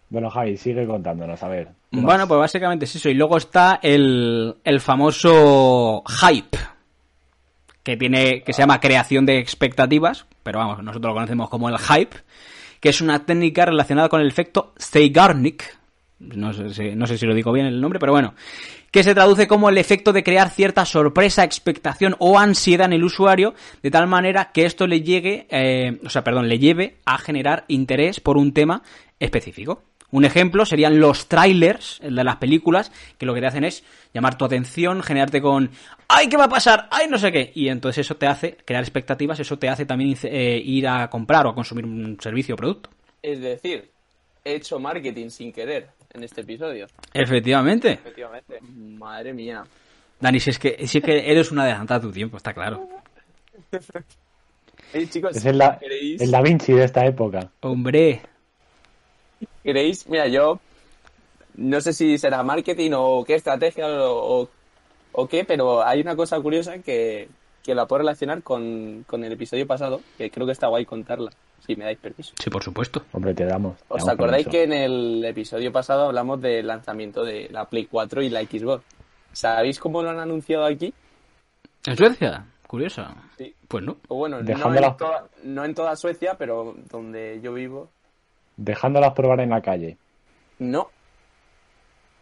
Bueno, 0.08 0.30
Javi, 0.30 0.56
sigue 0.56 0.86
contándonos, 0.86 1.42
a 1.44 1.48
ver. 1.50 1.70
bueno, 1.92 2.28
pues 2.28 2.40
básicamente 2.40 2.86
es 2.86 2.96
eso. 2.96 3.10
Y 3.10 3.16
luego 3.16 3.38
está 3.38 3.80
el, 3.82 4.56
el 4.64 4.80
famoso 4.80 6.04
hype, 6.08 6.58
que 7.84 7.98
tiene, 7.98 8.42
que 8.44 8.54
se 8.54 8.62
llama 8.62 8.80
creación 8.80 9.26
de 9.26 9.40
expectativas, 9.40 10.26
pero 10.42 10.60
vamos, 10.60 10.84
nosotros 10.84 11.10
lo 11.10 11.16
conocemos 11.16 11.50
como 11.50 11.70
el 11.70 11.78
hype, 11.78 12.18
que 12.80 12.90
es 12.90 13.02
una 13.02 13.26
técnica 13.26 13.66
relacionada 13.66 14.10
con 14.10 14.22
el 14.22 14.28
efecto 14.28 14.74
Zeigarnik, 14.80 15.64
no 16.20 16.54
sé, 16.54 16.74
si, 16.74 16.96
no 16.96 17.08
sé 17.08 17.18
si 17.18 17.26
lo 17.26 17.34
digo 17.34 17.52
bien 17.52 17.66
el 17.66 17.82
nombre, 17.82 18.00
pero 18.00 18.12
bueno, 18.12 18.36
que 18.96 19.04
se 19.04 19.14
traduce 19.14 19.48
como 19.48 19.70
el 19.70 19.78
efecto 19.78 20.14
de 20.14 20.24
crear 20.24 20.50
cierta 20.50 20.86
sorpresa, 20.86 21.44
expectación 21.44 22.16
o 22.20 22.40
ansiedad 22.40 22.88
en 22.88 22.94
el 22.94 23.04
usuario, 23.04 23.54
de 23.84 23.92
tal 23.92 24.08
manera 24.08 24.52
que 24.54 24.66
esto 24.66 24.88
le 24.88 25.02
llegue, 25.02 25.48
eh, 25.50 26.00
o 26.06 26.10
sea, 26.10 26.24
perdón, 26.24 26.48
le 26.48 26.60
lleve 26.60 26.96
a 27.06 27.18
generar 27.18 27.66
interés 27.68 28.22
por 28.22 28.38
un 28.38 28.54
tema 28.54 28.84
específico. 29.20 29.84
Un 30.12 30.24
ejemplo 30.24 30.66
serían 30.66 31.00
los 31.00 31.28
trailers 31.28 32.00
de 32.02 32.24
las 32.24 32.38
películas, 32.38 32.92
que 33.18 33.26
lo 33.26 33.34
que 33.34 33.42
te 33.42 33.48
hacen 33.48 33.64
es 33.64 33.84
llamar 34.14 34.38
tu 34.38 34.46
atención, 34.46 35.02
generarte 35.02 35.42
con 35.42 35.72
¡ay, 36.08 36.30
qué 36.30 36.38
va 36.38 36.46
a 36.46 36.50
pasar! 36.50 36.88
¡ay, 36.92 37.08
no 37.10 37.18
sé 37.18 37.32
qué! 37.32 37.52
Y 37.56 37.70
entonces 37.70 38.06
eso 38.06 38.16
te 38.16 38.28
hace 38.28 38.56
crear 38.64 38.84
expectativas, 38.84 39.40
eso 39.40 39.58
te 39.58 39.68
hace 39.68 39.86
también 39.86 40.16
eh, 40.24 40.62
ir 40.64 40.88
a 40.88 41.10
comprar 41.10 41.46
o 41.48 41.50
a 41.50 41.56
consumir 41.56 41.86
un 41.86 42.18
servicio 42.22 42.56
o 42.56 42.58
producto. 42.58 42.90
Es 43.22 43.42
decir, 43.42 43.90
he 44.44 44.56
hecho 44.56 44.80
marketing 44.80 45.30
sin 45.30 45.52
querer 45.52 45.90
en 46.14 46.24
este 46.24 46.42
episodio. 46.42 46.86
Efectivamente. 47.14 47.94
Efectivamente. 47.94 48.60
Madre 48.62 49.34
mía. 49.34 49.64
Dani, 50.20 50.40
si 50.40 50.52
es 50.52 50.60
que, 50.60 50.88
si 50.88 51.00
es 51.00 51.04
que 51.04 51.32
eres 51.32 51.52
una 51.52 51.64
adelantada 51.64 51.98
a 51.98 52.02
tu 52.04 52.12
tiempo, 52.12 52.38
está 52.38 52.54
claro. 52.54 52.88
Hey, 54.94 55.08
chicos, 55.08 55.36
Es 55.36 55.46
el, 55.46 55.58
da, 55.58 55.78
¿queréis, 55.80 56.22
el 56.22 56.32
Da 56.32 56.42
Vinci 56.42 56.72
de 56.72 56.84
esta 56.86 57.06
época. 57.06 57.52
Hombre, 57.62 58.22
queréis? 59.64 60.08
Mira, 60.08 60.28
yo 60.28 60.60
no 61.56 61.80
sé 61.82 61.94
si 61.94 62.18
será 62.18 62.44
marketing 62.44 62.92
o 62.96 63.24
qué 63.26 63.36
estrategia 63.36 63.88
o, 63.88 64.42
o, 64.44 64.50
o 65.14 65.28
qué, 65.28 65.46
pero 65.46 65.84
hay 65.86 66.02
una 66.02 66.16
cosa 66.16 66.40
curiosa 66.42 66.80
que, 66.80 67.30
que 67.64 67.76
la 67.76 67.86
puedo 67.88 68.00
relacionar 68.00 68.44
con, 68.44 69.04
con 69.08 69.24
el 69.24 69.32
episodio 69.32 69.66
pasado, 69.66 70.02
que 70.18 70.30
creo 70.30 70.46
que 70.46 70.52
está 70.52 70.68
guay 70.68 70.86
contarla, 70.86 71.32
si 71.66 71.76
me 71.76 71.86
dais 71.86 71.98
permiso. 71.98 72.34
sí, 72.42 72.50
por 72.50 72.62
supuesto. 72.64 73.04
Hombre, 73.14 73.34
te 73.34 73.46
damos. 73.46 73.78
te 73.78 73.84
¿Os 73.90 74.00
damos 74.02 74.14
acordáis 74.14 74.46
permiso. 74.48 74.52
que 74.52 74.76
en 74.76 74.84
el 74.84 75.26
episodio 75.26 75.72
pasado 75.72 76.06
hablamos 76.08 76.42
del 76.42 76.68
lanzamiento 76.68 77.24
de 77.24 77.48
la 77.52 77.66
Play 77.66 77.86
4 77.86 78.22
y 78.22 78.30
la 78.30 78.42
Xbox? 78.42 78.84
¿Sabéis 79.34 79.80
cómo 79.80 80.02
lo 80.04 80.10
han 80.10 80.20
anunciado 80.20 80.66
aquí? 80.66 80.94
¿En 81.86 81.98
Suecia? 81.98 82.46
Curiosa. 82.68 83.16
Sí. 83.38 83.54
Pues 83.68 83.84
no. 83.84 83.98
Bueno, 84.08 84.40
no 84.40 84.44
Dejándola- 84.44 84.88
en, 84.88 84.98
toda, 84.98 85.28
no 85.44 85.66
en 85.66 85.76
toda 85.76 85.96
Suecia, 85.96 86.36
pero 86.38 86.76
donde 86.90 87.40
yo 87.44 87.54
vivo, 87.54 87.90
Dejándolas 88.58 89.14
probar 89.14 89.40
en 89.42 89.50
la 89.50 89.62
calle. 89.62 89.98
no. 90.60 90.90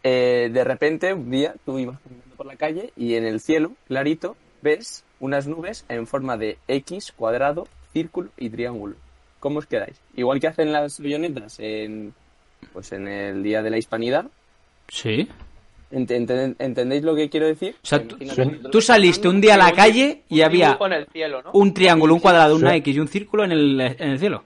Eh, 0.06 0.50
de 0.52 0.64
repente, 0.64 1.14
un 1.14 1.30
día, 1.30 1.54
tú 1.64 1.78
ibas 1.78 1.98
caminando 2.00 2.36
por 2.36 2.44
la 2.44 2.56
calle 2.56 2.92
y 2.94 3.14
en 3.14 3.24
el 3.24 3.40
cielo, 3.40 3.72
clarito, 3.88 4.36
ves 4.60 5.02
unas 5.18 5.46
nubes 5.46 5.86
en 5.88 6.06
forma 6.06 6.36
de 6.36 6.58
X, 6.68 7.12
cuadrado, 7.16 7.66
círculo 7.94 8.28
y 8.36 8.50
triángulo. 8.50 8.96
¿Cómo 9.40 9.60
os 9.60 9.66
quedáis? 9.66 9.98
Igual 10.14 10.40
que 10.40 10.48
hacen 10.48 10.72
las 10.72 11.00
avionetas 11.00 11.58
en, 11.58 12.12
pues 12.74 12.92
en 12.92 13.08
el 13.08 13.42
Día 13.42 13.62
de 13.62 13.70
la 13.70 13.78
Hispanidad. 13.78 14.26
Sí. 14.88 15.26
Ent- 15.90 16.08
enten- 16.10 16.56
¿Entendéis 16.58 17.02
lo 17.02 17.14
que 17.14 17.30
quiero 17.30 17.46
decir? 17.46 17.74
O 17.82 17.86
sea, 17.86 18.02
tú- 18.70 18.80
saliste 18.82 19.26
un 19.28 19.40
día 19.40 19.54
a 19.54 19.58
la 19.58 19.72
calle 19.72 20.24
y 20.28 20.42
había 20.42 20.66
dibujo 20.66 20.86
en 20.86 20.92
el 20.92 21.06
cielo, 21.06 21.40
¿no? 21.42 21.50
un 21.54 21.72
triángulo, 21.72 22.12
un 22.12 22.20
cuadrado, 22.20 22.56
una 22.56 22.72
Sí. 22.72 22.76
X 22.78 22.96
y 22.96 23.00
un 23.00 23.08
círculo 23.08 23.44
en 23.44 23.52
el, 23.52 23.80
en 23.80 24.10
el 24.10 24.18
cielo. 24.18 24.44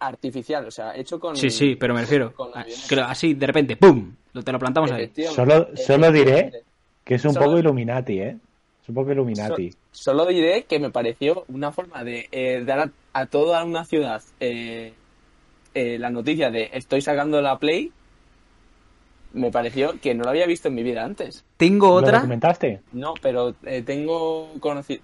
Artificial, 0.00 0.66
o 0.66 0.70
sea, 0.70 0.96
hecho 0.96 1.20
con... 1.20 1.36
Sí, 1.36 1.50
sí, 1.50 1.76
pero 1.76 1.94
me 1.94 2.00
refiero. 2.00 2.32
con 2.34 2.50
a- 2.56 2.64
que 2.88 2.96
lo- 2.96 3.04
así, 3.04 3.34
de 3.34 3.46
repente, 3.46 3.76
¡pum! 3.76 4.12
Lo- 4.32 4.42
Te 4.42 4.50
lo 4.52 4.58
plantamos 4.58 4.90
ahí. 4.90 5.12
Solo, 5.34 5.68
solo 5.76 6.10
diré 6.10 6.62
que 7.04 7.14
es 7.16 7.24
un 7.24 7.32
Solo- 7.34 7.46
poco 7.46 7.58
Illuminati, 7.58 8.18
¿eh? 8.20 8.36
Es 8.82 8.88
un 8.88 8.94
poco 8.94 9.12
Illuminati. 9.12 9.70
So- 9.72 9.78
solo 9.92 10.26
diré 10.26 10.64
que 10.64 10.78
me 10.78 10.90
pareció 10.90 11.44
una 11.48 11.70
forma 11.72 12.02
de 12.04 12.28
eh, 12.32 12.62
dar 12.64 12.78
a, 12.80 12.90
a 13.12 13.26
toda 13.26 13.62
una 13.64 13.84
ciudad 13.84 14.22
eh, 14.40 14.92
eh, 15.74 15.98
la 15.98 16.10
noticia 16.10 16.50
de 16.50 16.70
estoy 16.72 17.00
sacando 17.02 17.40
la 17.42 17.58
Play. 17.58 17.92
Me 19.32 19.50
pareció 19.52 19.94
que 20.00 20.12
no 20.14 20.24
lo 20.24 20.30
había 20.30 20.46
visto 20.46 20.68
en 20.68 20.74
mi 20.74 20.82
vida 20.82 21.04
antes. 21.04 21.44
Tengo 21.56 21.88
¿Lo 21.88 21.94
otra. 21.94 22.18
documentaste? 22.18 22.80
No, 22.92 23.14
pero 23.22 23.54
eh, 23.64 23.82
tengo 23.82 24.50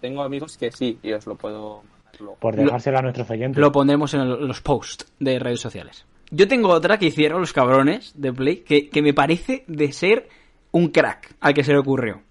tengo 0.01 0.23
amigos 0.23 0.57
que 0.57 0.73
sí 0.73 0.99
y 1.03 1.13
os 1.13 1.27
lo 1.27 1.37
puedo. 1.37 1.83
Por 2.41 2.57
dejárselo 2.57 2.99
a 2.99 3.03
nuestros 3.03 3.29
oyentes. 3.31 3.61
Lo 3.61 3.73
pondremos 3.73 4.13
en 4.15 4.21
el- 4.21 4.47
los 4.47 4.61
posts 4.61 5.07
de 5.19 5.39
redes 5.39 5.61
sociales. 5.61 6.05
Yo 6.31 6.49
tengo 6.49 6.69
otra 6.71 6.99
que 6.99 7.07
hicieron 7.07 7.41
los 7.41 7.53
cabrones 7.53 8.13
de 8.17 8.33
Play 8.33 8.57
que, 8.59 8.89
que 8.89 9.03
me 9.03 9.15
parece 9.15 9.65
de 9.69 9.93
ser 9.93 10.29
un 10.73 10.89
crack 10.89 11.35
al 11.41 11.55
que 11.55 11.63
se 11.65 11.73
le 11.73 11.79
ocurrió. 11.79 12.23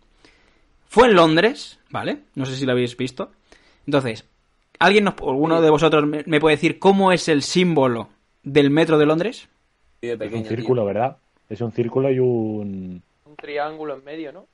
Fue 0.88 1.08
en 1.08 1.16
Londres, 1.16 1.80
¿vale? 1.90 2.20
No 2.36 2.46
sé 2.46 2.56
si 2.56 2.66
lo 2.66 2.72
habéis 2.74 2.96
visto. 2.98 3.32
Entonces, 3.86 4.26
¿alguien 4.80 5.04
nos, 5.06 5.16
alguno 5.22 5.62
de 5.62 5.70
vosotros 5.70 6.06
me, 6.06 6.24
me 6.26 6.40
puede 6.40 6.56
decir 6.56 6.80
cómo 6.80 7.12
es 7.12 7.28
el 7.30 7.42
símbolo 7.42 8.10
del 8.44 8.70
metro 8.70 8.98
de 8.98 9.06
Londres? 9.06 9.48
De 10.02 10.12
Es 10.14 10.34
un 10.34 10.46
círculo, 10.46 10.82
tío. 10.82 10.86
¿verdad? 10.88 11.18
Es 11.50 11.62
un 11.62 11.72
círculo 11.72 12.12
y 12.12 12.20
un... 12.20 13.02
Un 13.26 13.36
triángulo 13.36 13.96
en 13.96 14.04
medio, 14.04 14.32
¿no? 14.32 14.46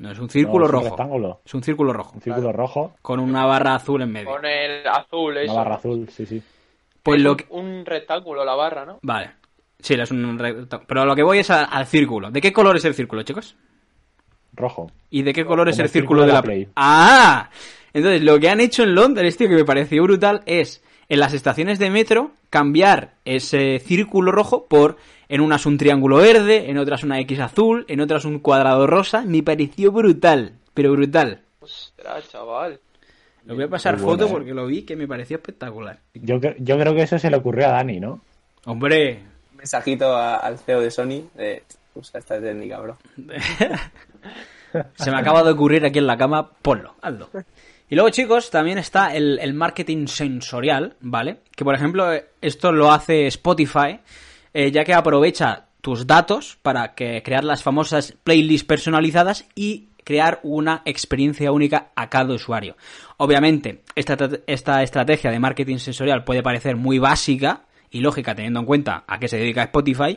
No, 0.00 0.10
es 0.10 0.18
un 0.18 0.28
círculo 0.30 0.60
no, 0.60 0.64
es 0.66 0.72
un 0.72 0.78
rojo. 0.80 0.96
rectángulo. 0.96 1.40
Es 1.44 1.54
un 1.54 1.62
círculo 1.62 1.92
rojo. 1.92 2.12
Un 2.14 2.22
círculo 2.22 2.52
rojo, 2.52 2.94
Con 3.02 3.20
una 3.20 3.44
barra 3.46 3.74
azul 3.74 4.00
en 4.02 4.10
medio. 4.10 4.30
Con 4.30 4.44
el 4.46 4.86
azul, 4.88 5.36
eso. 5.36 5.52
una 5.52 5.62
barra 5.62 5.76
azul, 5.76 6.08
sí, 6.10 6.24
sí. 6.26 6.42
Pues 7.02 7.18
Es 7.18 7.22
lo 7.24 7.30
un- 7.32 7.36
que... 7.36 7.46
Un 7.50 7.84
rectángulo 7.86 8.44
la 8.44 8.54
barra, 8.54 8.84
¿no? 8.86 8.98
Vale. 9.02 9.30
Sí, 9.78 9.94
es 9.94 10.10
un 10.10 10.38
rectángulo. 10.38 10.86
Pero 10.88 11.04
lo 11.04 11.14
que 11.14 11.22
voy 11.22 11.38
es 11.38 11.50
a- 11.50 11.64
al 11.64 11.86
círculo. 11.86 12.30
¿De 12.30 12.40
qué 12.40 12.52
color 12.52 12.76
es 12.76 12.84
el 12.86 12.94
círculo, 12.94 13.22
chicos? 13.22 13.56
Rojo. 14.54 14.90
¿Y 15.10 15.22
de 15.22 15.32
qué 15.32 15.44
color 15.44 15.68
es 15.68 15.76
Como 15.76 15.82
el 15.82 15.86
el 15.86 15.90
círculo 15.92 16.20
círculo 16.20 16.20
de 16.22 16.26
de 16.26 16.32
la 16.32 16.38
la 16.38 16.42
Play? 16.42 16.64
Play. 16.64 16.72
¡Ah! 16.76 17.50
Entonces, 17.92 18.22
lo 18.22 18.38
que 18.38 18.48
han 18.48 18.60
hecho 18.60 18.82
en 18.84 18.94
Londres, 18.94 19.36
tío, 19.36 19.48
que 19.48 19.54
me 19.54 19.64
pareció 19.64 20.02
brutal, 20.02 20.42
es 20.46 20.82
en 21.10 21.20
las 21.20 21.34
estaciones 21.34 21.78
de 21.78 21.90
metro 21.90 22.30
cambiar 22.48 23.14
ese 23.26 23.78
círculo 23.80 24.32
rojo 24.32 24.64
por 24.66 24.96
en 25.28 25.42
unas 25.42 25.66
un 25.66 25.76
triángulo 25.76 26.16
verde, 26.16 26.70
en 26.70 26.78
otras 26.78 27.04
una 27.04 27.20
X 27.20 27.38
azul, 27.40 27.84
en 27.88 28.00
otras 28.00 28.24
un 28.24 28.38
cuadrado 28.38 28.86
rosa. 28.86 29.22
Me 29.26 29.42
pareció 29.42 29.92
brutal, 29.92 30.54
pero 30.72 30.90
brutal. 30.92 31.42
Ostras, 31.60 32.28
chaval. 32.30 32.80
Lo 33.44 33.54
voy 33.54 33.64
a 33.64 33.68
pasar 33.68 33.96
Muy 33.96 34.04
buena, 34.04 34.18
foto 34.18 34.28
¿eh? 34.28 34.32
porque 34.32 34.54
lo 34.54 34.66
vi 34.66 34.82
que 34.82 34.96
me 34.96 35.06
pareció 35.06 35.36
espectacular. 35.36 35.98
Yo, 36.14 36.38
yo 36.58 36.78
creo 36.78 36.94
que 36.94 37.02
eso 37.02 37.18
se 37.18 37.30
le 37.30 37.36
ocurrió 37.36 37.66
a 37.66 37.70
Dani, 37.72 38.00
¿no? 38.00 38.20
Hombre, 38.64 39.22
Un 39.52 39.56
mensajito 39.58 40.14
a- 40.16 40.36
al 40.36 40.58
CEO 40.58 40.80
de 40.80 40.90
Sony 40.90 41.22
de 41.34 41.62
usa 41.94 42.18
esta 42.20 42.40
técnica, 42.40 42.78
bro. 42.80 42.96
Se 44.94 45.10
me 45.10 45.18
acaba 45.18 45.42
de 45.42 45.50
ocurrir 45.50 45.84
aquí 45.84 45.98
en 45.98 46.06
la 46.06 46.16
cama, 46.16 46.50
ponlo, 46.62 46.94
hazlo. 47.02 47.28
Y 47.90 47.96
luego, 47.96 48.10
chicos, 48.10 48.50
también 48.50 48.78
está 48.78 49.14
el, 49.16 49.40
el 49.40 49.52
marketing 49.52 50.06
sensorial, 50.06 50.96
¿vale? 51.00 51.40
Que, 51.56 51.64
por 51.64 51.74
ejemplo, 51.74 52.08
esto 52.40 52.70
lo 52.70 52.92
hace 52.92 53.26
Spotify, 53.26 53.98
eh, 54.54 54.70
ya 54.70 54.84
que 54.84 54.94
aprovecha 54.94 55.66
tus 55.80 56.06
datos 56.06 56.56
para 56.62 56.94
crear 56.94 57.42
las 57.42 57.64
famosas 57.64 58.14
playlists 58.22 58.66
personalizadas 58.66 59.44
y 59.56 59.88
crear 60.04 60.38
una 60.44 60.82
experiencia 60.84 61.50
única 61.50 61.90
a 61.96 62.08
cada 62.08 62.34
usuario. 62.34 62.76
Obviamente, 63.16 63.82
esta, 63.96 64.16
esta 64.46 64.82
estrategia 64.84 65.32
de 65.32 65.40
marketing 65.40 65.78
sensorial 65.78 66.22
puede 66.22 66.44
parecer 66.44 66.76
muy 66.76 67.00
básica 67.00 67.62
y 67.90 68.00
lógica 68.00 68.36
teniendo 68.36 68.60
en 68.60 68.66
cuenta 68.66 69.02
a 69.08 69.18
qué 69.18 69.26
se 69.26 69.38
dedica 69.38 69.64
Spotify, 69.64 70.16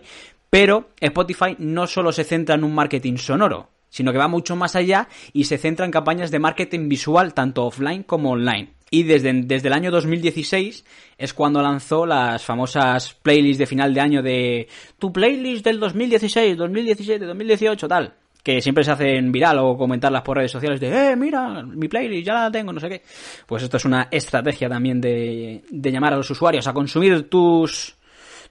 pero 0.50 0.90
Spotify 1.00 1.56
no 1.58 1.88
solo 1.88 2.12
se 2.12 2.24
centra 2.24 2.54
en 2.54 2.64
un 2.64 2.76
marketing 2.76 3.18
sonoro, 3.18 3.70
sino 3.94 4.12
que 4.12 4.18
va 4.18 4.28
mucho 4.28 4.56
más 4.56 4.76
allá 4.76 5.08
y 5.34 5.44
se 5.44 5.60
centra 5.60 5.86
en 5.86 5.92
campañas 5.92 6.32
de 6.32 6.40
marketing 6.40 6.90
visual 6.90 7.36
tanto 7.36 7.64
offline 7.64 8.02
como 8.02 8.32
online. 8.32 8.74
Y 8.90 9.04
desde, 9.04 9.32
desde 9.44 9.68
el 9.68 9.74
año 9.74 9.92
2016 9.92 10.84
es 11.16 11.34
cuando 11.36 11.62
lanzó 11.62 12.08
las 12.08 12.44
famosas 12.44 13.14
playlists 13.14 13.60
de 13.60 13.68
final 13.68 13.94
de 13.94 14.02
año 14.02 14.24
de 14.24 14.68
tu 14.98 15.14
playlist 15.14 15.64
del 15.64 15.80
2016, 15.80 16.58
2017, 16.58 17.24
2018, 17.24 17.88
tal. 17.88 18.16
Que 18.42 18.62
siempre 18.62 18.84
se 18.84 18.92
hacen 18.92 19.32
viral 19.32 19.60
o 19.60 19.78
comentarlas 19.78 20.24
por 20.24 20.38
redes 20.38 20.52
sociales 20.52 20.80
de, 20.80 21.12
eh, 21.12 21.16
mira, 21.16 21.62
mi 21.64 21.88
playlist 21.88 22.26
ya 22.26 22.34
la 22.34 22.52
tengo, 22.52 22.74
no 22.74 22.80
sé 22.80 22.90
qué. 22.90 23.04
Pues 23.46 23.62
esto 23.62 23.78
es 23.78 23.86
una 23.86 24.08
estrategia 24.10 24.68
también 24.68 25.00
de, 25.00 25.64
de 25.70 25.92
llamar 25.92 26.14
a 26.14 26.18
los 26.18 26.30
usuarios 26.32 26.66
a 26.66 26.74
consumir 26.74 27.30
tus, 27.30 27.96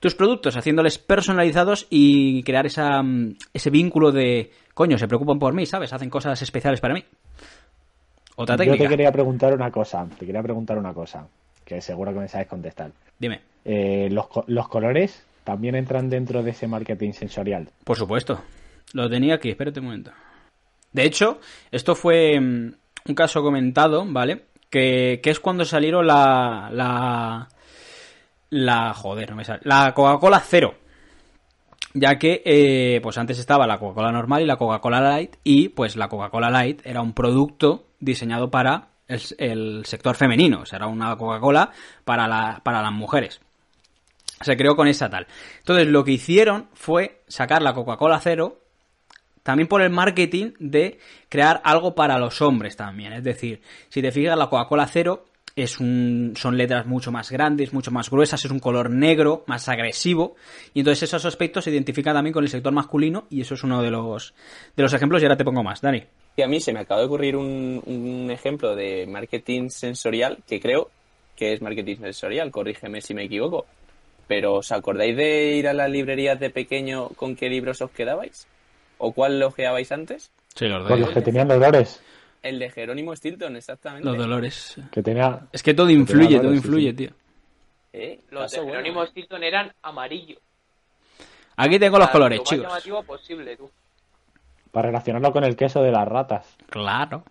tus 0.02 0.16
productos, 0.16 0.56
haciéndoles 0.56 0.98
personalizados 0.98 1.86
y 1.88 2.42
crear 2.42 2.66
esa, 2.66 3.02
ese 3.54 3.70
vínculo 3.70 4.10
de, 4.10 4.50
coño, 4.74 4.98
se 4.98 5.06
preocupan 5.06 5.38
por 5.38 5.54
mí, 5.54 5.64
¿sabes? 5.64 5.92
Hacen 5.92 6.10
cosas 6.10 6.42
especiales 6.42 6.80
para 6.80 6.94
mí. 6.94 7.04
Otra 8.34 8.56
técnica. 8.56 8.78
Yo 8.78 8.82
te 8.82 8.88
quería 8.88 9.12
preguntar 9.12 9.54
una 9.54 9.70
cosa, 9.70 10.04
te 10.18 10.26
quería 10.26 10.42
preguntar 10.42 10.76
una 10.76 10.92
cosa, 10.92 11.28
que 11.64 11.80
seguro 11.80 12.12
que 12.12 12.18
me 12.18 12.26
sabes 12.26 12.48
contestar. 12.48 12.90
Dime. 13.16 13.42
Eh, 13.64 14.08
los, 14.10 14.26
¿Los 14.48 14.66
colores 14.66 15.24
también 15.44 15.76
entran 15.76 16.10
dentro 16.10 16.42
de 16.42 16.50
ese 16.50 16.66
marketing 16.66 17.12
sensorial? 17.12 17.68
Por 17.84 17.96
supuesto. 17.96 18.42
Lo 18.94 19.08
tenía 19.08 19.36
aquí, 19.36 19.50
espérate 19.50 19.78
un 19.78 19.86
momento. 19.86 20.10
De 20.92 21.04
hecho, 21.04 21.38
esto 21.70 21.94
fue 21.94 22.40
mm, 22.40 22.74
un 23.06 23.14
caso 23.14 23.40
comentado, 23.40 24.04
¿vale? 24.08 24.46
Que, 24.68 25.20
que 25.22 25.30
es 25.30 25.38
cuando 25.38 25.64
salieron 25.64 26.08
la, 26.08 26.70
la, 26.72 27.48
la, 28.52 28.92
joder, 28.92 29.30
no 29.30 29.36
me 29.36 29.44
sale, 29.44 29.60
la 29.64 29.94
Coca-Cola 29.94 30.40
Cero. 30.40 30.74
Ya 31.94 32.18
que, 32.18 32.42
eh, 32.44 33.00
pues 33.02 33.16
antes 33.16 33.38
estaba 33.38 33.66
la 33.66 33.78
Coca-Cola 33.78 34.12
normal 34.12 34.42
y 34.42 34.46
la 34.46 34.56
Coca-Cola 34.56 35.00
Light, 35.00 35.36
y 35.42 35.70
pues 35.70 35.96
la 35.96 36.08
Coca-Cola 36.08 36.50
Light 36.50 36.82
era 36.84 37.00
un 37.00 37.14
producto 37.14 37.86
diseñado 37.98 38.50
para 38.50 38.88
el, 39.08 39.84
sector 39.86 40.16
femenino, 40.16 40.60
o 40.60 40.66
sea, 40.66 40.76
era 40.78 40.86
una 40.86 41.16
Coca-Cola 41.16 41.70
para, 42.04 42.60
para 42.62 42.82
las 42.82 42.92
mujeres. 42.92 43.40
Se 44.42 44.56
creó 44.56 44.76
con 44.76 44.88
esa 44.88 45.08
tal. 45.08 45.26
Entonces, 45.58 45.88
lo 45.88 46.04
que 46.04 46.12
hicieron 46.12 46.68
fue 46.74 47.22
sacar 47.28 47.62
la 47.62 47.72
Coca-Cola 47.72 48.20
Cero 48.20 48.58
también 49.42 49.66
por 49.66 49.80
el 49.80 49.90
marketing 49.90 50.52
de 50.58 50.98
crear 51.28 51.62
algo 51.64 51.94
para 51.94 52.18
los 52.18 52.42
hombres 52.42 52.76
también. 52.76 53.14
Es 53.14 53.24
decir, 53.24 53.62
si 53.88 54.02
te 54.02 54.12
fijas, 54.12 54.36
la 54.36 54.48
Coca-Cola 54.48 54.86
Cero 54.86 55.24
es 55.56 55.80
un, 55.80 56.34
son 56.36 56.56
letras 56.56 56.86
mucho 56.86 57.12
más 57.12 57.30
grandes, 57.30 57.72
mucho 57.72 57.90
más 57.90 58.10
gruesas, 58.10 58.44
es 58.44 58.50
un 58.50 58.60
color 58.60 58.90
negro, 58.90 59.44
más 59.46 59.68
agresivo, 59.68 60.36
y 60.74 60.80
entonces 60.80 61.04
esos 61.04 61.24
aspectos 61.24 61.64
se 61.64 61.70
identifican 61.70 62.14
también 62.14 62.32
con 62.32 62.44
el 62.44 62.50
sector 62.50 62.72
masculino, 62.72 63.26
y 63.30 63.40
eso 63.40 63.54
es 63.54 63.64
uno 63.64 63.82
de 63.82 63.90
los, 63.90 64.34
de 64.76 64.82
los 64.82 64.92
ejemplos, 64.92 65.22
y 65.22 65.26
ahora 65.26 65.36
te 65.36 65.44
pongo 65.44 65.62
más, 65.62 65.80
Dani. 65.80 66.02
Y 66.36 66.42
a 66.42 66.48
mí 66.48 66.60
se 66.60 66.72
me 66.72 66.80
acaba 66.80 67.00
de 67.00 67.06
ocurrir 67.06 67.36
un, 67.36 67.82
un 67.84 68.30
ejemplo 68.30 68.74
de 68.74 69.06
marketing 69.06 69.68
sensorial 69.68 70.38
que 70.48 70.60
creo 70.60 70.90
que 71.36 71.52
es 71.52 71.60
marketing 71.60 71.96
sensorial, 71.96 72.50
corrígeme 72.50 73.00
si 73.00 73.14
me 73.14 73.24
equivoco. 73.24 73.66
Pero 74.28 74.54
¿os 74.54 74.72
acordáis 74.72 75.16
de 75.16 75.56
ir 75.56 75.68
a 75.68 75.74
las 75.74 75.90
librerías 75.90 76.38
de 76.40 76.50
pequeño 76.50 77.08
con 77.10 77.36
qué 77.36 77.50
libros 77.50 77.82
os 77.82 77.90
quedabais? 77.90 78.46
¿O 78.98 79.12
cuál 79.12 79.42
ojeabais 79.42 79.90
antes? 79.92 80.30
Sí, 80.54 80.66
los, 80.68 80.88
los 80.88 81.10
que 81.10 81.20
tenían 81.20 81.48
dolores. 81.48 82.00
El 82.42 82.58
de 82.58 82.70
Jerónimo 82.70 83.14
Stilton, 83.14 83.56
exactamente. 83.56 84.08
Los 84.08 84.18
dolores. 84.18 84.76
Que 84.90 85.02
tenía... 85.02 85.46
Es 85.52 85.62
que 85.62 85.74
todo 85.74 85.88
influye, 85.90 86.40
todo 86.40 86.52
influye, 86.52 86.92
tío. 86.92 87.10
¿Eh? 87.92 88.20
Los 88.30 88.50
de 88.50 88.64
Jerónimo 88.64 89.06
Stilton 89.06 89.44
eran 89.44 89.72
amarillo. 89.82 90.38
Aquí 91.56 91.78
tengo 91.78 91.98
los 91.98 92.10
colores, 92.10 92.38
lo 92.38 92.44
chicos. 92.44 92.66
llamativo 92.66 93.02
posible, 93.04 93.56
tú. 93.56 93.70
Para 94.72 94.88
relacionarlo 94.88 95.32
con 95.32 95.44
el 95.44 95.54
queso 95.54 95.82
de 95.82 95.92
las 95.92 96.08
ratas. 96.08 96.56
Claro. 96.68 97.24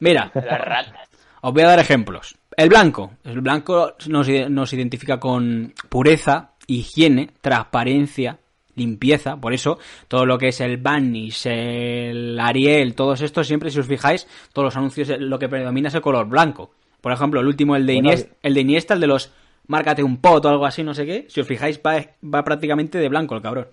Mira. 0.00 0.32
las 0.34 0.60
ratas. 0.60 1.08
Os 1.42 1.52
voy 1.52 1.62
a 1.62 1.68
dar 1.68 1.78
ejemplos. 1.78 2.36
El 2.56 2.70
blanco. 2.70 3.12
El 3.22 3.40
blanco 3.40 3.94
nos, 4.08 4.28
nos 4.28 4.72
identifica 4.72 5.20
con 5.20 5.72
pureza, 5.88 6.54
higiene, 6.66 7.30
transparencia, 7.40 8.38
limpieza. 8.78 9.36
Por 9.36 9.52
eso, 9.52 9.78
todo 10.08 10.24
lo 10.24 10.38
que 10.38 10.48
es 10.48 10.60
el 10.60 10.78
Vanish, 10.78 11.46
el 11.46 12.38
Ariel, 12.40 12.94
todos 12.94 13.20
estos, 13.20 13.46
siempre, 13.46 13.70
si 13.70 13.78
os 13.78 13.86
fijáis, 13.86 14.26
todos 14.52 14.66
los 14.66 14.76
anuncios, 14.76 15.08
lo 15.18 15.38
que 15.38 15.48
predomina 15.48 15.88
es 15.88 15.94
el 15.94 16.00
color 16.00 16.26
blanco. 16.26 16.70
Por 17.00 17.12
ejemplo, 17.12 17.40
el 17.40 17.46
último, 17.46 17.76
el 17.76 17.86
de, 17.86 17.94
Iniesta, 17.94 18.34
el 18.42 18.54
de 18.54 18.60
Iniesta, 18.60 18.94
el 18.94 19.00
de 19.00 19.06
los 19.06 19.32
márcate 19.66 20.02
un 20.02 20.16
pot 20.16 20.44
o 20.44 20.48
algo 20.48 20.66
así, 20.66 20.82
no 20.82 20.94
sé 20.94 21.06
qué. 21.06 21.26
Si 21.28 21.40
os 21.40 21.46
fijáis, 21.46 21.80
va, 21.86 22.04
va 22.22 22.42
prácticamente 22.42 22.98
de 22.98 23.08
blanco 23.08 23.36
el 23.36 23.42
cabrón. 23.42 23.68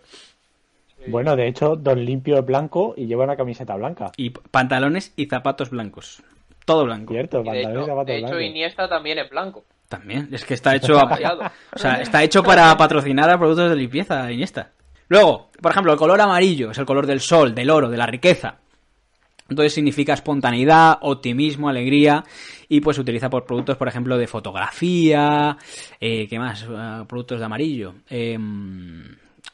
Bueno, 1.07 1.35
de 1.35 1.47
hecho, 1.47 1.75
Don 1.75 2.03
Limpio 2.03 2.39
es 2.39 2.45
blanco 2.45 2.93
y 2.97 3.05
lleva 3.05 3.23
una 3.23 3.35
camiseta 3.35 3.75
blanca. 3.75 4.11
Y 4.17 4.31
pantalones 4.31 5.13
y 5.15 5.25
zapatos 5.27 5.69
blancos. 5.69 6.23
Todo 6.65 6.85
blanco. 6.85 7.13
Cierto, 7.13 7.43
pantalones 7.43 7.85
de 7.85 7.93
hecho, 7.93 8.05
de 8.05 8.17
hecho 8.17 8.39
Iniesta 8.41 8.89
también 8.89 9.19
es 9.19 9.29
blanco. 9.29 9.63
También, 9.87 10.29
es 10.31 10.43
que 10.43 10.55
está 10.55 10.75
hecho, 10.75 10.97
o 10.97 11.77
sea, 11.77 12.01
está 12.01 12.23
hecho 12.23 12.41
para 12.41 12.75
patrocinar 12.75 13.29
a 13.29 13.37
productos 13.37 13.69
de 13.69 13.75
limpieza, 13.75 14.31
Iniesta. 14.31 14.71
Luego, 15.07 15.49
por 15.61 15.71
ejemplo, 15.71 15.91
el 15.93 15.99
color 15.99 16.19
amarillo 16.21 16.71
es 16.71 16.77
el 16.77 16.85
color 16.85 17.05
del 17.05 17.19
sol, 17.19 17.53
del 17.53 17.69
oro, 17.69 17.89
de 17.89 17.97
la 17.97 18.05
riqueza. 18.05 18.57
Entonces 19.47 19.73
significa 19.73 20.13
espontaneidad, 20.13 20.97
optimismo, 21.01 21.69
alegría 21.69 22.23
y 22.67 22.81
pues 22.81 22.95
se 22.95 23.01
utiliza 23.01 23.29
por 23.29 23.45
productos, 23.45 23.77
por 23.77 23.87
ejemplo, 23.87 24.17
de 24.17 24.25
fotografía, 24.25 25.57
eh, 25.99 26.27
¿qué 26.27 26.39
más? 26.39 26.63
Uh, 26.63 27.05
productos 27.05 27.39
de 27.39 27.45
amarillo. 27.45 27.93
Eh, 28.09 28.37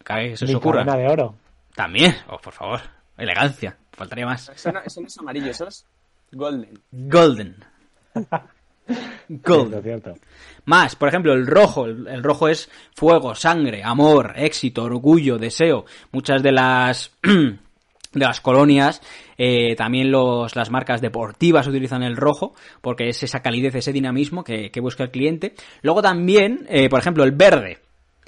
¿Qué 0.05 0.37
se 0.37 0.45
os 0.45 0.55
ocurra? 0.55 0.85
de 0.85 1.07
oro. 1.07 1.35
También, 1.75 2.15
oh, 2.29 2.37
por 2.37 2.53
favor, 2.53 2.79
elegancia, 3.17 3.77
faltaría 3.91 4.25
más. 4.25 4.49
Eso 4.49 4.71
no, 4.71 4.79
eso 4.79 5.01
no 5.01 5.07
es 5.07 5.17
amarillo, 5.17 5.51
eso 5.51 5.67
es 5.67 5.85
golden. 6.31 6.79
Golden. 6.91 7.55
Cierto, 9.27 9.81
cierto. 9.81 10.13
Más, 10.65 10.95
por 10.95 11.09
ejemplo, 11.09 11.33
el 11.33 11.47
rojo. 11.47 11.85
El, 11.85 12.23
rojo 12.23 12.47
es 12.47 12.69
fuego, 12.93 13.33
sangre, 13.35 13.83
amor, 13.83 14.33
éxito, 14.35 14.83
orgullo, 14.83 15.37
deseo. 15.37 15.85
Muchas 16.11 16.43
de 16.43 16.51
las 16.51 17.11
de 17.21 18.25
las 18.25 18.41
colonias, 18.41 19.01
eh, 19.37 19.75
también 19.75 20.11
los, 20.11 20.55
las 20.55 20.69
marcas 20.69 21.01
deportivas 21.01 21.67
utilizan 21.67 22.03
el 22.03 22.17
rojo, 22.17 22.53
porque 22.81 23.07
es 23.07 23.23
esa 23.23 23.41
calidez, 23.41 23.75
ese 23.75 23.93
dinamismo 23.93 24.43
que, 24.43 24.71
busca 24.81 25.03
el 25.03 25.11
cliente. 25.11 25.53
Luego 25.81 26.01
también, 26.01 26.65
eh, 26.69 26.89
por 26.89 26.99
ejemplo, 26.99 27.23
el 27.23 27.31
verde. 27.31 27.79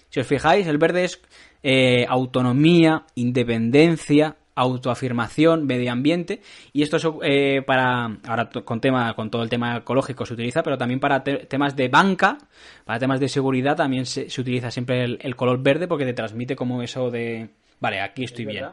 Si 0.09 0.19
os 0.19 0.27
fijáis, 0.27 0.67
el 0.67 0.77
verde 0.77 1.05
es 1.05 1.21
eh, 1.63 2.05
autonomía, 2.07 3.05
independencia, 3.15 4.37
autoafirmación, 4.55 5.65
medio 5.65 5.91
ambiente 5.91 6.41
y 6.71 6.83
esto 6.83 6.97
es 6.97 7.07
eh, 7.23 7.61
para 7.65 8.17
ahora 8.27 8.49
con 8.63 8.79
tema 8.79 9.13
con 9.15 9.29
todo 9.29 9.43
el 9.43 9.49
tema 9.49 9.77
ecológico 9.77 10.25
se 10.25 10.33
utiliza 10.33 10.63
pero 10.63 10.77
también 10.77 10.99
para 10.99 11.23
temas 11.23 11.75
de 11.75 11.87
banca 11.87 12.37
para 12.85 12.99
temas 12.99 13.19
de 13.19 13.29
seguridad 13.29 13.75
también 13.75 14.05
se, 14.05 14.27
utiliza 14.39 14.69
siempre 14.69 15.03
el, 15.03 15.35
color 15.35 15.61
verde 15.61 15.87
porque 15.87 16.05
te 16.05 16.13
transmite 16.13 16.55
como 16.55 16.81
eso 16.83 17.09
de 17.09 17.49
vale 17.79 18.01
aquí 18.01 18.25
estoy 18.25 18.45
bien. 18.45 18.69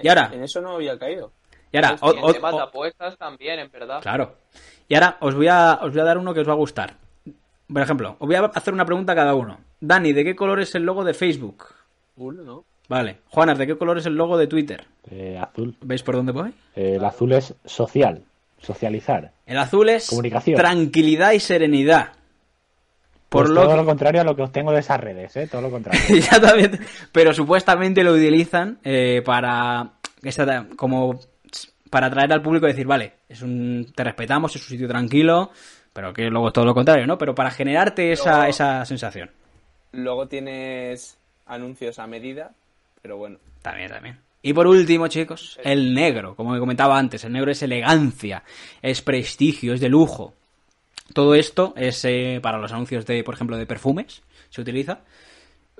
y 0.00 0.08
ahora 0.08 0.30
en 0.32 0.42
eso 0.42 0.60
no 0.60 0.74
había 0.74 0.98
caído. 0.98 1.32
Y 1.72 1.78
ahora 1.78 1.96
apuestas 2.62 3.18
también 3.18 3.58
en 3.58 3.70
verdad. 3.70 4.00
Claro. 4.00 4.36
Y 4.88 4.94
ahora 4.94 5.18
os 5.20 5.34
voy 5.34 5.48
a 5.48 5.80
os 5.82 5.90
voy 5.90 6.00
a 6.00 6.04
dar 6.04 6.18
uno 6.18 6.32
que 6.32 6.40
os 6.40 6.48
va 6.48 6.52
a 6.52 6.56
gustar. 6.56 6.94
Por 7.66 7.82
ejemplo 7.82 8.16
os 8.20 8.26
voy 8.26 8.36
a 8.36 8.44
hacer 8.44 8.72
una 8.72 8.84
pregunta 8.84 9.12
a 9.12 9.16
cada 9.16 9.34
uno. 9.34 9.58
Dani 9.80 10.12
de 10.12 10.24
qué 10.24 10.36
color 10.36 10.60
es 10.60 10.74
el 10.74 10.84
logo 10.84 11.04
de 11.04 11.12
Facebook 11.12 11.64
¿no? 12.16 12.64
Vale. 12.88 13.18
Juanas, 13.28 13.58
¿de 13.58 13.66
qué 13.66 13.76
color 13.76 13.98
es 13.98 14.06
el 14.06 14.14
logo 14.14 14.38
de 14.38 14.46
Twitter? 14.46 14.84
Eh, 15.10 15.38
azul. 15.40 15.76
¿Veis 15.80 16.02
por 16.02 16.16
dónde 16.16 16.32
voy? 16.32 16.50
Eh, 16.74 16.94
el 16.96 17.04
azul 17.04 17.32
es 17.32 17.54
social, 17.64 18.22
socializar. 18.58 19.32
El 19.44 19.58
azul 19.58 19.88
es 19.88 20.08
Comunicación. 20.08 20.56
tranquilidad 20.56 21.32
y 21.32 21.40
serenidad. 21.40 22.12
Por 23.28 23.46
pues 23.46 23.54
lo 23.54 23.64
todo 23.64 23.76
lo 23.76 23.84
contrario 23.84 24.20
a 24.20 24.24
lo 24.24 24.36
que 24.36 24.42
obtengo 24.42 24.70
de 24.72 24.80
esas 24.80 25.00
redes, 25.00 25.36
¿eh? 25.36 25.48
Todo 25.48 25.62
lo 25.62 25.70
contrario. 25.70 26.00
Pero 27.12 27.34
supuestamente 27.34 28.04
lo 28.04 28.12
utilizan 28.12 28.78
eh, 28.84 29.20
para 29.24 29.90
como 30.76 31.18
para 31.90 32.06
atraer 32.06 32.32
al 32.32 32.42
público 32.42 32.66
y 32.66 32.70
decir, 32.70 32.86
vale, 32.86 33.14
es 33.28 33.42
un, 33.42 33.92
te 33.94 34.04
respetamos, 34.04 34.54
es 34.56 34.62
un 34.62 34.68
sitio 34.68 34.88
tranquilo, 34.88 35.50
pero 35.92 36.12
que 36.12 36.24
luego 36.24 36.48
es 36.48 36.52
todo 36.52 36.64
lo 36.64 36.74
contrario, 36.74 37.06
¿no? 37.06 37.16
Pero 37.16 37.34
para 37.34 37.50
generarte 37.50 38.12
esa, 38.12 38.48
esa 38.48 38.84
sensación. 38.84 39.30
Luego 39.92 40.26
tienes 40.26 41.18
anuncios 41.46 41.98
a 41.98 42.06
medida, 42.06 42.52
pero 43.06 43.18
bueno. 43.18 43.38
También, 43.62 43.88
también. 43.88 44.18
Y 44.42 44.52
por 44.52 44.66
último, 44.66 45.06
chicos, 45.06 45.60
el 45.62 45.94
negro, 45.94 46.34
como 46.34 46.58
comentaba 46.58 46.98
antes, 46.98 47.22
el 47.24 47.32
negro 47.32 47.52
es 47.52 47.62
elegancia, 47.62 48.42
es 48.82 49.00
prestigio, 49.00 49.74
es 49.74 49.80
de 49.80 49.88
lujo. 49.88 50.34
Todo 51.12 51.36
esto 51.36 51.72
es 51.76 52.04
eh, 52.04 52.40
para 52.42 52.58
los 52.58 52.72
anuncios 52.72 53.06
de, 53.06 53.22
por 53.22 53.34
ejemplo, 53.34 53.56
de 53.56 53.64
perfumes, 53.66 54.22
se 54.50 54.60
utiliza. 54.60 55.00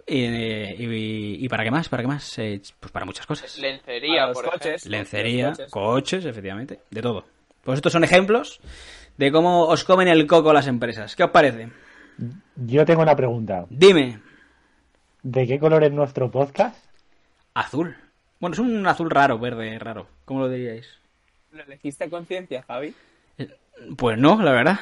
y, 0.06 1.44
y 1.44 1.48
para 1.48 1.64
qué 1.64 1.70
más, 1.72 1.88
para 1.88 2.02
qué 2.04 2.06
más, 2.08 2.38
Eh, 2.38 2.60
pues 2.78 2.92
para 2.92 3.04
muchas 3.04 3.26
cosas. 3.26 3.58
Lencería, 3.58 4.30
por 4.32 4.44
coches. 4.44 4.66
ejemplo. 4.86 4.90
Lencería, 4.90 5.48
Los 5.48 5.58
coches. 5.58 5.70
coches, 5.72 6.24
efectivamente, 6.26 6.80
de 6.90 7.02
todo. 7.02 7.24
Pues 7.64 7.78
estos 7.78 7.92
son 7.92 8.04
ejemplos 8.04 8.60
de 9.16 9.32
cómo 9.32 9.64
os 9.66 9.82
comen 9.82 10.06
el 10.08 10.26
coco 10.28 10.52
las 10.52 10.68
empresas. 10.68 11.16
¿Qué 11.16 11.24
os 11.24 11.30
parece? 11.30 11.68
Yo 12.54 12.84
tengo 12.84 13.02
una 13.02 13.16
pregunta. 13.16 13.66
Dime, 13.68 14.20
¿De 15.22 15.44
qué 15.44 15.58
color 15.58 15.82
es 15.82 15.90
nuestro 15.92 16.30
podcast? 16.30 16.85
Azul. 17.60 17.96
Bueno, 18.40 18.54
es 18.54 18.58
un 18.60 18.86
azul 18.86 19.10
raro, 19.10 19.38
verde 19.38 19.78
raro. 19.78 20.06
¿Cómo 20.24 20.40
lo 20.40 20.48
diríais? 20.48 20.86
¿Lo 21.52 21.62
elegiste 21.62 22.04
a 22.04 22.10
conciencia, 22.10 22.62
Javi? 22.66 22.94
Pues 23.96 24.18
no, 24.18 24.40
la 24.42 24.52
verdad. 24.52 24.78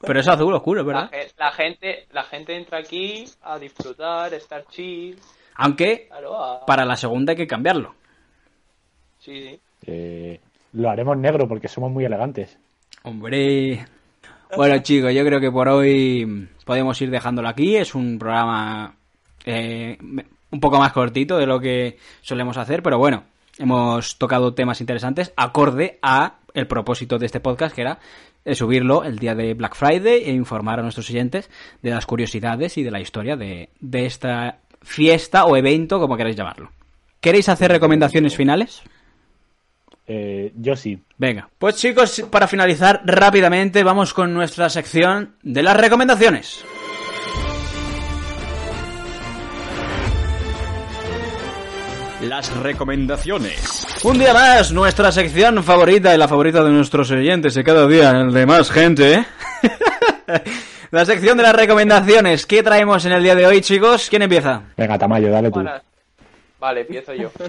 Pero 0.00 0.20
es 0.20 0.28
azul 0.28 0.54
oscuro, 0.54 0.82
La, 0.82 0.86
¿verdad? 0.86 1.10
ge- 1.10 1.30
la 1.38 1.52
gente, 1.52 2.06
la 2.12 2.22
gente 2.24 2.56
entra 2.56 2.78
aquí 2.78 3.24
a 3.42 3.58
disfrutar, 3.58 4.32
estar 4.34 4.64
chill. 4.68 5.18
Aunque 5.56 6.06
Claro, 6.08 6.42
a- 6.42 6.64
para 6.66 6.84
la 6.84 6.96
segunda 6.96 7.32
hay 7.32 7.36
que 7.36 7.46
cambiarlo. 7.46 7.94
Sí, 9.18 9.42
sí. 9.42 9.60
Eh, 9.86 10.40
lo 10.72 10.88
haremos 10.90 11.16
negro 11.18 11.46
porque 11.48 11.68
somos 11.68 11.90
muy 11.90 12.04
elegantes. 12.04 12.56
Hombre. 13.02 13.84
Bueno, 14.56 14.78
chicos, 14.82 15.12
yo 15.12 15.24
creo 15.24 15.40
que 15.40 15.50
por 15.50 15.68
hoy 15.68 16.48
podemos 16.64 17.00
ir 17.02 17.10
dejándolo 17.10 17.48
aquí. 17.48 17.76
Es 17.76 17.94
un 17.94 18.18
programa 18.18 18.94
eh, 19.44 19.98
un 20.50 20.60
poco 20.60 20.78
más 20.78 20.92
cortito 20.92 21.38
de 21.38 21.46
lo 21.46 21.60
que 21.60 21.98
solemos 22.22 22.56
hacer, 22.56 22.82
pero 22.82 22.98
bueno, 22.98 23.24
hemos 23.58 24.18
tocado 24.18 24.54
temas 24.54 24.80
interesantes 24.80 25.32
acorde 25.36 25.98
a 26.02 26.38
el 26.54 26.66
propósito 26.66 27.18
de 27.18 27.26
este 27.26 27.40
podcast, 27.40 27.74
que 27.74 27.82
era 27.82 27.98
eh, 28.44 28.54
subirlo 28.54 29.04
el 29.04 29.18
día 29.18 29.34
de 29.34 29.54
Black 29.54 29.74
Friday 29.74 30.22
e 30.24 30.32
informar 30.32 30.78
a 30.78 30.82
nuestros 30.82 31.08
oyentes 31.10 31.50
de 31.82 31.90
las 31.90 32.06
curiosidades 32.06 32.78
y 32.78 32.82
de 32.82 32.90
la 32.90 33.00
historia 33.00 33.36
de, 33.36 33.70
de 33.80 34.06
esta 34.06 34.58
fiesta 34.82 35.44
o 35.44 35.56
evento, 35.56 36.00
como 36.00 36.16
queráis 36.16 36.36
llamarlo. 36.36 36.70
¿Queréis 37.20 37.48
hacer 37.48 37.70
recomendaciones 37.70 38.36
finales? 38.36 38.82
Eh, 40.06 40.52
yo 40.56 40.74
sí. 40.74 40.98
Venga, 41.18 41.50
pues 41.58 41.76
chicos, 41.76 42.24
para 42.30 42.48
finalizar 42.48 43.02
rápidamente 43.04 43.84
vamos 43.84 44.14
con 44.14 44.32
nuestra 44.32 44.70
sección 44.70 45.34
de 45.42 45.62
las 45.62 45.76
recomendaciones. 45.76 46.64
Las 52.22 52.54
recomendaciones. 52.56 53.86
Un 54.02 54.18
día 54.18 54.34
más, 54.34 54.72
nuestra 54.72 55.12
sección 55.12 55.62
favorita 55.62 56.12
y 56.14 56.18
la 56.18 56.26
favorita 56.26 56.64
de 56.64 56.70
nuestros 56.70 57.10
oyentes 57.12 57.56
y 57.56 57.62
cada 57.62 57.86
día 57.86 58.10
el 58.10 58.32
de 58.32 58.44
más 58.44 58.70
gente. 58.70 59.14
¿eh? 59.14 59.24
la 60.90 61.04
sección 61.04 61.36
de 61.36 61.44
las 61.44 61.54
recomendaciones. 61.54 62.44
¿Qué 62.44 62.62
traemos 62.64 63.04
en 63.04 63.12
el 63.12 63.22
día 63.22 63.36
de 63.36 63.46
hoy, 63.46 63.60
chicos? 63.60 64.08
¿Quién 64.10 64.22
empieza? 64.22 64.62
Venga, 64.76 64.98
Tamayo, 64.98 65.30
dale 65.30 65.50
tú. 65.50 65.64
Vale, 66.58 66.80
empiezo 66.80 67.14
yo. 67.14 67.30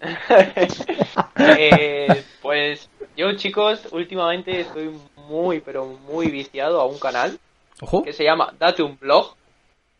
Eh, 1.36 2.24
pues 2.42 2.88
yo, 3.16 3.32
chicos, 3.36 3.88
últimamente 3.90 4.60
estoy 4.60 4.90
muy, 5.28 5.60
pero 5.60 5.86
muy 6.08 6.28
viciado 6.28 6.80
a 6.80 6.86
un 6.86 6.98
canal 6.98 7.38
Ojo. 7.80 8.02
que 8.02 8.12
se 8.12 8.22
llama 8.22 8.52
Date 8.58 8.82
un 8.82 8.96
Blog. 8.98 9.34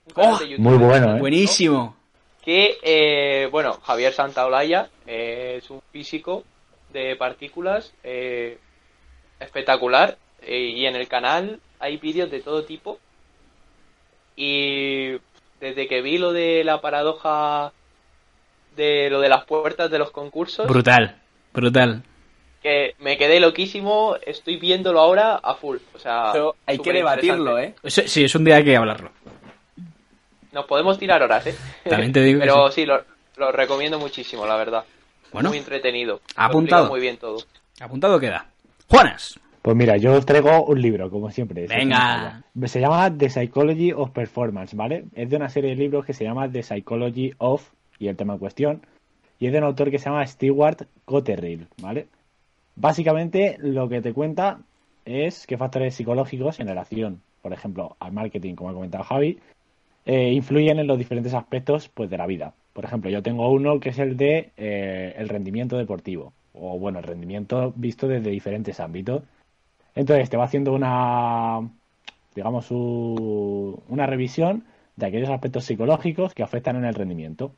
Un 0.07 0.15
canal 0.15 0.35
Oh, 0.35 0.39
de 0.39 0.49
YouTube 0.51 0.63
Muy 0.63 0.77
bueno, 0.79 1.17
¿eh? 1.17 1.21
Buenísimo. 1.21 1.97
Que, 2.45 2.79
eh, 2.83 3.49
bueno, 3.51 3.81
Javier 3.83 4.13
Santaolalla 4.13 4.91
eh, 5.07 5.57
es 5.59 5.71
un 5.71 5.81
físico 5.93 6.45
de 6.93 7.17
partículas 7.17 7.93
eh, 8.05 8.59
espectacular 9.41 10.19
eh, 10.43 10.73
y 10.77 10.87
en 10.87 10.95
el 10.95 11.09
canal 11.09 11.61
hay 11.81 11.97
vídeos 11.97 12.31
de 12.31 12.41
todo 12.41 12.65
tipo 12.65 12.99
y 14.37 15.13
desde 15.61 15.89
que 15.89 16.03
vi 16.03 16.19
lo 16.19 16.33
de 16.33 16.63
la 16.65 16.81
paradoja 16.81 17.73
de 18.77 19.09
lo 19.09 19.21
de 19.21 19.29
las 19.29 19.45
puertas 19.45 19.91
de 19.91 19.99
los 19.99 20.11
concursos 20.11 20.67
Brutal, 20.69 21.21
brutal. 21.53 22.03
que 22.63 22.95
me 22.99 23.17
quedé 23.17 23.41
loquísimo 23.41 24.17
estoy 24.25 24.57
viéndolo 24.57 25.01
ahora 25.01 25.37
a 25.37 25.55
full 25.55 25.79
o 25.95 25.99
sea 25.99 26.31
Eso 26.31 26.57
hay 26.67 26.79
que 26.79 26.93
debatirlo, 26.93 27.59
¿eh? 27.59 27.75
Sí, 27.85 28.03
sí, 28.07 28.25
es 28.25 28.35
un 28.35 28.45
día 28.45 28.57
que 28.57 28.59
hay 28.59 28.65
que 28.65 28.77
hablarlo. 28.77 29.11
Nos 30.55 30.65
podemos 30.67 30.99
tirar 30.99 31.23
horas 31.23 31.47
eh 31.47 31.55
También 31.89 32.13
te 32.13 32.23
digo 32.23 32.41
que 32.41 32.47
pero 32.47 32.71
sí, 32.71 32.87
lo, 32.87 33.03
lo 33.37 33.53
recomiendo 33.53 33.99
muchísimo 33.99 34.47
la 34.47 34.57
verdad 34.57 34.85
Bueno. 35.33 35.51
muy 35.51 35.59
entretenido 35.59 36.21
Apuntado. 36.37 36.89
Muy 36.89 37.01
bien 37.01 37.19
todo 37.19 37.39
Apuntado 37.81 38.21
queda. 38.21 38.47
Juanas. 38.89 39.39
Pues 39.65 39.77
mira, 39.77 39.97
yo 39.97 40.13
os 40.13 40.27
traigo 40.27 40.65
un 40.67 40.81
libro, 40.81 41.11
como 41.11 41.31
siempre. 41.31 41.67
Venga. 41.67 42.43
Se 42.67 42.81
llama 42.81 43.11
The 43.17 43.31
Psychology 43.31 43.93
of 43.93 44.11
Performance, 44.11 44.77
¿vale? 44.77 45.07
Es 45.15 45.31
de 45.31 45.37
una 45.37 45.49
serie 45.49 45.71
de 45.71 45.77
libros 45.77 46.05
que 46.05 46.13
se 46.13 46.23
llama 46.23 46.51
The 46.51 46.63
Psychology 46.63 47.33
of, 47.39 47.67
y 47.99 48.09
el 48.09 48.17
tema 48.17 48.35
en 48.35 48.41
cuestión, 48.41 48.83
y 49.39 49.47
es 49.47 49.53
de 49.53 49.59
un 49.59 49.65
autor 49.65 49.91
que 49.91 49.99
se 49.99 50.11
llama 50.11 50.27
Stewart 50.27 50.87
Cotterill, 51.07 51.67
¿vale? 51.81 52.09
Básicamente 52.77 53.57
lo 53.59 53.89
que 53.89 54.03
te 54.03 54.13
cuenta 54.13 54.59
es 55.07 55.47
qué 55.47 55.57
factores 55.57 55.95
psicológicos 55.95 56.61
en 56.61 56.69
relación, 56.69 57.23
por 57.41 57.53
ejemplo, 57.53 57.97
al 58.01 58.13
marketing, 58.13 58.55
como 58.55 58.71
ha 58.71 58.75
comentado 58.75 59.05
Javi, 59.05 59.39
eh, 60.07 60.33
influyen 60.33 60.79
en 60.79 60.87
los 60.87 60.99
diferentes 60.99 61.33
aspectos 61.33 61.89
pues, 61.89 62.11
de 62.11 62.19
la 62.19 62.27
vida. 62.27 62.53
Por 62.73 62.85
ejemplo, 62.85 63.11
yo 63.11 63.23
tengo 63.23 63.51
uno 63.51 63.81
que 63.81 63.91
es 63.91 63.99
el 63.99 64.17
de 64.17 64.51
eh, 64.57 65.15
el 65.17 65.29
rendimiento 65.29 65.79
deportivo, 65.79 66.33
o 66.53 66.79
bueno, 66.79 66.99
el 66.99 67.05
rendimiento 67.05 67.73
visto 67.77 68.07
desde 68.07 68.31
diferentes 68.31 68.81
ámbitos. 68.81 69.23
Entonces 69.95 70.29
te 70.29 70.37
va 70.37 70.45
haciendo 70.45 70.75
una, 70.75 71.61
digamos, 72.35 72.71
una 72.71 74.07
revisión 74.07 74.65
de 74.97 75.07
aquellos 75.07 75.31
aspectos 75.31 75.65
psicológicos 75.65 76.35
que 76.35 76.43
afectan 76.43 76.77
en 76.77 76.85
el 76.85 76.95
rendimiento. 76.95 77.53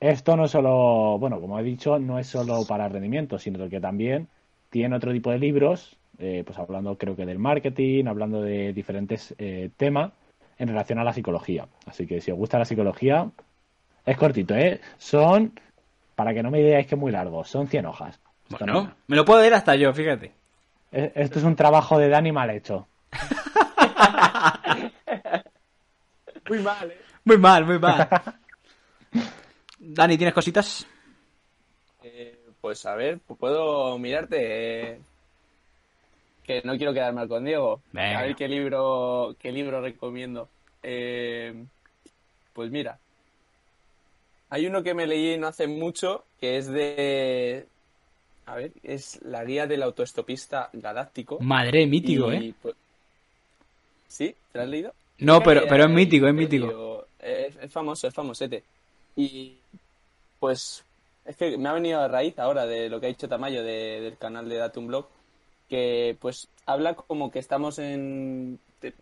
Esto 0.00 0.36
no 0.36 0.46
es 0.46 0.50
solo, 0.50 1.18
bueno, 1.20 1.40
como 1.40 1.58
he 1.58 1.62
dicho, 1.62 1.98
no 1.98 2.18
es 2.18 2.26
solo 2.26 2.64
para 2.66 2.86
el 2.86 2.92
rendimiento, 2.92 3.38
sino 3.38 3.68
que 3.68 3.80
también 3.80 4.28
tiene 4.70 4.96
otro 4.96 5.12
tipo 5.12 5.30
de 5.30 5.38
libros, 5.38 5.96
eh, 6.18 6.42
pues 6.44 6.58
hablando 6.58 6.98
creo 6.98 7.14
que 7.14 7.26
del 7.26 7.38
marketing, 7.38 8.06
hablando 8.06 8.42
de 8.42 8.72
diferentes 8.72 9.34
temas 9.76 10.12
en 10.62 10.68
relación 10.68 10.98
a 11.00 11.04
la 11.04 11.12
psicología. 11.12 11.66
Así 11.86 12.06
que 12.06 12.20
si 12.20 12.30
os 12.30 12.38
gusta 12.38 12.56
la 12.58 12.64
psicología, 12.64 13.28
es 14.06 14.16
cortito, 14.16 14.54
¿eh? 14.54 14.80
Son, 14.96 15.58
para 16.14 16.32
que 16.32 16.42
no 16.42 16.50
me 16.52 16.62
digáis 16.62 16.86
que 16.86 16.94
es 16.94 17.00
muy 17.00 17.10
largo, 17.10 17.42
son 17.44 17.66
100 17.66 17.84
hojas. 17.86 18.20
Esto 18.48 18.64
no- 18.66 18.72
Bueno, 18.74 18.94
me 19.08 19.16
lo 19.16 19.24
puedo 19.24 19.40
leer 19.40 19.54
hasta 19.54 19.74
yo, 19.74 19.92
fíjate. 19.92 20.32
Esto 20.92 21.38
es 21.40 21.44
un 21.44 21.56
trabajo 21.56 21.98
de 21.98 22.08
Dani 22.08 22.30
mal 22.32 22.50
hecho. 22.50 22.86
Muy 26.48 26.58
mal, 26.60 26.90
¿eh? 26.90 27.00
Muy 27.24 27.38
mal, 27.38 27.64
muy 27.64 27.78
mal. 27.78 28.08
Dani, 29.78 30.16
¿tienes 30.16 30.34
cositas? 30.34 30.86
Eh, 32.04 32.38
Pues 32.60 32.84
a 32.86 32.94
ver, 32.94 33.18
puedo 33.20 33.98
mirarte. 33.98 34.92
eh, 34.92 35.00
Que 36.46 36.60
no 36.64 36.76
quiero 36.76 36.92
quedar 36.92 37.12
mal 37.12 37.28
con 37.28 37.44
Diego. 37.44 37.80
Venga. 37.92 38.18
A 38.20 38.22
ver 38.22 38.34
qué 38.36 38.48
libro, 38.48 39.36
qué 39.38 39.52
libro 39.52 39.80
recomiendo. 39.80 40.48
Eh, 40.82 41.54
pues 42.52 42.70
mira, 42.70 42.98
hay 44.50 44.66
uno 44.66 44.82
que 44.82 44.94
me 44.94 45.06
leí 45.06 45.38
no 45.38 45.46
hace 45.46 45.66
mucho 45.66 46.24
que 46.40 46.58
es 46.58 46.66
de, 46.68 47.66
a 48.46 48.56
ver, 48.56 48.72
es 48.82 49.20
la 49.22 49.44
guía 49.44 49.66
del 49.66 49.82
autoestopista 49.84 50.68
galáctico. 50.72 51.38
Madre, 51.40 51.86
mítico, 51.86 52.32
Y, 52.32 52.36
¿eh? 52.48 52.54
pues- 52.60 52.74
¿Sí? 54.08 54.34
¿Te 54.52 54.58
lo 54.58 54.64
has 54.64 54.68
leído? 54.70 54.92
No, 55.18 55.40
Creo 55.40 55.44
pero, 55.60 55.66
pero 55.68 55.84
es 55.84 55.90
mítico, 55.90 56.26
es 56.26 56.34
mítico. 56.34 57.06
Es, 57.20 57.56
es 57.56 57.72
famoso, 57.72 58.08
es 58.08 58.12
famosete. 58.14 58.62
Y 59.16 59.56
pues 60.40 60.84
es 61.24 61.36
que 61.36 61.56
me 61.56 61.68
ha 61.68 61.72
venido 61.72 62.00
a 62.00 62.08
raíz 62.08 62.36
ahora 62.38 62.66
de 62.66 62.88
lo 62.90 62.98
que 63.00 63.06
ha 63.06 63.08
dicho 63.10 63.28
Tamayo 63.28 63.62
de- 63.62 64.00
del 64.00 64.18
canal 64.18 64.48
de 64.48 64.56
Datum 64.56 64.88
Blog, 64.88 65.06
que 65.72 66.18
pues 66.20 66.48
habla 66.66 66.92
como 66.94 67.30
que 67.30 67.38
estamos 67.38 67.78
en... 67.78 68.58
Te, 68.78 68.92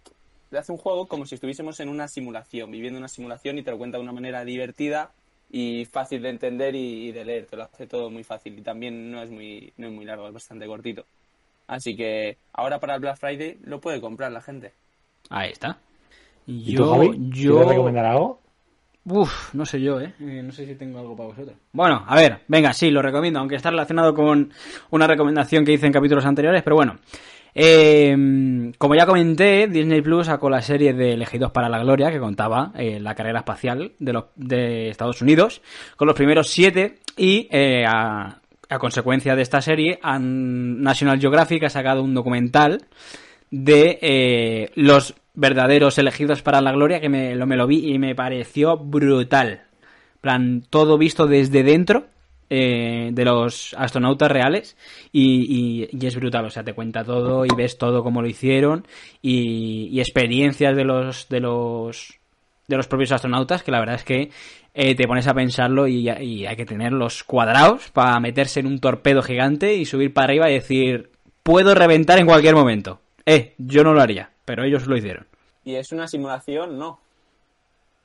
te 0.50 0.56
hace 0.56 0.70
un 0.70 0.78
juego 0.78 1.08
como 1.08 1.26
si 1.26 1.34
estuviésemos 1.34 1.80
en 1.80 1.88
una 1.88 2.06
simulación, 2.06 2.70
viviendo 2.70 2.96
una 2.96 3.08
simulación 3.08 3.58
y 3.58 3.64
te 3.64 3.72
lo 3.72 3.78
cuenta 3.78 3.98
de 3.98 4.04
una 4.04 4.12
manera 4.12 4.44
divertida 4.44 5.10
y 5.50 5.84
fácil 5.86 6.22
de 6.22 6.28
entender 6.28 6.76
y, 6.76 7.08
y 7.08 7.12
de 7.12 7.24
leer, 7.24 7.46
te 7.46 7.56
lo 7.56 7.64
hace 7.64 7.88
todo 7.88 8.08
muy 8.08 8.22
fácil 8.22 8.56
y 8.56 8.62
también 8.62 9.10
no 9.10 9.20
es 9.20 9.30
muy, 9.30 9.72
no 9.78 9.88
es 9.88 9.92
muy 9.92 10.04
largo, 10.04 10.28
es 10.28 10.32
bastante 10.32 10.68
cortito. 10.68 11.04
Así 11.66 11.96
que 11.96 12.36
ahora 12.52 12.78
para 12.78 12.94
el 12.94 13.00
Black 13.00 13.16
Friday 13.16 13.58
lo 13.64 13.80
puede 13.80 14.00
comprar 14.00 14.30
la 14.30 14.40
gente. 14.40 14.72
Ahí 15.28 15.50
está. 15.50 15.76
¿Y 16.46 16.76
tú, 16.76 16.84
Yo, 16.84 16.90
Javi? 16.92 17.08
yo... 17.30 17.54
¿Quieres 17.54 17.68
recomendar 17.70 18.06
algo? 18.06 18.40
Uf, 19.10 19.54
no 19.54 19.66
sé 19.66 19.80
yo, 19.80 20.00
¿eh? 20.00 20.14
Eh, 20.20 20.40
No 20.42 20.52
sé 20.52 20.66
si 20.66 20.74
tengo 20.76 21.00
algo 21.00 21.16
para 21.16 21.30
vosotros. 21.30 21.56
Bueno, 21.72 22.04
a 22.06 22.14
ver, 22.14 22.40
venga, 22.46 22.72
sí, 22.72 22.90
lo 22.90 23.02
recomiendo, 23.02 23.40
aunque 23.40 23.56
está 23.56 23.70
relacionado 23.70 24.14
con 24.14 24.52
una 24.90 25.06
recomendación 25.06 25.64
que 25.64 25.72
hice 25.72 25.86
en 25.86 25.92
capítulos 25.92 26.24
anteriores, 26.24 26.62
pero 26.62 26.76
bueno. 26.76 26.96
Eh, 27.52 28.72
como 28.78 28.94
ya 28.94 29.06
comenté, 29.06 29.66
Disney 29.66 30.00
Plus 30.02 30.26
sacó 30.26 30.48
la 30.48 30.62
serie 30.62 30.92
de 30.92 31.14
Elegidos 31.14 31.50
para 31.50 31.68
la 31.68 31.80
Gloria, 31.80 32.12
que 32.12 32.20
contaba 32.20 32.70
eh, 32.76 33.00
la 33.00 33.16
carrera 33.16 33.40
espacial 33.40 33.92
de, 33.98 34.12
los, 34.12 34.26
de 34.36 34.88
Estados 34.90 35.20
Unidos, 35.20 35.60
con 35.96 36.06
los 36.06 36.14
primeros 36.14 36.48
siete, 36.48 37.00
y 37.16 37.48
a, 37.52 38.36
consecuencia 38.78 39.34
de 39.34 39.42
esta 39.42 39.60
serie, 39.60 39.98
National 40.02 41.18
Geographic 41.18 41.64
ha 41.64 41.70
sacado 41.70 42.04
un 42.04 42.14
documental 42.14 42.84
de 43.50 44.70
los 44.76 45.16
verdaderos 45.40 45.98
elegidos 45.98 46.42
para 46.42 46.60
la 46.60 46.72
gloria 46.72 47.00
que 47.00 47.08
me 47.08 47.34
lo, 47.34 47.46
me 47.46 47.56
lo 47.56 47.66
vi 47.66 47.92
y 47.92 47.98
me 47.98 48.14
pareció 48.14 48.76
brutal. 48.76 49.62
plan, 50.20 50.62
todo 50.68 50.98
visto 50.98 51.26
desde 51.26 51.62
dentro 51.62 52.06
eh, 52.50 53.10
de 53.12 53.24
los 53.24 53.74
astronautas 53.78 54.30
reales 54.30 54.76
y, 55.12 55.88
y- 55.92 56.06
es 56.06 56.16
brutal, 56.16 56.44
o 56.44 56.50
sea, 56.50 56.62
te 56.64 56.74
cuenta 56.74 57.04
todo 57.04 57.46
y 57.46 57.48
ves 57.56 57.78
todo 57.78 58.02
como 58.02 58.20
lo 58.22 58.28
hicieron 58.28 58.86
y, 59.22 59.88
y 59.92 60.00
experiencias 60.00 60.76
de 60.76 60.84
los 60.84 61.28
de 61.28 61.40
los 61.40 62.18
de 62.68 62.76
los 62.76 62.86
propios 62.86 63.12
astronautas 63.12 63.62
que 63.62 63.70
la 63.70 63.80
verdad 63.80 63.96
es 63.96 64.04
que 64.04 64.30
eh, 64.74 64.94
te 64.94 65.06
pones 65.08 65.26
a 65.26 65.34
pensarlo 65.34 65.88
y, 65.88 66.08
hay 66.08 66.56
que 66.56 66.66
tenerlos 66.66 67.24
cuadrados 67.24 67.90
para 67.92 68.20
meterse 68.20 68.60
en 68.60 68.66
un 68.66 68.78
torpedo 68.78 69.22
gigante 69.22 69.74
y 69.74 69.84
subir 69.84 70.12
para 70.12 70.26
arriba 70.26 70.50
y 70.50 70.54
decir 70.54 71.10
puedo 71.42 71.74
reventar 71.74 72.18
en 72.18 72.26
cualquier 72.26 72.54
momento. 72.54 73.00
Eh, 73.30 73.54
yo 73.58 73.84
no 73.84 73.92
lo 73.94 74.00
haría, 74.00 74.30
pero 74.44 74.64
ellos 74.64 74.86
lo 74.86 74.96
hicieron. 74.96 75.26
Y 75.64 75.74
es 75.76 75.92
una 75.92 76.08
simulación, 76.08 76.78
no. 76.78 76.98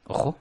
Ojo. 0.07 0.37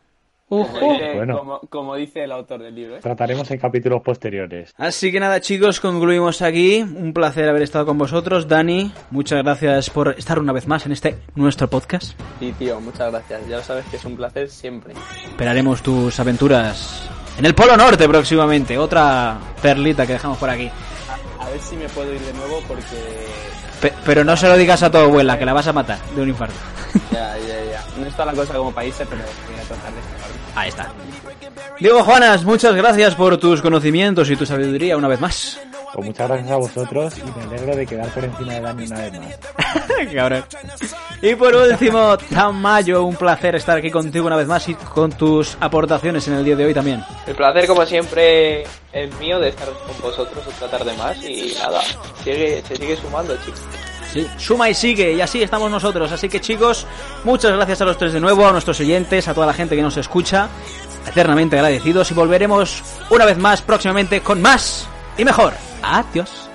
Como 0.49 0.63
Ojo. 0.63 0.93
dice, 0.93 1.15
Bueno. 1.15 1.39
como, 1.39 1.61
como 1.71 1.97
dice 1.97 2.23
el 2.25 2.31
autor 2.31 2.63
del 2.63 2.75
libro. 2.75 2.97
¿eh? 2.97 3.01
Trataremos 3.01 3.51
en 3.51 3.59
capítulos 3.59 4.03
posteriores. 4.03 4.75
Así 4.77 5.11
que 5.11 5.19
nada, 5.19 5.41
chicos, 5.41 5.81
concluimos 5.81 6.43
aquí. 6.43 6.83
Un 6.83 7.13
placer 7.15 7.49
haber 7.49 7.63
estado 7.63 7.87
con 7.87 7.97
vosotros. 7.97 8.47
Dani, 8.47 8.93
muchas 9.11 9.43
gracias 9.43 9.89
por 9.89 10.11
estar 10.19 10.39
una 10.39 10.53
vez 10.53 10.67
más 10.69 10.85
en 10.85 10.93
este 10.93 11.17
nuestro 11.35 11.69
podcast. 11.69 12.13
Sí, 12.39 12.53
tío, 12.59 12.79
muchas 12.81 13.11
gracias. 13.11 13.49
Ya 13.49 13.57
lo 13.57 13.63
sabes 13.63 13.87
que 13.87 13.97
es 13.97 14.05
un 14.05 14.17
placer 14.17 14.49
siempre. 14.51 14.93
Esperaremos 15.29 15.83
tus 15.83 16.21
aventuras 16.21 17.09
en 17.39 17.47
el 17.47 17.55
Polo 17.55 17.77
Norte 17.77 18.07
próximamente. 18.07 18.77
Otra 18.77 19.39
perlita 19.63 20.07
que 20.07 20.13
dejamos 20.13 20.37
por 20.39 20.51
aquí. 20.51 20.71
A 21.41 21.49
ver 21.49 21.59
si 21.61 21.75
me 21.77 21.89
puedo 21.89 22.13
ir 22.15 22.21
de 22.21 22.33
nuevo 22.35 22.61
porque... 22.69 23.54
Pe- 23.85 23.93
pero 24.03 24.25
no 24.25 24.35
se 24.35 24.49
lo 24.49 24.57
digas 24.57 24.83
a 24.83 24.91
tu 24.91 24.97
abuela, 24.97 25.39
que 25.39 25.45
la 25.45 25.53
vas 25.53 25.67
a 25.67 25.73
matar 25.75 25.99
de 26.17 26.23
un 26.23 26.29
infarto. 26.31 26.55
Ya, 27.13 27.37
ya, 27.37 27.65
ya. 27.71 27.85
No 27.99 28.07
está 28.07 28.25
la 28.25 28.33
cosa 28.33 28.55
como 28.55 28.73
país, 28.73 28.95
pero 28.97 29.11
voy 29.11 29.61
a 29.61 29.69
tratar 29.69 29.93
de 29.93 30.01
escaparme. 30.01 30.37
Ahí 30.55 30.69
está. 30.71 30.87
Diego 31.79 32.03
Juanas, 32.03 32.45
muchas 32.45 32.75
gracias 32.75 33.15
por 33.15 33.37
tus 33.37 33.61
conocimientos 33.61 34.31
y 34.31 34.37
tu 34.37 34.47
sabiduría 34.47 34.97
una 34.97 35.09
vez 35.09 35.21
más. 35.21 35.59
Pues 35.95 36.07
muchas 36.09 36.29
gracias 36.29 36.51
a 36.51 36.57
vosotros 36.57 37.15
y 37.19 37.39
me 37.39 37.45
alegro 37.45 37.77
de 37.77 37.87
quedar 37.87 38.09
por 38.09 38.25
encima 38.25 38.55
de 38.55 38.61
Dani 38.61 38.87
una 38.87 38.99
vez 38.99 39.13
más. 39.13 39.39
Cabrón. 40.13 40.45
Y 41.23 41.35
por 41.37 41.55
último, 41.55 42.19
Tamayo, 42.19 43.05
un 43.05 43.15
placer 43.15 43.55
estar 43.55 43.79
aquí 43.79 43.93
contigo 43.93 44.27
una 44.27 44.35
vez 44.35 44.49
más 44.49 44.69
y 44.69 44.75
con 44.75 45.13
tus 45.13 45.57
aportaciones 45.61 46.27
en 46.27 46.35
el 46.35 46.45
día 46.45 46.57
de 46.57 46.65
hoy 46.65 46.75
también. 46.75 47.05
El 47.29 47.37
placer, 47.37 47.69
como 47.69 47.87
siempre, 47.87 48.65
es 48.93 49.19
mío 49.21 49.39
de 49.39 49.51
estar 49.51 49.69
con 49.69 50.01
vosotros 50.03 50.45
otra 50.45 50.69
tarde 50.79 50.97
más 50.97 51.17
y 51.23 51.55
nada, 51.63 51.81
sigue, 52.25 52.61
se 52.67 52.75
sigue 52.75 52.97
sumando, 52.97 53.37
chicos. 53.45 53.61
Sí, 54.13 54.27
suma 54.37 54.69
y 54.69 54.75
sigue, 54.75 55.13
y 55.13 55.21
así 55.21 55.45
estamos 55.45 55.71
nosotros. 55.71 56.11
Así 56.11 56.29
que 56.29 56.41
chicos, 56.41 56.89
muchas 57.23 57.53
gracias 57.53 57.81
a 57.83 57.85
los 57.85 57.97
tres 57.97 58.13
de 58.13 58.21
nuevo, 58.21 58.45
a 58.49 58.51
nuestros 58.51 58.81
oyentes, 58.81 59.29
a 59.29 59.35
toda 59.35 59.47
la 59.47 59.55
gente 59.55 59.77
que 59.77 59.83
nos 59.83 59.97
escucha. 59.97 60.49
Eternamente 61.07 61.57
agradecidos 61.57 62.11
y 62.11 62.15
volveremos 62.15 62.83
una 63.11 63.25
vez 63.25 63.39
más 63.39 63.63
próximamente 63.63 64.21
con 64.21 64.43
más 64.43 64.89
y 65.17 65.25
mejor. 65.25 65.53
Adiós. 65.83 66.49